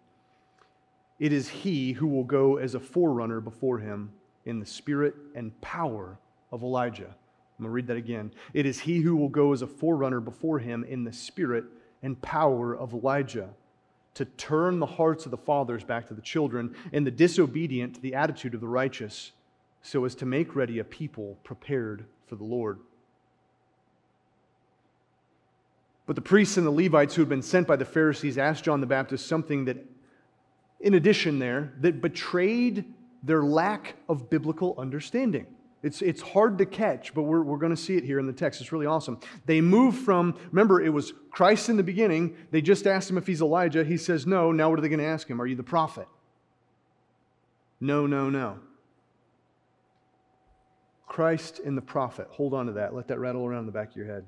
It 1.22 1.32
is 1.32 1.48
he 1.48 1.94
who 1.94 2.08
will 2.08 2.26
go 2.26 2.58
as 2.58 2.76
a 2.76 2.82
forerunner 2.82 3.40
before 3.40 3.80
him 3.80 4.12
in 4.44 4.60
the 4.60 4.66
spirit 4.66 5.16
and 5.34 5.60
power 5.62 6.20
of 6.52 6.64
Elijah 6.64 7.16
I'm 7.62 7.66
going 7.66 7.70
to 7.70 7.76
read 7.76 7.88
that 7.88 7.98
again. 7.98 8.32
It 8.56 8.66
is 8.66 8.80
he 8.80 9.02
who 9.02 9.16
will 9.16 9.30
go 9.30 9.54
as 9.54 9.62
a 9.62 9.68
forerunner 9.68 10.20
before 10.20 10.58
him 10.58 10.84
in 10.84 11.04
the 11.04 11.14
spirit 11.14 11.64
and 12.02 12.20
power 12.20 12.76
of 12.76 12.94
Elijah 12.94 13.50
to 14.16 14.26
turn 14.26 14.80
the 14.80 14.88
hearts 14.88 15.26
of 15.26 15.32
the 15.32 15.38
fathers 15.38 15.84
back 15.84 16.08
to 16.08 16.16
the 16.16 16.24
children 16.24 16.76
and 16.92 17.06
the 17.06 17.12
disobedient 17.12 17.94
to 17.94 18.02
the 18.02 18.16
attitude 18.16 18.56
of 18.56 18.62
the 18.62 18.68
righteous, 18.68 19.34
so 19.84 20.06
as 20.06 20.16
to 20.16 20.26
make 20.26 20.56
ready 20.56 20.80
a 20.80 20.84
people 20.84 21.38
prepared 21.44 22.06
for 22.26 22.36
the 22.36 22.44
Lord. 22.44 22.80
But 26.08 26.16
the 26.16 26.22
priests 26.24 26.58
and 26.58 26.66
the 26.66 26.72
Levites 26.72 27.14
who 27.14 27.22
had 27.22 27.30
been 27.30 27.44
sent 27.44 27.68
by 27.68 27.76
the 27.76 27.86
Pharisees 27.86 28.40
asked 28.40 28.64
John 28.64 28.82
the 28.82 28.88
Baptist 28.88 29.28
something 29.28 29.66
that, 29.66 29.78
in 30.82 30.96
addition, 30.96 31.40
there, 31.40 31.74
that 31.82 32.02
betrayed 32.02 32.86
their 33.24 33.44
lack 33.44 33.96
of 34.10 34.30
biblical 34.30 34.76
understanding. 34.78 35.46
It's, 35.84 36.02
it's 36.02 36.22
hard 36.22 36.60
to 36.60 36.66
catch, 36.66 37.14
but 37.14 37.24
we're, 37.24 37.42
we're 37.42 37.58
going 37.58 37.76
to 37.76 37.82
see 37.82 37.98
it 37.98 38.04
here 38.04 38.20
in 38.20 38.28
the 38.28 38.34
text. 38.34 38.62
It's 38.62 38.72
really 38.72 38.86
awesome. 38.86 39.20
They 39.46 39.62
move 39.62 39.96
from, 39.96 40.38
remember, 40.52 40.82
it 40.82 40.90
was 40.90 41.14
Christ 41.32 41.70
in 41.70 41.78
the 41.78 41.84
beginning. 41.84 42.36
They 42.52 42.62
just 42.62 42.86
asked 42.86 43.10
him 43.10 43.18
if 43.18 43.26
he's 43.26 43.42
Elijah. 43.42 43.84
He 43.84 43.98
says 43.98 44.28
no. 44.28 44.52
Now 44.52 44.70
what 44.70 44.78
are 44.78 44.82
they 44.82 44.90
going 44.90 45.00
to 45.00 45.06
ask 45.06 45.28
him? 45.28 45.42
Are 45.42 45.48
you 45.48 45.56
the 45.56 45.64
prophet? 45.64 46.08
No, 47.80 48.06
no, 48.06 48.30
no. 48.30 48.60
Christ 51.08 51.60
and 51.66 51.76
the 51.76 51.82
prophet. 51.82 52.28
Hold 52.30 52.54
on 52.54 52.68
to 52.68 52.74
that. 52.74 52.94
Let 52.94 53.08
that 53.08 53.20
rattle 53.20 53.46
around 53.46 53.62
in 53.62 53.66
the 53.66 53.72
back 53.72 53.90
of 53.90 53.96
your 53.96 54.06
head. 54.06 54.26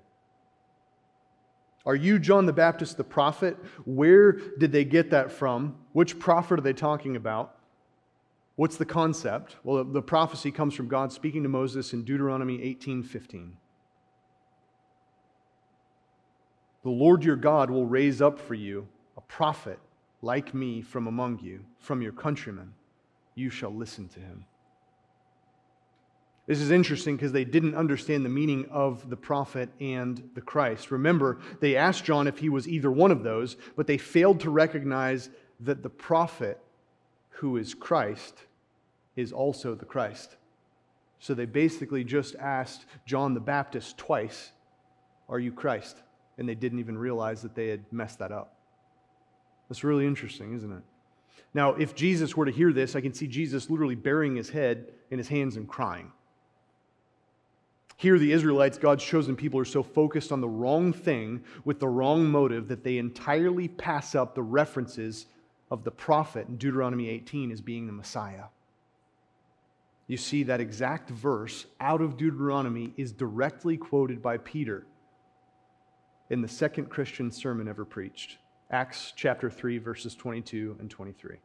Are 1.86 1.96
you 1.96 2.18
John 2.18 2.46
the 2.46 2.54
Baptist 2.54 2.98
the 2.98 3.04
prophet? 3.04 3.58
Where 3.86 4.32
did 4.32 4.72
they 4.72 4.86
get 4.86 5.10
that 5.10 5.32
from? 5.32 5.76
Which 5.92 6.18
prophet 6.18 6.60
are 6.60 6.62
they 6.62 6.74
talking 6.74 7.16
about? 7.16 7.56
What's 8.56 8.78
the 8.78 8.86
concept? 8.86 9.58
Well, 9.64 9.84
the 9.84 10.02
prophecy 10.02 10.52
comes 10.52 10.76
from 10.76 10.88
God 10.88 11.12
speaking 11.12 11.44
to 11.44 11.50
Moses 11.50 11.92
in 11.92 12.04
Deuteronomy 12.04 12.62
18:15. 12.62 13.58
The 16.84 16.90
Lord 16.90 17.24
your 17.24 17.36
God 17.36 17.70
will 17.70 17.86
raise 17.86 18.22
up 18.22 18.40
for 18.40 18.54
you 18.54 18.88
a 19.18 19.22
prophet 19.22 19.80
like 20.22 20.54
me 20.54 20.82
from 20.82 21.08
among 21.08 21.40
you, 21.40 21.66
from 21.80 22.02
your 22.02 22.12
countrymen. 22.12 22.74
You 23.36 23.50
shall 23.50 23.74
listen 23.74 24.08
to 24.10 24.20
him. 24.20 24.46
This 26.46 26.60
is 26.60 26.72
interesting 26.72 27.16
because 27.16 27.32
they 27.32 27.46
didn't 27.46 27.76
understand 27.76 28.26
the 28.26 28.30
meaning 28.30 28.66
of 28.70 29.10
the 29.10 29.16
prophet 29.16 29.70
and 29.80 30.30
the 30.36 30.42
Christ. 30.42 30.92
Remember, 30.92 31.40
they 31.62 31.78
asked 31.78 32.04
John 32.04 32.28
if 32.28 32.38
he 32.38 32.50
was 32.50 32.68
either 32.68 32.92
one 32.92 33.12
of 33.12 33.24
those, 33.24 33.56
but 33.78 33.88
they 33.88 33.98
failed 33.98 34.42
to 34.42 34.50
recognize 34.50 35.30
that 35.62 35.84
the 35.84 35.90
prophet, 35.90 36.60
who 37.30 37.56
is 37.56 37.74
Christ, 37.74 38.36
is 39.16 39.32
also 39.32 39.74
the 39.74 39.86
Christ. 39.86 40.36
So 41.20 41.34
they 41.34 41.46
basically 41.46 42.04
just 42.04 42.36
asked 42.36 42.86
John 43.06 43.34
the 43.34 43.40
Baptist 43.40 43.98
twice, 43.98 44.52
Are 45.30 45.40
you 45.40 45.54
Christ? 45.54 45.98
And 46.38 46.50
they 46.50 46.56
didn't 46.56 46.80
even 46.80 46.98
realize 46.98 47.42
that 47.44 47.56
they 47.56 47.70
had 47.70 47.86
messed 47.94 48.20
that 48.20 48.34
up. 48.34 48.58
That's 49.70 49.86
really 49.86 50.06
interesting, 50.06 50.54
isn't 50.56 50.72
it? 50.72 50.84
Now, 51.54 51.76
if 51.76 51.96
Jesus 51.96 52.36
were 52.36 52.46
to 52.46 52.52
hear 52.52 52.74
this, 52.74 52.98
I 52.98 53.02
can 53.02 53.14
see 53.14 53.28
Jesus 53.28 53.70
literally 53.70 53.96
burying 53.96 54.36
his 54.36 54.50
head 54.50 54.88
in 55.10 55.18
his 55.18 55.30
hands 55.30 55.56
and 55.56 55.70
crying. 55.70 56.12
Here, 58.04 58.20
the 58.20 58.34
Israelites, 58.34 58.78
God's 58.78 59.02
chosen 59.02 59.34
people, 59.34 59.62
are 59.62 59.64
so 59.64 59.82
focused 59.82 60.34
on 60.34 60.42
the 60.42 60.50
wrong 60.50 60.92
thing 60.92 61.42
with 61.64 61.80
the 61.80 61.88
wrong 61.88 62.26
motive 62.26 62.68
that 62.68 62.84
they 62.84 62.98
entirely 62.98 63.70
pass 63.70 64.14
up 64.14 64.36
the 64.36 64.44
references 64.44 65.28
of 65.72 65.86
the 65.86 65.92
prophet 65.92 66.50
in 66.50 66.58
Deuteronomy 66.58 67.08
18 67.08 67.50
as 67.50 67.62
being 67.62 67.88
the 67.88 67.94
Messiah. 67.94 68.48
You 70.08 70.18
see, 70.18 70.44
that 70.44 70.60
exact 70.60 71.12
verse 71.12 71.66
out 71.80 72.02
of 72.02 72.18
Deuteronomy 72.18 72.94
is 72.98 73.14
directly 73.14 73.78
quoted 73.78 74.22
by 74.22 74.36
Peter 74.36 74.86
in 76.30 76.42
the 76.42 76.48
second 76.50 76.90
Christian 76.90 77.32
sermon 77.32 77.70
ever 77.70 77.86
preached 77.86 78.38
Acts 78.70 79.14
chapter 79.16 79.50
3, 79.50 79.78
verses 79.78 80.14
22 80.14 80.76
and 80.82 80.90
23. 80.90 81.38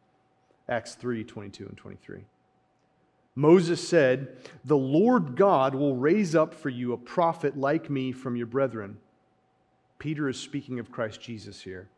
Acts 0.69 0.97
3, 0.97 1.23
22 1.23 1.67
and 1.69 1.77
23. 1.77 2.25
Moses 3.39 3.86
said, 3.86 4.36
The 4.64 4.76
Lord 4.76 5.36
God 5.36 5.72
will 5.72 5.95
raise 5.95 6.34
up 6.34 6.53
for 6.53 6.70
you 6.70 6.93
a 6.93 6.99
prophet 6.99 7.57
like 7.57 7.89
me 7.89 8.11
from 8.11 8.34
your 8.34 8.49
brethren. 8.49 8.99
Peter 10.01 10.28
is 10.28 10.41
speaking 10.41 10.80
of 10.80 10.91
Christ 10.91 11.20
Jesus 11.20 11.61
here. 11.61 11.89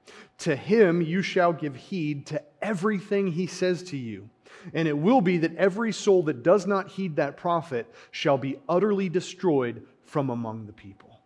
To 0.41 0.55
him 0.55 1.01
you 1.01 1.23
shall 1.23 1.55
give 1.55 1.77
heed 1.77 2.27
to 2.27 2.43
everything 2.61 3.29
he 3.29 3.47
says 3.47 3.83
to 3.85 3.97
you. 3.97 4.29
And 4.75 4.87
it 4.87 4.99
will 4.99 5.23
be 5.23 5.39
that 5.39 5.57
every 5.57 5.93
soul 5.93 6.23
that 6.25 6.43
does 6.43 6.67
not 6.67 6.91
heed 6.91 7.17
that 7.17 7.39
prophet 7.39 7.87
shall 8.11 8.37
be 8.37 8.59
utterly 8.69 9.09
destroyed 9.09 9.87
from 10.05 10.29
among 10.29 10.67
the 10.67 10.75
people. 10.75 11.23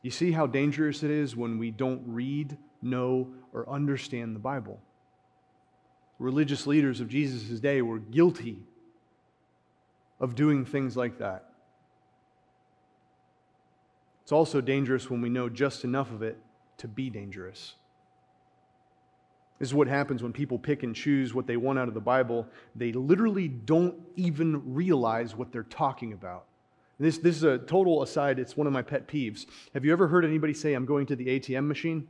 You 0.00 0.10
see 0.10 0.32
how 0.32 0.46
dangerous 0.46 1.02
it 1.02 1.10
is 1.10 1.36
when 1.36 1.58
we 1.58 1.70
don't 1.70 2.02
read, 2.06 2.56
know, 2.80 3.28
or 3.52 3.68
understand 3.68 4.34
the 4.34 4.40
Bible 4.40 4.80
religious 6.18 6.66
leaders 6.66 7.00
of 7.00 7.08
Jesus' 7.08 7.60
day 7.60 7.82
were 7.82 7.98
guilty 7.98 8.58
of 10.20 10.34
doing 10.34 10.64
things 10.64 10.96
like 10.96 11.18
that. 11.18 11.50
It's 14.22 14.32
also 14.32 14.60
dangerous 14.60 15.08
when 15.10 15.20
we 15.20 15.28
know 15.28 15.48
just 15.48 15.84
enough 15.84 16.10
of 16.10 16.22
it 16.22 16.38
to 16.78 16.88
be 16.88 17.10
dangerous. 17.10 17.74
This 19.58 19.68
is 19.68 19.74
what 19.74 19.88
happens 19.88 20.22
when 20.22 20.32
people 20.32 20.58
pick 20.58 20.82
and 20.82 20.94
choose 20.94 21.32
what 21.32 21.46
they 21.46 21.56
want 21.56 21.78
out 21.78 21.88
of 21.88 21.94
the 21.94 22.00
Bible. 22.00 22.46
They 22.74 22.92
literally 22.92 23.48
don't 23.48 23.94
even 24.16 24.74
realize 24.74 25.34
what 25.34 25.52
they're 25.52 25.62
talking 25.62 26.12
about. 26.12 26.44
This, 26.98 27.18
this 27.18 27.36
is 27.36 27.42
a 27.42 27.58
total 27.58 28.02
aside, 28.02 28.38
it's 28.38 28.56
one 28.56 28.66
of 28.66 28.72
my 28.72 28.82
pet 28.82 29.06
peeves. 29.06 29.46
Have 29.74 29.84
you 29.84 29.92
ever 29.92 30.08
heard 30.08 30.24
anybody 30.24 30.54
say, 30.54 30.72
I'm 30.72 30.86
going 30.86 31.06
to 31.06 31.16
the 31.16 31.26
ATM 31.26 31.66
machine? 31.66 32.08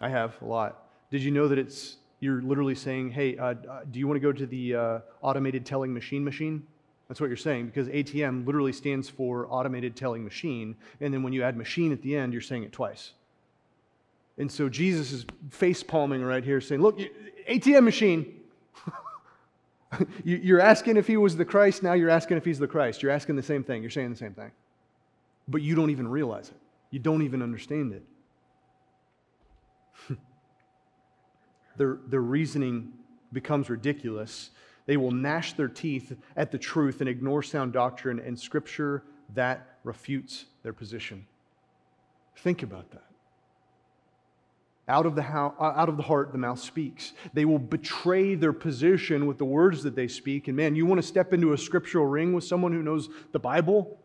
I 0.00 0.08
have 0.08 0.34
a 0.42 0.44
lot. 0.44 0.86
Did 1.10 1.22
you 1.22 1.30
know 1.30 1.48
that 1.48 1.58
it's 1.58 1.96
you're 2.20 2.42
literally 2.42 2.74
saying, 2.74 3.10
hey, 3.10 3.36
uh, 3.36 3.44
uh, 3.44 3.80
do 3.90 3.98
you 3.98 4.06
want 4.06 4.16
to 4.16 4.20
go 4.20 4.32
to 4.32 4.46
the 4.46 4.74
uh, 4.74 4.98
automated 5.22 5.64
telling 5.64 5.92
machine 5.92 6.22
machine? 6.22 6.62
That's 7.08 7.20
what 7.20 7.26
you're 7.26 7.36
saying 7.36 7.66
because 7.66 7.88
ATM 7.88 8.46
literally 8.46 8.72
stands 8.72 9.08
for 9.08 9.46
automated 9.50 9.96
telling 9.96 10.22
machine. 10.22 10.76
And 11.00 11.12
then 11.12 11.22
when 11.22 11.32
you 11.32 11.42
add 11.42 11.56
machine 11.56 11.92
at 11.92 12.02
the 12.02 12.14
end, 12.14 12.32
you're 12.32 12.42
saying 12.42 12.62
it 12.62 12.72
twice. 12.72 13.12
And 14.38 14.50
so 14.50 14.68
Jesus 14.68 15.12
is 15.12 15.26
face 15.50 15.82
palming 15.82 16.22
right 16.22 16.44
here 16.44 16.60
saying, 16.60 16.80
look, 16.80 16.98
ATM 17.48 17.84
machine. 17.84 18.36
you're 20.24 20.60
asking 20.60 20.98
if 20.98 21.06
he 21.06 21.16
was 21.16 21.36
the 21.36 21.44
Christ. 21.44 21.82
Now 21.82 21.94
you're 21.94 22.10
asking 22.10 22.36
if 22.36 22.44
he's 22.44 22.58
the 22.58 22.68
Christ. 22.68 23.02
You're 23.02 23.12
asking 23.12 23.36
the 23.36 23.42
same 23.42 23.64
thing. 23.64 23.82
You're 23.82 23.90
saying 23.90 24.10
the 24.10 24.16
same 24.16 24.34
thing. 24.34 24.52
But 25.48 25.62
you 25.62 25.74
don't 25.74 25.90
even 25.90 26.06
realize 26.06 26.48
it. 26.48 26.56
You 26.90 27.00
don't 27.00 27.22
even 27.22 27.42
understand 27.42 27.92
it. 27.92 28.04
their, 31.80 31.96
their 32.08 32.20
reasoning 32.20 32.92
becomes 33.32 33.70
ridiculous. 33.70 34.50
They 34.84 34.98
will 34.98 35.12
gnash 35.12 35.54
their 35.54 35.66
teeth 35.66 36.14
at 36.36 36.50
the 36.50 36.58
truth 36.58 37.00
and 37.00 37.08
ignore 37.08 37.42
sound 37.42 37.72
doctrine 37.72 38.20
and 38.20 38.38
scripture 38.38 39.02
that 39.32 39.78
refutes 39.82 40.44
their 40.62 40.74
position. 40.74 41.24
Think 42.36 42.62
about 42.62 42.90
that. 42.90 43.04
Out 44.88 45.06
of, 45.06 45.14
the 45.14 45.22
how, 45.22 45.54
out 45.58 45.88
of 45.88 45.96
the 45.96 46.02
heart, 46.02 46.32
the 46.32 46.38
mouth 46.38 46.60
speaks. 46.60 47.14
They 47.32 47.46
will 47.46 47.58
betray 47.58 48.34
their 48.34 48.52
position 48.52 49.26
with 49.26 49.38
the 49.38 49.46
words 49.46 49.82
that 49.84 49.96
they 49.96 50.06
speak. 50.06 50.48
And 50.48 50.56
man, 50.58 50.76
you 50.76 50.84
want 50.84 51.00
to 51.00 51.06
step 51.06 51.32
into 51.32 51.54
a 51.54 51.58
scriptural 51.58 52.04
ring 52.04 52.34
with 52.34 52.44
someone 52.44 52.72
who 52.72 52.82
knows 52.82 53.08
the 53.32 53.38
Bible? 53.38 53.98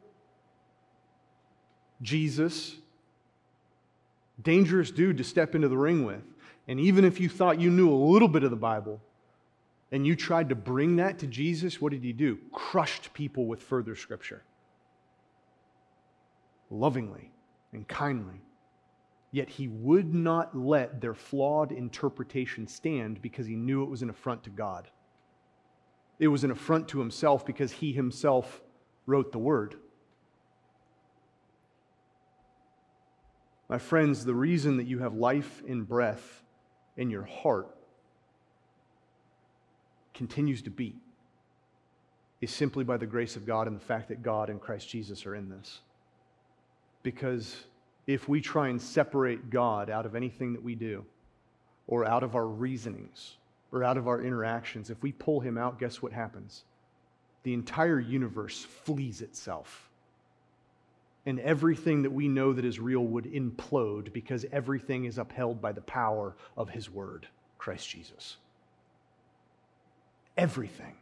Jesus. 2.02 2.78
Dangerous 4.42 4.92
dude 4.92 5.18
to 5.18 5.26
step 5.26 5.56
into 5.56 5.68
the 5.68 5.78
ring 5.78 6.06
with. 6.06 6.24
And 6.68 6.80
even 6.80 7.06
if 7.06 7.20
you 7.20 7.30
thought 7.30 7.60
you 7.60 7.70
knew 7.70 7.92
a 7.92 7.96
little 7.96 8.28
bit 8.28 8.44
of 8.44 8.50
the 8.50 8.56
Bible 8.56 9.02
and 9.92 10.06
you 10.06 10.16
tried 10.16 10.50
to 10.50 10.56
bring 10.56 10.96
that 10.96 11.20
to 11.20 11.28
Jesus, 11.28 11.80
what 11.80 11.92
did 11.92 12.04
he 12.04 12.12
do? 12.12 12.40
Crushed 12.52 13.14
people 13.14 13.46
with 13.46 13.62
further 13.62 13.96
scripture. 13.96 14.44
Lovingly 16.72 17.32
and 17.72 17.88
kindly. 17.88 18.42
Yet 19.32 19.50
he 19.50 19.68
would 19.68 20.14
not 20.14 20.58
let 20.58 21.02
their 21.02 21.14
flawed 21.14 21.72
interpretation 21.72 22.68
stand 22.68 23.22
because 23.22 23.46
he 23.46 23.56
knew 23.56 23.84
it 23.84 23.90
was 23.90 24.02
an 24.02 24.10
affront 24.10 24.44
to 24.46 24.50
God. 24.50 24.90
It 26.18 26.30
was 26.30 26.44
an 26.44 26.52
affront 26.52 26.88
to 26.90 27.00
himself 27.00 27.46
because 27.46 27.72
he 27.72 27.92
himself 27.92 28.62
wrote 29.06 29.32
the 29.32 29.40
word. 29.40 29.76
My 33.68 33.78
friends, 33.78 34.24
the 34.24 34.34
reason 34.34 34.78
that 34.78 34.88
you 34.88 35.00
have 35.00 35.14
life 35.14 35.62
and 35.68 35.88
breath 35.88 36.45
in 36.98 37.10
your 37.10 37.24
heart 37.24 37.76
continues 40.14 40.62
to 40.62 40.70
beat 40.70 40.96
is 42.42 42.52
simply 42.52 42.84
by 42.84 42.98
the 42.98 43.06
grace 43.06 43.36
of 43.36 43.46
God 43.46 43.68
and 43.68 43.76
the 43.76 43.84
fact 43.84 44.10
that 44.10 44.24
God 44.24 44.50
and 44.50 44.60
Christ 44.60 44.90
Jesus 44.90 45.26
are 45.26 45.36
in 45.36 45.50
this. 45.50 45.80
Because 47.04 47.56
if 48.08 48.30
we 48.30 48.42
try 48.42 48.70
and 48.70 48.82
separate 48.82 49.50
God 49.50 49.90
out 49.90 50.06
of 50.06 50.16
anything 50.16 50.54
that 50.54 50.64
we 50.64 50.76
do, 50.76 51.06
or 51.88 52.06
out 52.06 52.24
of 52.24 52.36
our 52.36 52.48
reasonings, 52.48 53.36
or 53.72 53.84
out 53.84 53.98
of 53.98 54.08
our 54.08 54.22
interactions, 54.22 54.90
if 54.90 55.02
we 55.04 55.12
pull 55.12 55.40
him 55.40 55.58
out, 55.58 55.80
guess 55.80 56.02
what 56.02 56.12
happens? 56.12 56.64
The 57.44 57.54
entire 57.54 58.00
universe 58.00 58.64
flees 58.64 59.22
itself 59.22 59.90
and 61.26 61.40
everything 61.40 62.04
that 62.04 62.12
we 62.12 62.28
know 62.28 62.54
that 62.54 62.66
is 62.66 62.80
real 62.80 63.02
would 63.02 63.26
implode 63.26 64.14
because 64.14 64.46
everything 64.52 65.06
is 65.06 65.18
upheld 65.18 65.62
by 65.62 65.72
the 65.72 65.82
power 65.82 66.36
of 66.56 66.70
his 66.70 66.90
word, 66.90 67.28
Christ 67.58 67.90
Jesus. 67.90 68.38
Everything. 70.38 70.96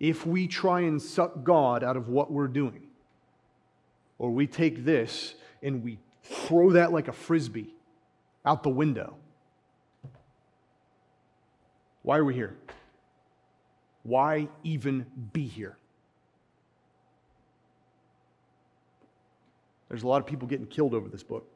If 0.00 0.24
we 0.24 0.46
try 0.46 0.80
and 0.80 1.02
suck 1.02 1.44
God 1.44 1.84
out 1.84 1.96
of 1.96 2.08
what 2.08 2.30
we're 2.30 2.48
doing, 2.48 2.82
or 4.18 4.30
we 4.30 4.46
take 4.46 4.84
this 4.84 5.34
and 5.62 5.82
we 5.82 5.98
throw 6.22 6.72
that 6.72 6.92
like 6.92 7.08
a 7.08 7.12
frisbee 7.12 7.74
out 8.44 8.62
the 8.62 8.68
window, 8.70 9.16
why 12.02 12.16
are 12.16 12.24
we 12.24 12.34
here? 12.34 12.56
Why 14.02 14.48
even 14.64 15.04
be 15.32 15.46
here? 15.46 15.76
There's 19.88 20.02
a 20.02 20.08
lot 20.08 20.20
of 20.20 20.26
people 20.26 20.46
getting 20.46 20.66
killed 20.66 20.94
over 20.94 21.08
this 21.08 21.22
book 21.22 21.46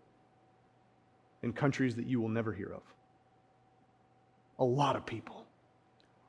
in 1.43 1.53
countries 1.53 1.97
that 1.97 2.07
you 2.07 2.20
will 2.20 2.28
never 2.28 2.53
hear 2.53 2.72
of. 2.72 2.83
A 4.59 4.64
lot 4.64 4.97
of 4.97 5.05
people. 5.05 5.45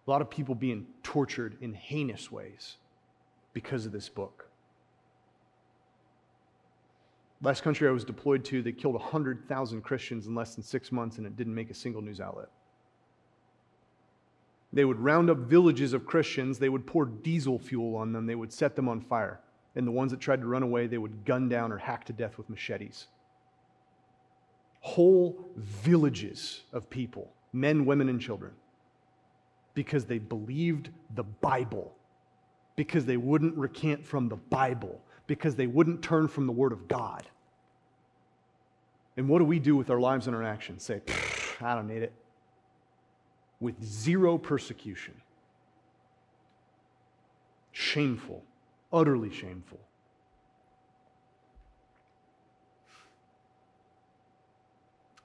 A 0.06 0.12
lot 0.12 0.22
of 0.22 0.30
people 0.30 0.56
being 0.56 0.86
tortured 1.02 1.58
in 1.62 1.74
heinous 1.74 2.32
ways 2.32 2.78
because 3.54 3.86
of 3.86 3.92
this 3.92 4.10
book. 4.10 4.48
Last 7.42 7.62
country 7.62 7.88
I 7.88 7.92
was 7.92 8.04
deployed 8.06 8.44
to, 8.46 8.62
they 8.62 8.72
killed 8.72 8.96
100,000 8.96 9.82
Christians 9.82 10.28
in 10.28 10.36
less 10.36 10.56
than 10.56 10.64
six 10.64 10.92
months, 10.92 11.18
and 11.18 11.28
it 11.28 11.36
didn't 11.36 11.54
make 11.54 11.70
a 11.70 11.74
single 11.74 12.02
news 12.02 12.20
outlet. 12.22 12.48
They 14.72 14.86
would 14.86 15.00
round 15.00 15.30
up 15.30 15.38
villages 15.38 15.94
of 15.94 16.06
Christians, 16.06 16.58
they 16.58 16.70
would 16.70 16.88
pour 16.88 17.06
diesel 17.06 17.60
fuel 17.60 17.96
on 17.96 18.14
them, 18.14 18.26
they 18.26 18.36
would 18.36 18.52
set 18.52 18.76
them 18.76 18.90
on 18.90 19.02
fire. 19.02 19.40
And 19.76 19.88
the 19.88 19.92
ones 19.92 20.12
that 20.12 20.20
tried 20.20 20.42
to 20.42 20.48
run 20.48 20.64
away, 20.64 20.88
they 20.88 20.98
would 20.98 21.26
gun 21.26 21.50
down 21.50 21.72
or 21.72 21.78
hack 21.78 22.06
to 22.06 22.14
death 22.14 22.38
with 22.38 22.50
machetes. 22.50 23.08
Whole 24.82 25.44
villages 25.56 26.62
of 26.74 26.90
people, 26.90 27.32
men, 27.54 27.86
women, 27.86 28.10
and 28.10 28.20
children, 28.20 28.52
because 29.74 30.06
they 30.06 30.20
believed 30.20 30.90
the 31.16 31.24
Bible, 31.24 31.94
because 32.76 33.06
they 33.06 33.18
wouldn't 33.18 33.56
recant 33.56 34.06
from 34.06 34.30
the 34.30 34.36
Bible, 34.36 35.02
because 35.26 35.56
they 35.56 35.68
wouldn't 35.68 36.02
turn 36.02 36.28
from 36.28 36.46
the 36.46 36.52
Word 36.52 36.72
of 36.72 36.88
God. 36.88 37.24
And 39.16 39.30
what 39.30 39.40
do 39.40 39.46
we 39.46 39.60
do 39.60 39.76
with 39.76 39.90
our 39.90 40.00
lives 40.00 40.28
and 40.28 40.36
our 40.36 40.44
actions? 40.44 40.84
Say, 40.84 41.02
I 41.62 41.76
don't 41.76 41.88
need 41.88 42.04
it 42.04 42.14
with 43.60 43.82
zero 43.84 44.38
persecution. 44.38 45.14
Shameful, 47.72 48.44
utterly 48.94 49.32
shameful. 49.32 49.80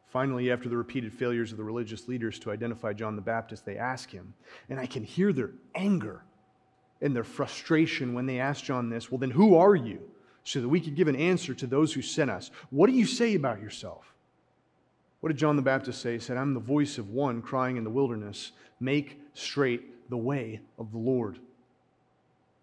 Finally, 0.09 0.51
after 0.51 0.71
the 0.71 0.77
repeated 0.77 1.13
failures 1.13 1.53
of 1.53 1.59
the 1.59 1.65
religious 1.65 2.09
leaders 2.09 2.39
to 2.39 2.51
identify 2.51 2.95
John 2.95 3.15
the 3.15 3.23
Baptist, 3.23 3.67
they 3.67 3.77
ask 3.77 4.11
him, 4.11 4.33
and 4.71 4.81
I 4.81 4.87
can 4.87 5.05
hear 5.05 5.35
their 5.35 5.51
anger 5.75 6.23
and 7.03 7.15
their 7.15 7.25
frustration 7.25 8.15
when 8.15 8.25
they 8.25 8.41
ask 8.41 8.65
John 8.65 8.89
this 8.89 9.13
well, 9.13 9.19
then 9.19 9.31
who 9.31 9.55
are 9.57 9.77
you? 9.77 10.01
So 10.45 10.63
that 10.63 10.69
we 10.69 10.81
could 10.81 10.97
give 10.97 11.09
an 11.09 11.17
answer 11.17 11.53
to 11.55 11.67
those 11.67 11.93
who 11.93 12.01
sent 12.01 12.31
us. 12.31 12.51
What 12.71 12.89
do 12.89 12.95
you 12.95 13.05
say 13.05 13.35
about 13.35 13.61
yourself? 13.61 14.15
What 15.21 15.29
did 15.29 15.37
John 15.37 15.57
the 15.57 15.63
Baptist 15.63 16.01
say? 16.01 16.15
He 16.15 16.19
said, 16.21 16.39
I'm 16.39 16.55
the 16.55 16.61
voice 16.61 16.97
of 16.97 17.11
one 17.11 17.43
crying 17.43 17.77
in 17.77 17.85
the 17.85 17.91
wilderness, 17.91 18.53
make 18.81 19.21
straight 19.35 20.09
the 20.09 20.17
way 20.17 20.61
of 20.79 20.91
the 20.91 20.99
Lord. 20.99 21.39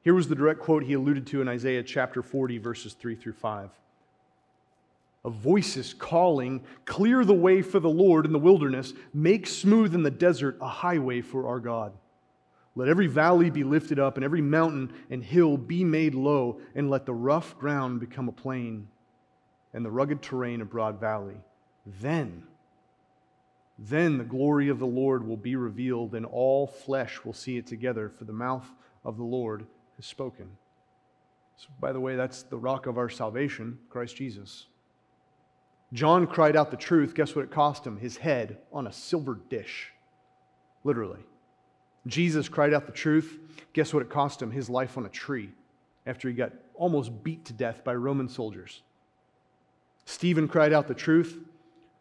Here 0.05 0.13
was 0.13 0.27
the 0.27 0.35
direct 0.35 0.59
quote 0.59 0.83
he 0.83 0.93
alluded 0.93 1.25
to 1.27 1.41
in 1.41 1.47
Isaiah 1.47 1.81
chapter 1.81 2.21
40, 2.21 2.59
verses 2.59 2.93
3 2.93 3.15
through 3.15 3.33
5. 3.33 3.71
A 5.25 5.29
voice 5.31 5.75
is 5.77 5.95
calling, 5.95 6.63
Clear 6.85 7.25
the 7.25 7.33
way 7.33 7.63
for 7.63 7.79
the 7.79 7.89
Lord 7.89 8.27
in 8.27 8.31
the 8.31 8.37
wilderness, 8.37 8.93
make 9.15 9.47
smooth 9.47 9.95
in 9.95 10.03
the 10.03 10.11
desert 10.11 10.59
a 10.61 10.67
highway 10.67 11.21
for 11.21 11.47
our 11.47 11.59
God. 11.59 11.91
Let 12.75 12.87
every 12.87 13.07
valley 13.07 13.49
be 13.49 13.63
lifted 13.63 13.97
up, 13.97 14.15
and 14.15 14.23
every 14.23 14.43
mountain 14.43 14.93
and 15.09 15.23
hill 15.23 15.57
be 15.57 15.83
made 15.83 16.13
low, 16.13 16.61
and 16.75 16.87
let 16.87 17.07
the 17.07 17.13
rough 17.15 17.57
ground 17.57 17.99
become 17.99 18.29
a 18.29 18.31
plain, 18.31 18.87
and 19.73 19.83
the 19.83 19.89
rugged 19.89 20.21
terrain 20.21 20.61
a 20.61 20.65
broad 20.65 20.99
valley. 20.99 21.37
Then, 21.99 22.43
then 23.79 24.19
the 24.19 24.23
glory 24.23 24.69
of 24.69 24.77
the 24.77 24.85
Lord 24.85 25.27
will 25.27 25.35
be 25.35 25.55
revealed, 25.55 26.13
and 26.13 26.27
all 26.27 26.67
flesh 26.67 27.25
will 27.25 27.33
see 27.33 27.57
it 27.57 27.65
together, 27.65 28.07
for 28.07 28.25
the 28.25 28.33
mouth 28.33 28.67
of 29.03 29.17
the 29.17 29.23
Lord 29.23 29.65
has 29.97 30.05
spoken. 30.05 30.49
So, 31.57 31.67
by 31.79 31.93
the 31.93 31.99
way, 31.99 32.15
that's 32.15 32.43
the 32.43 32.57
rock 32.57 32.85
of 32.85 32.97
our 32.97 33.09
salvation, 33.09 33.79
Christ 33.89 34.15
Jesus. 34.15 34.67
John 35.93 36.27
cried 36.27 36.55
out 36.55 36.71
the 36.71 36.77
truth. 36.77 37.13
Guess 37.15 37.35
what 37.35 37.45
it 37.45 37.51
cost 37.51 37.85
him? 37.85 37.97
His 37.97 38.17
head 38.17 38.57
on 38.73 38.87
a 38.87 38.91
silver 38.91 39.39
dish. 39.49 39.91
Literally. 40.83 41.21
Jesus 42.07 42.49
cried 42.49 42.73
out 42.73 42.85
the 42.85 42.91
truth. 42.91 43.39
Guess 43.73 43.93
what 43.93 44.01
it 44.01 44.09
cost 44.09 44.41
him? 44.41 44.51
His 44.51 44.69
life 44.69 44.97
on 44.97 45.05
a 45.05 45.09
tree 45.09 45.49
after 46.05 46.27
he 46.27 46.33
got 46.35 46.51
almost 46.75 47.23
beat 47.23 47.45
to 47.45 47.53
death 47.53 47.83
by 47.83 47.95
Roman 47.95 48.29
soldiers. 48.29 48.81
Stephen 50.05 50.47
cried 50.47 50.73
out 50.73 50.87
the 50.87 50.93
truth. 50.93 51.39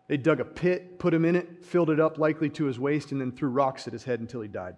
They 0.09 0.18
dug 0.18 0.40
a 0.40 0.45
pit, 0.45 0.99
put 0.99 1.14
him 1.14 1.24
in 1.24 1.36
it, 1.36 1.64
filled 1.64 1.88
it 1.88 1.99
up 1.99 2.18
likely 2.18 2.51
to 2.51 2.64
his 2.64 2.78
waist, 2.78 3.12
and 3.12 3.20
then 3.20 3.32
threw 3.32 3.49
rocks 3.49 3.86
at 3.86 3.92
his 3.92 4.05
head 4.05 4.20
until 4.20 4.42
he 4.42 4.49
died. 4.49 4.76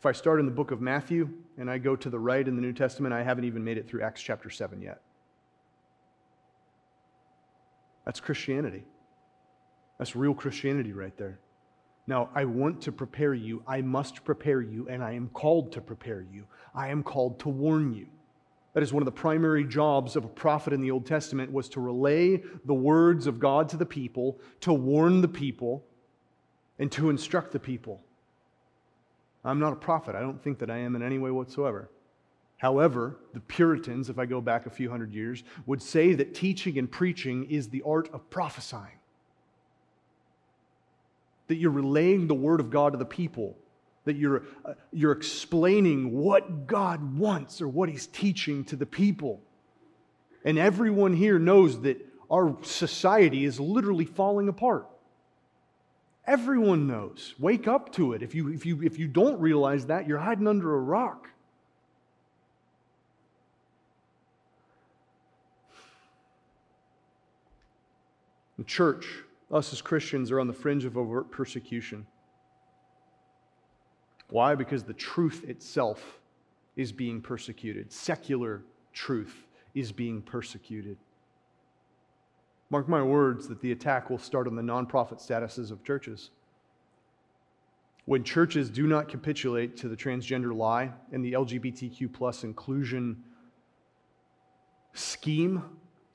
If 0.00 0.06
I 0.06 0.12
start 0.12 0.40
in 0.40 0.46
the 0.46 0.52
book 0.52 0.70
of 0.70 0.80
Matthew 0.80 1.28
and 1.58 1.70
I 1.70 1.76
go 1.76 1.94
to 1.94 2.08
the 2.08 2.18
right 2.18 2.48
in 2.48 2.56
the 2.56 2.62
New 2.62 2.72
Testament, 2.72 3.12
I 3.12 3.22
haven't 3.22 3.44
even 3.44 3.62
made 3.62 3.76
it 3.76 3.86
through 3.86 4.00
Acts 4.00 4.22
chapter 4.22 4.48
7 4.48 4.80
yet. 4.80 5.02
That's 8.06 8.18
Christianity. 8.18 8.84
That's 9.98 10.16
real 10.16 10.32
Christianity 10.32 10.94
right 10.94 11.14
there. 11.18 11.38
Now, 12.06 12.30
I 12.34 12.46
want 12.46 12.80
to 12.80 12.92
prepare 12.92 13.34
you. 13.34 13.62
I 13.66 13.82
must 13.82 14.24
prepare 14.24 14.62
you, 14.62 14.88
and 14.88 15.04
I 15.04 15.12
am 15.12 15.28
called 15.34 15.70
to 15.72 15.82
prepare 15.82 16.22
you. 16.22 16.44
I 16.74 16.88
am 16.88 17.02
called 17.02 17.38
to 17.40 17.50
warn 17.50 17.92
you. 17.92 18.06
That 18.72 18.82
is 18.82 18.94
one 18.94 19.02
of 19.02 19.04
the 19.04 19.12
primary 19.12 19.64
jobs 19.64 20.16
of 20.16 20.24
a 20.24 20.28
prophet 20.28 20.72
in 20.72 20.80
the 20.80 20.90
Old 20.90 21.04
Testament 21.04 21.52
was 21.52 21.68
to 21.68 21.80
relay 21.80 22.42
the 22.64 22.72
words 22.72 23.26
of 23.26 23.38
God 23.38 23.68
to 23.68 23.76
the 23.76 23.84
people, 23.84 24.40
to 24.60 24.72
warn 24.72 25.20
the 25.20 25.28
people, 25.28 25.84
and 26.78 26.90
to 26.92 27.10
instruct 27.10 27.52
the 27.52 27.60
people. 27.60 28.00
I'm 29.44 29.58
not 29.58 29.72
a 29.72 29.76
prophet. 29.76 30.14
I 30.14 30.20
don't 30.20 30.42
think 30.42 30.58
that 30.58 30.70
I 30.70 30.78
am 30.78 30.96
in 30.96 31.02
any 31.02 31.18
way 31.18 31.30
whatsoever. 31.30 31.90
However, 32.58 33.16
the 33.32 33.40
Puritans, 33.40 34.10
if 34.10 34.18
I 34.18 34.26
go 34.26 34.40
back 34.40 34.66
a 34.66 34.70
few 34.70 34.90
hundred 34.90 35.14
years, 35.14 35.42
would 35.64 35.80
say 35.80 36.12
that 36.14 36.34
teaching 36.34 36.78
and 36.78 36.90
preaching 36.90 37.50
is 37.50 37.68
the 37.68 37.82
art 37.86 38.10
of 38.12 38.28
prophesying. 38.28 38.98
That 41.48 41.56
you're 41.56 41.70
relaying 41.70 42.26
the 42.26 42.34
word 42.34 42.60
of 42.60 42.70
God 42.70 42.92
to 42.92 42.98
the 42.98 43.06
people 43.06 43.56
that 44.04 44.16
you're, 44.16 44.42
uh, 44.64 44.74
you're 44.92 45.12
explaining 45.12 46.12
what 46.16 46.66
God 46.66 47.18
wants 47.18 47.60
or 47.60 47.68
what 47.68 47.88
He's 47.88 48.06
teaching 48.06 48.64
to 48.64 48.76
the 48.76 48.86
people. 48.86 49.40
And 50.44 50.58
everyone 50.58 51.12
here 51.12 51.38
knows 51.38 51.82
that 51.82 52.04
our 52.30 52.56
society 52.62 53.44
is 53.44 53.60
literally 53.60 54.04
falling 54.04 54.48
apart. 54.48 54.86
Everyone 56.26 56.86
knows. 56.86 57.34
Wake 57.38 57.66
up 57.66 57.92
to 57.94 58.12
it. 58.12 58.22
If 58.22 58.34
you, 58.34 58.48
if 58.48 58.64
you, 58.64 58.82
if 58.82 58.98
you 58.98 59.08
don't 59.08 59.40
realize 59.40 59.86
that, 59.86 60.06
you're 60.06 60.18
hiding 60.18 60.46
under 60.46 60.74
a 60.74 60.80
rock. 60.80 61.28
The 68.58 68.64
church, 68.64 69.06
us 69.50 69.72
as 69.72 69.80
Christians, 69.80 70.30
are 70.30 70.38
on 70.38 70.46
the 70.46 70.52
fringe 70.52 70.84
of 70.84 70.98
overt 70.98 71.30
persecution. 71.30 72.06
Why? 74.28 74.54
Because 74.54 74.84
the 74.84 74.92
truth 74.92 75.44
itself 75.48 76.20
is 76.76 76.92
being 76.92 77.20
persecuted. 77.20 77.90
Secular 77.90 78.62
truth 78.92 79.46
is 79.74 79.92
being 79.92 80.22
persecuted. 80.22 80.98
Mark 82.70 82.88
my 82.88 83.02
words 83.02 83.48
that 83.48 83.60
the 83.60 83.72
attack 83.72 84.10
will 84.10 84.18
start 84.18 84.46
on 84.46 84.54
the 84.54 84.62
nonprofit 84.62 85.20
statuses 85.20 85.72
of 85.72 85.82
churches. 85.82 86.30
When 88.06 88.22
churches 88.22 88.70
do 88.70 88.86
not 88.86 89.08
capitulate 89.08 89.76
to 89.78 89.88
the 89.88 89.96
transgender 89.96 90.54
lie 90.54 90.92
and 91.12 91.24
the 91.24 91.32
LGBTQ 91.32 92.12
plus 92.12 92.44
inclusion 92.44 93.22
scheme 94.94 95.62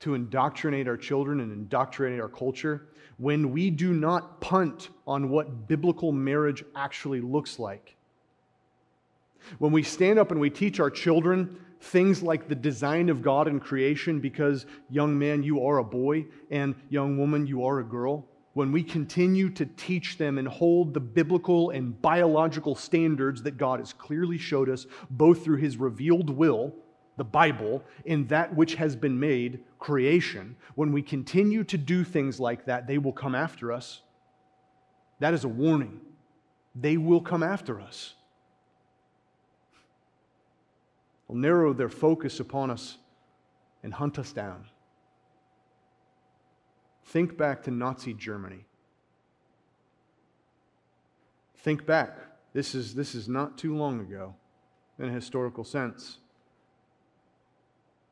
to 0.00 0.14
indoctrinate 0.14 0.88
our 0.88 0.96
children 0.96 1.40
and 1.40 1.52
indoctrinate 1.52 2.20
our 2.20 2.28
culture, 2.28 2.88
when 3.18 3.50
we 3.50 3.70
do 3.70 3.92
not 3.92 4.40
punt 4.40 4.90
on 5.06 5.28
what 5.28 5.68
biblical 5.68 6.12
marriage 6.12 6.64
actually 6.74 7.20
looks 7.20 7.58
like, 7.58 7.96
when 9.58 9.72
we 9.72 9.82
stand 9.82 10.18
up 10.18 10.30
and 10.30 10.40
we 10.40 10.50
teach 10.50 10.80
our 10.80 10.90
children 10.90 11.58
things 11.80 12.22
like 12.22 12.48
the 12.48 12.54
design 12.54 13.08
of 13.08 13.22
God 13.22 13.48
in 13.48 13.60
creation, 13.60 14.20
because 14.20 14.66
young 14.90 15.18
man, 15.18 15.42
you 15.42 15.64
are 15.64 15.78
a 15.78 15.84
boy, 15.84 16.26
and 16.50 16.74
young 16.88 17.18
woman, 17.18 17.46
you 17.46 17.64
are 17.64 17.80
a 17.80 17.84
girl, 17.84 18.26
when 18.54 18.72
we 18.72 18.82
continue 18.82 19.50
to 19.50 19.66
teach 19.66 20.16
them 20.16 20.38
and 20.38 20.48
hold 20.48 20.94
the 20.94 21.00
biblical 21.00 21.70
and 21.70 22.00
biological 22.00 22.74
standards 22.74 23.42
that 23.42 23.58
God 23.58 23.80
has 23.80 23.92
clearly 23.92 24.38
showed 24.38 24.70
us, 24.70 24.86
both 25.10 25.44
through 25.44 25.58
his 25.58 25.76
revealed 25.76 26.30
will, 26.30 26.74
the 27.18 27.24
Bible, 27.24 27.82
and 28.06 28.26
that 28.30 28.54
which 28.56 28.74
has 28.74 28.96
been 28.96 29.20
made, 29.20 29.60
creation, 29.78 30.56
when 30.74 30.90
we 30.90 31.02
continue 31.02 31.64
to 31.64 31.76
do 31.76 32.02
things 32.02 32.40
like 32.40 32.64
that, 32.64 32.86
they 32.86 32.96
will 32.96 33.12
come 33.12 33.34
after 33.34 33.72
us. 33.72 34.00
That 35.20 35.34
is 35.34 35.44
a 35.44 35.48
warning. 35.48 36.00
They 36.74 36.96
will 36.96 37.20
come 37.20 37.42
after 37.42 37.80
us 37.80 38.14
will 41.28 41.36
narrow 41.36 41.72
their 41.72 41.88
focus 41.88 42.40
upon 42.40 42.70
us 42.70 42.98
and 43.82 43.94
hunt 43.94 44.18
us 44.18 44.32
down. 44.32 44.66
Think 47.04 47.36
back 47.36 47.62
to 47.64 47.70
Nazi 47.70 48.14
Germany. 48.14 48.64
Think 51.56 51.86
back. 51.86 52.18
This 52.52 52.74
is, 52.74 52.94
this 52.94 53.14
is 53.14 53.28
not 53.28 53.58
too 53.58 53.76
long 53.76 54.00
ago 54.00 54.34
in 54.98 55.08
a 55.08 55.12
historical 55.12 55.64
sense. 55.64 56.18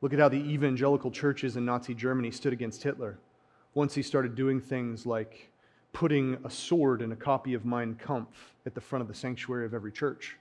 Look 0.01 0.13
at 0.13 0.19
how 0.19 0.29
the 0.29 0.37
evangelical 0.37 1.09
churches 1.09 1.57
in 1.57 1.65
Nazi 1.65 1.93
Germany 1.93 2.31
stood 2.31 2.53
against 2.53 2.83
Hitler 2.83 3.17
once 3.73 3.93
he 3.93 4.01
started 4.01 4.35
doing 4.35 4.59
things 4.59 5.05
like 5.05 5.51
putting 5.93 6.37
a 6.43 6.49
sword 6.49 7.01
and 7.01 7.11
a 7.13 7.15
copy 7.15 7.53
of 7.53 7.65
Mein 7.65 7.95
Kampf 7.95 8.53
at 8.65 8.75
the 8.75 8.81
front 8.81 9.01
of 9.01 9.07
the 9.07 9.13
sanctuary 9.13 9.65
of 9.65 9.73
every 9.73 9.91
church. 9.91 10.37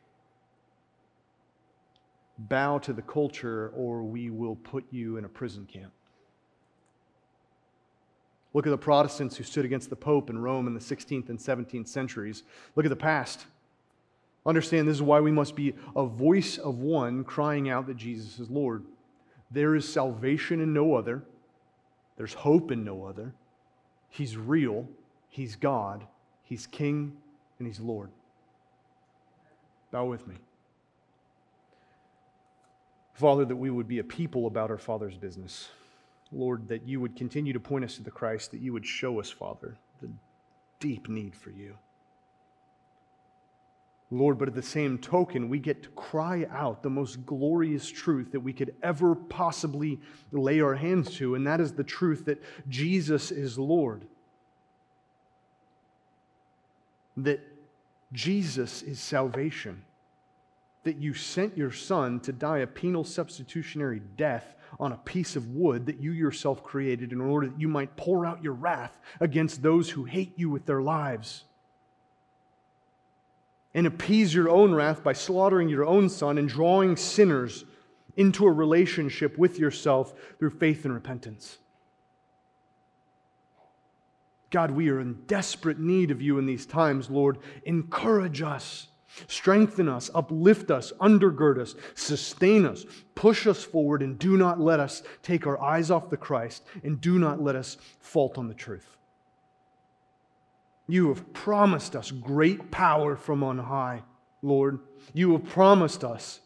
Bow 2.39 2.78
to 2.78 2.93
the 2.93 3.03
culture 3.03 3.72
or 3.76 4.03
we 4.03 4.30
will 4.30 4.57
put 4.57 4.85
you 4.91 5.16
in 5.16 5.24
a 5.24 5.28
prison 5.28 5.66
camp. 5.66 5.93
Look 8.53 8.66
at 8.66 8.70
the 8.70 8.78
Protestants 8.78 9.37
who 9.37 9.45
stood 9.45 9.64
against 9.64 9.91
the 9.91 9.97
Pope 9.97 10.30
in 10.30 10.39
Rome 10.39 10.66
in 10.66 10.74
the 10.74 10.80
16th 10.80 11.28
and 11.28 11.39
17th 11.39 11.89
centuries. 11.89 12.45
Look 12.76 12.87
at 12.87 12.91
the 12.91 12.97
past. 12.97 13.47
Understand 14.47 14.87
this 14.87 14.97
is 14.97 15.03
why 15.03 15.20
we 15.20 15.32
must 15.32 15.57
be 15.57 15.74
a 15.97 16.07
voice 16.07 16.59
of 16.59 16.78
one 16.78 17.24
crying 17.24 17.68
out 17.68 17.87
that 17.87 17.97
Jesus 17.97 18.39
is 18.39 18.51
Lord. 18.51 18.85
There 19.51 19.74
is 19.74 19.91
salvation 19.91 20.61
in 20.61 20.72
no 20.72 20.95
other, 20.95 21.22
there's 22.16 22.35
hope 22.35 22.70
in 22.70 22.85
no 22.85 23.05
other. 23.05 23.35
He's 24.09 24.37
real, 24.37 24.89
He's 25.28 25.57
God, 25.57 26.07
He's 26.45 26.66
King, 26.66 27.16
and 27.59 27.66
He's 27.66 27.80
Lord. 27.80 28.11
Bow 29.91 30.07
with 30.07 30.26
me. 30.26 30.37
Father, 33.15 33.45
that 33.45 33.57
we 33.57 33.71
would 33.71 33.89
be 33.89 34.01
a 34.01 34.05
people 34.05 34.47
about 34.47 34.71
our 34.71 34.79
Father's 34.79 35.17
business. 35.17 35.69
Lord, 36.33 36.69
that 36.69 36.87
you 36.87 37.01
would 37.01 37.17
continue 37.17 37.53
to 37.53 37.61
point 37.61 37.85
us 37.85 37.95
to 37.97 38.03
the 38.03 38.11
Christ, 38.11 38.51
that 38.51 38.61
you 38.61 38.73
would 38.73 38.85
show 38.85 39.21
us, 39.21 39.31
Father, 39.31 39.77
the 40.03 40.11
deep 40.81 41.09
need 41.09 41.35
for 41.37 41.51
you. 41.51 41.77
Lord, 44.11 44.39
but 44.39 44.49
at 44.49 44.55
the 44.55 44.62
same 44.62 44.99
token, 44.99 45.49
we 45.49 45.59
get 45.59 45.83
to 45.85 45.89
cry 45.91 46.47
out 46.51 46.83
the 46.83 46.91
most 46.91 47.25
glorious 47.25 47.89
truth 47.89 48.33
that 48.33 48.41
we 48.41 48.53
could 48.53 48.75
ever 48.83 49.15
possibly 49.15 50.01
lay 50.31 50.61
our 50.61 50.75
hands 50.75 51.15
to, 51.17 51.35
and 51.35 51.47
that 51.47 51.61
is 51.61 51.73
the 51.73 51.85
truth 51.85 52.25
that 52.27 52.43
Jesus 52.69 53.31
is 53.31 53.59
Lord. 53.59 54.03
That 57.17 57.41
Jesus 58.12 58.83
is 58.83 59.01
salvation. 59.01 59.83
That 60.85 60.97
you 60.97 61.14
sent 61.14 61.57
your 61.57 61.72
Son 61.72 62.20
to 62.20 62.32
die 62.32 62.59
a 62.59 62.66
penal 62.66 63.05
substitutionary 63.05 64.01
death 64.16 64.55
on 64.78 64.93
a 64.93 64.99
piece 64.99 65.37
of 65.37 65.49
wood 65.49 65.87
that 65.87 66.01
you 66.01 66.12
yourself 66.12 66.62
created 66.62 67.12
in 67.12 67.20
order 67.20 67.49
that 67.49 67.61
you 67.61 67.68
might 67.68 67.97
pour 67.97 68.26
out 68.26 68.43
your 68.43 68.55
wrath 68.55 68.99
against 69.20 69.62
those 69.62 69.91
who 69.91 70.05
hate 70.05 70.32
you 70.37 70.51
with 70.51 70.66
their 70.66 70.82
lives 70.82 71.45
and 73.74 73.87
appease 73.87 74.32
your 74.32 74.49
own 74.49 74.72
wrath 74.72 75.03
by 75.03 75.12
slaughtering 75.12 75.68
your 75.68 75.85
own 75.85 76.09
son 76.09 76.39
and 76.39 76.49
drawing 76.49 76.97
sinners 76.97 77.64
into 78.16 78.47
a 78.47 78.53
relationship 78.53 79.37
with 79.37 79.59
yourself 79.59 80.14
through 80.39 80.51
faith 80.51 80.85
and 80.85 80.95
repentance. 80.95 81.59
God, 84.51 84.70
we 84.70 84.89
are 84.89 85.01
in 85.01 85.24
desperate 85.26 85.80
need 85.80 86.12
of 86.12 86.22
you 86.22 86.39
in 86.39 86.47
these 86.47 86.64
times, 86.64 87.11
Lord. 87.11 87.39
Encourage 87.64 88.41
us, 88.41 88.87
strengthen 89.27 89.89
us, 89.89 90.11
uplift 90.15 90.71
us, 90.71 90.93
undergird 91.01 91.59
us, 91.59 91.75
sustain 91.95 92.67
us, 92.67 92.85
push 93.15 93.47
us 93.47 93.62
forward, 93.62 94.03
and 94.03 94.19
do 94.19 94.37
not 94.37 94.61
let 94.61 94.81
us 94.81 95.03
take 95.23 95.47
our 95.47 95.61
eyes 95.61 95.91
off 95.91 96.11
the 96.11 96.17
Christ, 96.17 96.65
and 96.83 97.01
do 97.01 97.19
not 97.19 97.43
let 97.43 97.57
us 97.57 97.77
fault 98.01 98.39
on 98.39 98.49
the 98.49 98.55
truth. 98.55 98.97
You 100.87 101.09
have 101.09 101.33
promised 101.33 101.97
us 101.97 102.11
great 102.11 102.71
power 102.71 103.17
from 103.17 103.43
on 103.43 103.59
high, 103.59 104.03
Lord. 104.43 104.81
You 105.12 105.33
have 105.33 105.45
promised 105.45 106.05
us 106.05 106.41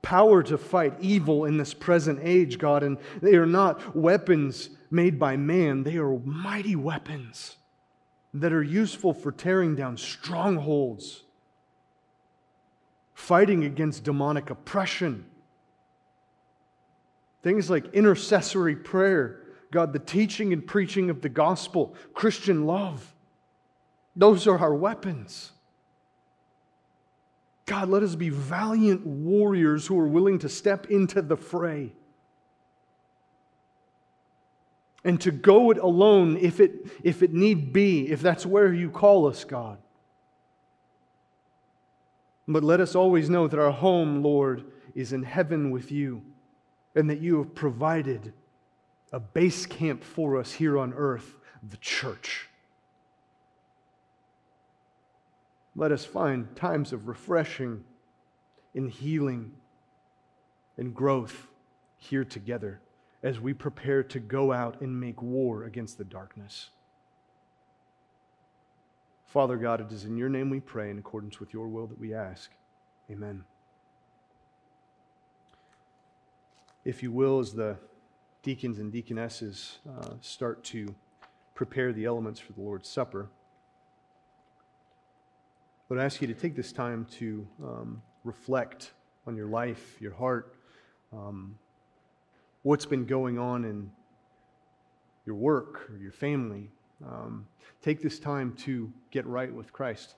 power 0.00 0.42
to 0.44 0.56
fight 0.56 0.94
evil 1.00 1.44
in 1.44 1.58
this 1.58 1.74
present 1.74 2.20
age, 2.22 2.58
God. 2.58 2.82
And 2.82 2.96
they 3.20 3.34
are 3.34 3.46
not 3.46 3.96
weapons 3.96 4.70
made 4.90 5.18
by 5.18 5.36
man, 5.36 5.82
they 5.82 5.96
are 5.96 6.18
mighty 6.20 6.76
weapons 6.76 7.56
that 8.40 8.52
are 8.52 8.62
useful 8.62 9.12
for 9.12 9.32
tearing 9.32 9.76
down 9.76 9.96
strongholds, 9.96 11.22
fighting 13.14 13.64
against 13.64 14.04
demonic 14.04 14.50
oppression. 14.50 15.24
Things 17.42 17.70
like 17.70 17.92
intercessory 17.94 18.76
prayer 18.76 19.42
God, 19.70 19.92
the 19.92 19.98
teaching 19.98 20.52
and 20.52 20.66
preaching 20.66 21.10
of 21.10 21.20
the 21.22 21.28
gospel, 21.28 21.94
Christian 22.14 22.66
love. 22.66 23.14
Those 24.14 24.46
are 24.46 24.58
our 24.58 24.74
weapons. 24.74 25.52
God, 27.66 27.88
let 27.88 28.02
us 28.02 28.14
be 28.14 28.28
valiant 28.28 29.04
warriors 29.04 29.86
who 29.86 29.98
are 29.98 30.06
willing 30.06 30.38
to 30.38 30.48
step 30.48 30.86
into 30.86 31.20
the 31.20 31.36
fray 31.36 31.92
and 35.06 35.20
to 35.20 35.30
go 35.30 35.70
it 35.70 35.78
alone 35.78 36.36
if 36.36 36.58
it, 36.58 36.84
if 37.04 37.22
it 37.22 37.32
need 37.32 37.72
be, 37.72 38.10
if 38.10 38.20
that's 38.20 38.44
where 38.44 38.74
you 38.74 38.90
call 38.90 39.28
us, 39.28 39.44
God. 39.44 39.78
But 42.48 42.64
let 42.64 42.80
us 42.80 42.96
always 42.96 43.30
know 43.30 43.46
that 43.46 43.58
our 43.58 43.70
home, 43.70 44.24
Lord, 44.24 44.64
is 44.96 45.12
in 45.12 45.22
heaven 45.22 45.70
with 45.70 45.92
you 45.92 46.22
and 46.96 47.08
that 47.08 47.20
you 47.20 47.38
have 47.38 47.54
provided 47.54 48.32
a 49.12 49.20
base 49.20 49.64
camp 49.64 50.02
for 50.02 50.40
us 50.40 50.50
here 50.50 50.76
on 50.76 50.92
earth, 50.92 51.36
the 51.70 51.76
church. 51.76 52.48
Let 55.76 55.92
us 55.92 56.04
find 56.04 56.54
times 56.56 56.92
of 56.92 57.06
refreshing 57.06 57.84
and 58.74 58.90
healing 58.90 59.52
and 60.76 60.92
growth 60.92 61.46
here 61.96 62.24
together 62.24 62.80
as 63.26 63.40
we 63.40 63.52
prepare 63.52 64.04
to 64.04 64.20
go 64.20 64.52
out 64.52 64.80
and 64.80 65.00
make 65.00 65.20
war 65.20 65.64
against 65.64 65.98
the 65.98 66.04
darkness. 66.04 66.70
Father 69.24 69.56
God, 69.56 69.80
it 69.80 69.90
is 69.90 70.04
in 70.04 70.16
your 70.16 70.28
name 70.28 70.48
we 70.48 70.60
pray 70.60 70.90
in 70.90 70.98
accordance 70.98 71.40
with 71.40 71.52
your 71.52 71.66
will 71.66 71.88
that 71.88 71.98
we 71.98 72.14
ask. 72.14 72.52
Amen. 73.10 73.42
If 76.84 77.02
you 77.02 77.10
will, 77.10 77.40
as 77.40 77.52
the 77.52 77.76
deacons 78.44 78.78
and 78.78 78.92
deaconesses 78.92 79.78
uh, 79.90 80.10
start 80.20 80.62
to 80.66 80.94
prepare 81.56 81.92
the 81.92 82.04
elements 82.04 82.38
for 82.38 82.52
the 82.52 82.60
Lord's 82.60 82.88
Supper, 82.88 83.28
I 85.90 85.94
would 85.94 85.98
ask 85.98 86.22
you 86.22 86.28
to 86.28 86.34
take 86.34 86.54
this 86.54 86.70
time 86.70 87.08
to 87.18 87.44
um, 87.60 88.02
reflect 88.22 88.92
on 89.26 89.34
your 89.34 89.48
life, 89.48 89.96
your 90.00 90.14
heart, 90.14 90.54
um, 91.12 91.58
what's 92.66 92.84
been 92.84 93.04
going 93.04 93.38
on 93.38 93.64
in 93.64 93.88
your 95.24 95.36
work 95.36 95.88
or 95.88 95.98
your 95.98 96.10
family. 96.10 96.68
Um, 97.06 97.46
take 97.80 98.02
this 98.02 98.18
time 98.18 98.54
to 98.64 98.92
get 99.12 99.24
right 99.24 99.54
with 99.54 99.72
Christ. 99.72 100.16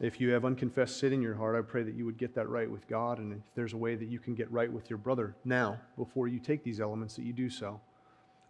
If 0.00 0.20
you 0.20 0.30
have 0.30 0.44
unconfessed 0.44 0.98
sin 0.98 1.12
in 1.12 1.22
your 1.22 1.36
heart, 1.36 1.54
I 1.54 1.60
pray 1.62 1.84
that 1.84 1.94
you 1.94 2.04
would 2.04 2.18
get 2.18 2.34
that 2.34 2.48
right 2.48 2.68
with 2.68 2.88
God. 2.88 3.18
And 3.20 3.32
if 3.32 3.38
there's 3.54 3.74
a 3.74 3.76
way 3.76 3.94
that 3.94 4.08
you 4.08 4.18
can 4.18 4.34
get 4.34 4.50
right 4.50 4.72
with 4.72 4.90
your 4.90 4.98
brother 4.98 5.36
now, 5.44 5.78
before 5.96 6.26
you 6.26 6.40
take 6.40 6.64
these 6.64 6.80
elements, 6.80 7.14
that 7.14 7.24
you 7.24 7.32
do 7.32 7.48
so. 7.48 7.80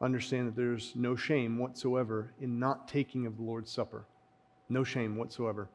Understand 0.00 0.48
that 0.48 0.56
there's 0.56 0.92
no 0.96 1.14
shame 1.14 1.58
whatsoever 1.58 2.32
in 2.40 2.58
not 2.58 2.88
taking 2.88 3.26
of 3.26 3.36
the 3.36 3.42
Lord's 3.42 3.70
Supper. 3.70 4.06
No 4.70 4.84
shame 4.84 5.16
whatsoever. 5.16 5.68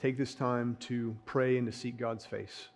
Take 0.00 0.16
this 0.16 0.32
time 0.34 0.76
to 0.80 1.16
pray 1.26 1.58
and 1.58 1.66
to 1.66 1.72
seek 1.76 1.96
God's 1.96 2.24
face. 2.24 2.68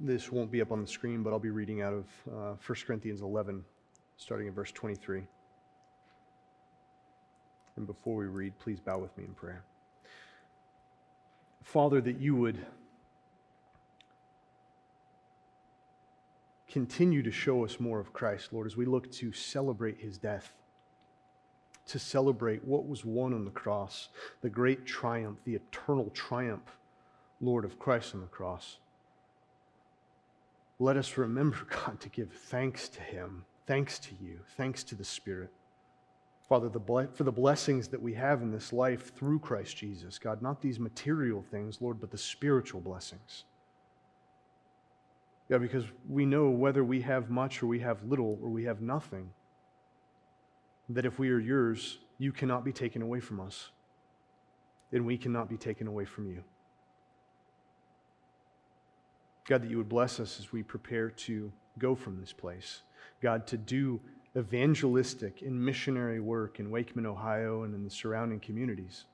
This 0.00 0.30
won't 0.30 0.50
be 0.50 0.60
up 0.60 0.72
on 0.72 0.80
the 0.80 0.86
screen, 0.88 1.22
but 1.22 1.32
I'll 1.32 1.38
be 1.38 1.50
reading 1.50 1.82
out 1.82 1.92
of 1.92 2.04
uh, 2.28 2.54
1 2.64 2.78
Corinthians 2.86 3.20
11, 3.20 3.64
starting 4.16 4.46
in 4.46 4.52
verse 4.52 4.72
23. 4.72 5.22
And 7.76 7.86
before 7.86 8.16
we 8.16 8.26
read, 8.26 8.58
please 8.58 8.80
bow 8.80 8.98
with 8.98 9.16
me 9.16 9.24
in 9.24 9.34
prayer. 9.34 9.64
Father, 11.62 12.00
that 12.00 12.20
you 12.20 12.34
would 12.34 12.64
continue 16.70 17.22
to 17.22 17.30
show 17.30 17.64
us 17.64 17.80
more 17.80 18.00
of 18.00 18.12
Christ, 18.12 18.52
Lord, 18.52 18.66
as 18.66 18.76
we 18.76 18.84
look 18.84 19.10
to 19.12 19.32
celebrate 19.32 19.98
his 19.98 20.18
death, 20.18 20.52
to 21.86 21.98
celebrate 21.98 22.64
what 22.64 22.86
was 22.86 23.04
won 23.04 23.32
on 23.32 23.44
the 23.44 23.50
cross, 23.50 24.08
the 24.42 24.50
great 24.50 24.84
triumph, 24.84 25.38
the 25.44 25.54
eternal 25.54 26.10
triumph, 26.10 26.76
Lord, 27.40 27.64
of 27.64 27.78
Christ 27.78 28.14
on 28.14 28.20
the 28.20 28.26
cross 28.26 28.78
let 30.78 30.96
us 30.96 31.16
remember, 31.16 31.58
God, 31.70 32.00
to 32.00 32.08
give 32.08 32.32
thanks 32.32 32.88
to 32.90 33.00
Him, 33.00 33.44
thanks 33.66 33.98
to 34.00 34.10
you, 34.22 34.40
thanks 34.56 34.82
to 34.84 34.94
the 34.94 35.04
Spirit. 35.04 35.50
Father, 36.48 36.70
the 36.70 37.08
for 37.12 37.24
the 37.24 37.32
blessings 37.32 37.88
that 37.88 38.00
we 38.00 38.14
have 38.14 38.40
in 38.40 38.50
this 38.50 38.72
life 38.72 39.14
through 39.14 39.38
Christ 39.38 39.76
Jesus, 39.76 40.18
God, 40.18 40.40
not 40.40 40.62
these 40.62 40.80
material 40.80 41.44
things, 41.50 41.82
Lord, 41.82 42.00
but 42.00 42.10
the 42.10 42.16
spiritual 42.16 42.80
blessings. 42.80 43.44
Yeah, 45.48 45.58
because 45.58 45.84
we 46.08 46.26
know 46.26 46.50
whether 46.50 46.84
we 46.84 47.00
have 47.02 47.30
much 47.30 47.62
or 47.62 47.66
we 47.66 47.80
have 47.80 48.02
little 48.04 48.38
or 48.42 48.50
we 48.50 48.64
have 48.64 48.80
nothing, 48.82 49.30
that 50.90 51.06
if 51.06 51.18
we 51.18 51.30
are 51.30 51.38
yours, 51.38 51.98
you 52.18 52.32
cannot 52.32 52.64
be 52.64 52.72
taken 52.72 53.02
away 53.02 53.20
from 53.20 53.40
us. 53.40 53.70
and 54.92 55.04
we 55.04 55.18
cannot 55.18 55.48
be 55.48 55.56
taken 55.56 55.86
away 55.86 56.04
from 56.04 56.30
you. 56.30 56.42
God, 59.46 59.62
that 59.62 59.70
you 59.70 59.78
would 59.78 59.88
bless 59.88 60.20
us 60.20 60.38
as 60.38 60.52
we 60.52 60.62
prepare 60.62 61.10
to 61.10 61.52
go 61.78 61.94
from 61.94 62.20
this 62.20 62.32
place. 62.32 62.82
God, 63.22 63.46
to 63.48 63.56
do 63.56 64.00
evangelistic 64.36 65.42
and 65.42 65.64
missionary 65.64 66.20
work 66.20 66.60
in 66.60 66.70
Wakeman, 66.70 67.06
Ohio, 67.06 67.62
and 67.62 67.74
in 67.74 67.84
the 67.84 67.90
surrounding 67.90 68.40
communities. 68.40 69.04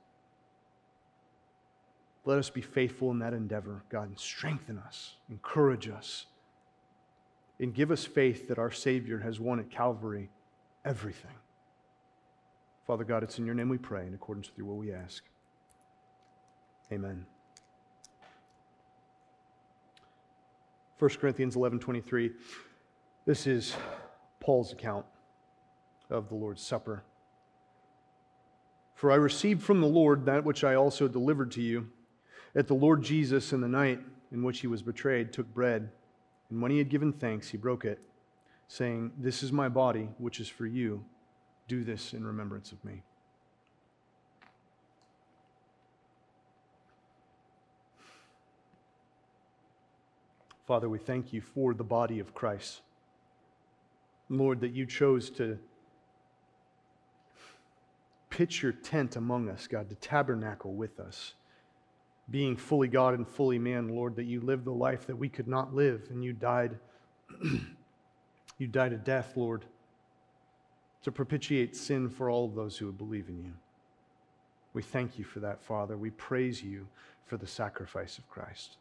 Let 2.25 2.39
us 2.39 2.49
be 2.49 2.63
faithful 2.63 3.11
in 3.11 3.19
that 3.19 3.35
endeavor, 3.35 3.85
God, 3.91 4.09
and 4.09 4.19
strengthen 4.19 4.79
us, 4.79 5.17
encourage 5.29 5.89
us, 5.89 6.27
and 7.61 7.75
give 7.75 7.91
us 7.91 8.05
faith 8.05 8.49
that 8.49 8.59
our 8.59 8.71
Savior 8.71 9.19
has 9.19 9.39
won 9.39 9.61
at 9.61 9.71
Calvary 9.71 10.31
everything. 10.85 11.35
Father 12.87 13.05
God, 13.05 13.23
it's 13.23 13.39
in 13.39 13.47
your 13.47 13.55
name 13.55 13.69
we 13.69 13.79
pray, 13.79 14.07
in 14.07 14.15
accordance 14.15 14.49
with 14.49 14.59
your 14.59 14.67
will 14.67 14.77
we 14.77 14.93
ask. 14.93 15.23
Amen. 16.93 17.27
1 20.99 21.11
Corinthians 21.19 21.57
11:23. 21.57 22.33
This 23.27 23.47
is 23.47 23.75
Paul's 24.41 24.73
account 24.73 25.07
of 26.09 26.29
the 26.29 26.35
Lord's 26.35 26.63
Supper. 26.63 27.03
For 28.95 29.11
I 29.11 29.17
received 29.17 29.63
from 29.63 29.81
the 29.81 29.87
Lord 29.87 30.25
that 30.27 30.45
which 30.45 30.63
I 30.63 30.75
also 30.75 31.09
delivered 31.09 31.51
to 31.53 31.63
you, 31.63 31.91
that 32.55 32.67
the 32.67 32.75
Lord 32.75 33.03
Jesus 33.03 33.53
in 33.53 33.61
the 33.61 33.69
night 33.69 34.01
in 34.33 34.43
which 34.43 34.61
he 34.61 34.67
was 34.67 34.83
betrayed 34.83 35.33
took 35.33 35.53
bread, 35.53 35.93
and 36.51 36.63
when 36.63 36.71
he 36.71 36.79
had 36.79 36.89
given 36.89 37.13
thanks, 37.13 37.51
he 37.51 37.57
broke 37.57 37.85
it, 37.85 38.01
saying, 38.67 39.13
"This 39.19 39.43
is 39.43 39.53
my 39.53 39.69
body, 39.69 40.09
which 40.19 40.41
is 40.41 40.49
for 40.49 40.67
you. 40.67 41.05
Do 41.69 41.85
this 41.85 42.15
in 42.15 42.27
remembrance 42.27 42.73
of 42.73 42.85
me." 42.85 43.03
Father, 50.67 50.89
we 50.89 50.99
thank 50.99 51.33
you 51.33 51.43
for 51.43 51.75
the 51.75 51.85
body 51.85 52.19
of 52.19 52.35
Christ. 52.35 52.81
Lord, 54.31 54.61
that 54.61 54.71
you 54.71 54.87
chose 54.87 55.29
to 55.31 55.59
pitch 58.31 58.63
your 58.63 58.73
tent 58.73 59.15
among 59.15 59.51
us, 59.51 59.67
God, 59.67 59.91
to 59.91 59.95
tabernacle 59.95 60.75
with 60.75 60.99
us. 60.99 61.35
Being 62.31 62.57
fully 62.57 62.89
God 62.89 63.15
and 63.15 63.29
fully 63.29 63.59
man, 63.59 63.89
Lord, 63.89 64.17
that 64.17 64.25
you 64.25 64.41
lived 64.41 64.65
the 64.65 64.73
life 64.73 65.07
that 65.07 65.17
we 65.17 65.29
could 65.29 65.49
not 65.49 65.75
live, 65.75 66.09
and 66.11 66.25
you 66.25 66.33
died. 66.33 66.79
you 68.59 68.67
died 68.67 68.93
a 68.93 68.97
death, 68.97 69.37
Lord, 69.37 69.65
to 71.03 71.13
propitiate 71.13 71.77
sin 71.77 72.09
for 72.09 72.31
all 72.31 72.47
of 72.47 72.55
those 72.55 72.79
who 72.79 72.87
would 72.87 72.99
believe 72.99 73.29
in 73.29 73.39
you. 73.43 73.53
We 74.73 74.83
thank 74.83 75.19
you 75.19 75.25
for 75.25 75.41
that, 75.41 75.63
Father. 75.63 75.97
We 75.97 76.11
praise 76.11 76.63
you 76.63 76.87
for 77.27 77.37
the 77.37 77.47
sacrifice 77.47 78.19
of 78.19 78.29
Christ. 78.29 78.77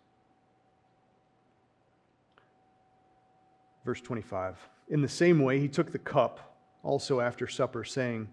Verse 3.86 4.02
25. 4.02 4.58
In 4.90 5.02
the 5.02 5.10
same 5.10 5.40
way, 5.40 5.60
he 5.60 5.68
took 5.68 5.92
the 5.92 6.00
cup 6.00 6.56
also 6.84 7.20
after 7.20 7.48
supper, 7.48 7.84
saying, 7.84 8.28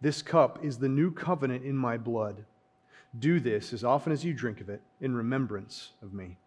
This 0.00 0.22
cup 0.22 0.64
is 0.64 0.78
the 0.78 0.88
new 0.88 1.10
covenant 1.10 1.64
in 1.64 1.76
my 1.76 1.96
blood. 1.96 2.44
Do 3.18 3.40
this 3.40 3.72
as 3.72 3.84
often 3.84 4.12
as 4.12 4.24
you 4.24 4.32
drink 4.32 4.60
of 4.60 4.68
it 4.68 4.80
in 5.00 5.14
remembrance 5.14 5.90
of 6.02 6.14
me. 6.14 6.38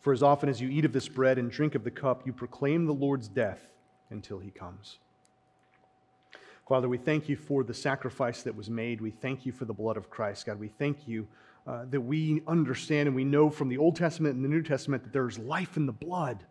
For 0.00 0.12
as 0.12 0.22
often 0.22 0.48
as 0.48 0.60
you 0.60 0.68
eat 0.68 0.84
of 0.84 0.92
this 0.92 1.08
bread 1.08 1.38
and 1.38 1.50
drink 1.50 1.74
of 1.74 1.84
the 1.84 1.90
cup, 1.90 2.22
you 2.24 2.32
proclaim 2.32 2.86
the 2.86 2.94
Lord's 2.94 3.28
death 3.28 3.60
until 4.10 4.38
he 4.38 4.50
comes. 4.50 4.98
Father, 6.68 6.88
we 6.88 6.98
thank 6.98 7.28
you 7.28 7.36
for 7.36 7.64
the 7.64 7.74
sacrifice 7.74 8.42
that 8.42 8.54
was 8.54 8.68
made. 8.68 9.00
We 9.00 9.10
thank 9.10 9.46
you 9.46 9.52
for 9.52 9.64
the 9.64 9.72
blood 9.72 9.96
of 9.96 10.10
Christ. 10.10 10.46
God, 10.46 10.58
we 10.58 10.68
thank 10.68 11.08
you 11.08 11.26
uh, 11.66 11.86
that 11.90 12.00
we 12.00 12.42
understand 12.46 13.06
and 13.06 13.16
we 13.16 13.24
know 13.24 13.50
from 13.50 13.68
the 13.68 13.78
Old 13.78 13.96
Testament 13.96 14.36
and 14.36 14.44
the 14.44 14.48
New 14.48 14.62
Testament 14.62 15.02
that 15.02 15.12
there's 15.12 15.38
life 15.38 15.76
in 15.76 15.86
the 15.86 15.92
blood. 15.92 16.44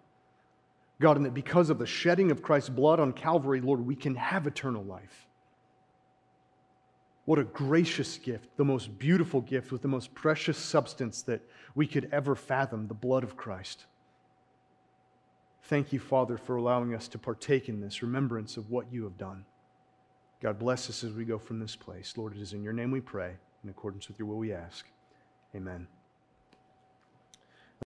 God, 0.99 1.17
and 1.17 1.25
that 1.25 1.35
because 1.35 1.69
of 1.69 1.77
the 1.77 1.85
shedding 1.85 2.31
of 2.31 2.41
Christ's 2.41 2.69
blood 2.69 2.99
on 2.99 3.13
Calvary, 3.13 3.61
Lord, 3.61 3.85
we 3.85 3.95
can 3.95 4.15
have 4.15 4.47
eternal 4.47 4.83
life. 4.83 5.26
What 7.27 7.39
a 7.39 7.43
gracious 7.43 8.17
gift, 8.17 8.55
the 8.55 8.63
most 8.63 8.97
beautiful 8.97 9.41
gift 9.41 9.73
with 9.73 9.81
the 9.81 9.89
most 9.89 10.15
precious 10.15 10.57
substance 10.57 11.23
that 11.23 11.41
we 11.75 11.85
could 11.85 12.07
ever 12.13 12.35
fathom 12.35 12.87
the 12.87 12.93
blood 12.93 13.25
of 13.25 13.35
Christ. 13.35 13.83
Thank 15.63 15.91
you, 15.91 15.99
Father, 15.99 16.37
for 16.37 16.55
allowing 16.55 16.95
us 16.95 17.09
to 17.09 17.17
partake 17.17 17.67
in 17.67 17.81
this 17.81 18.01
remembrance 18.01 18.55
of 18.55 18.69
what 18.69 18.93
you 18.93 19.03
have 19.03 19.17
done. 19.17 19.43
God 20.41 20.57
bless 20.57 20.89
us 20.89 21.03
as 21.03 21.11
we 21.11 21.25
go 21.25 21.37
from 21.37 21.59
this 21.59 21.75
place. 21.75 22.13
Lord, 22.15 22.33
it 22.33 22.41
is 22.41 22.53
in 22.53 22.63
your 22.63 22.71
name 22.71 22.91
we 22.91 23.01
pray. 23.01 23.33
In 23.61 23.69
accordance 23.69 24.07
with 24.07 24.17
your 24.17 24.29
will, 24.29 24.37
we 24.37 24.53
ask. 24.53 24.85
Amen. 25.53 25.85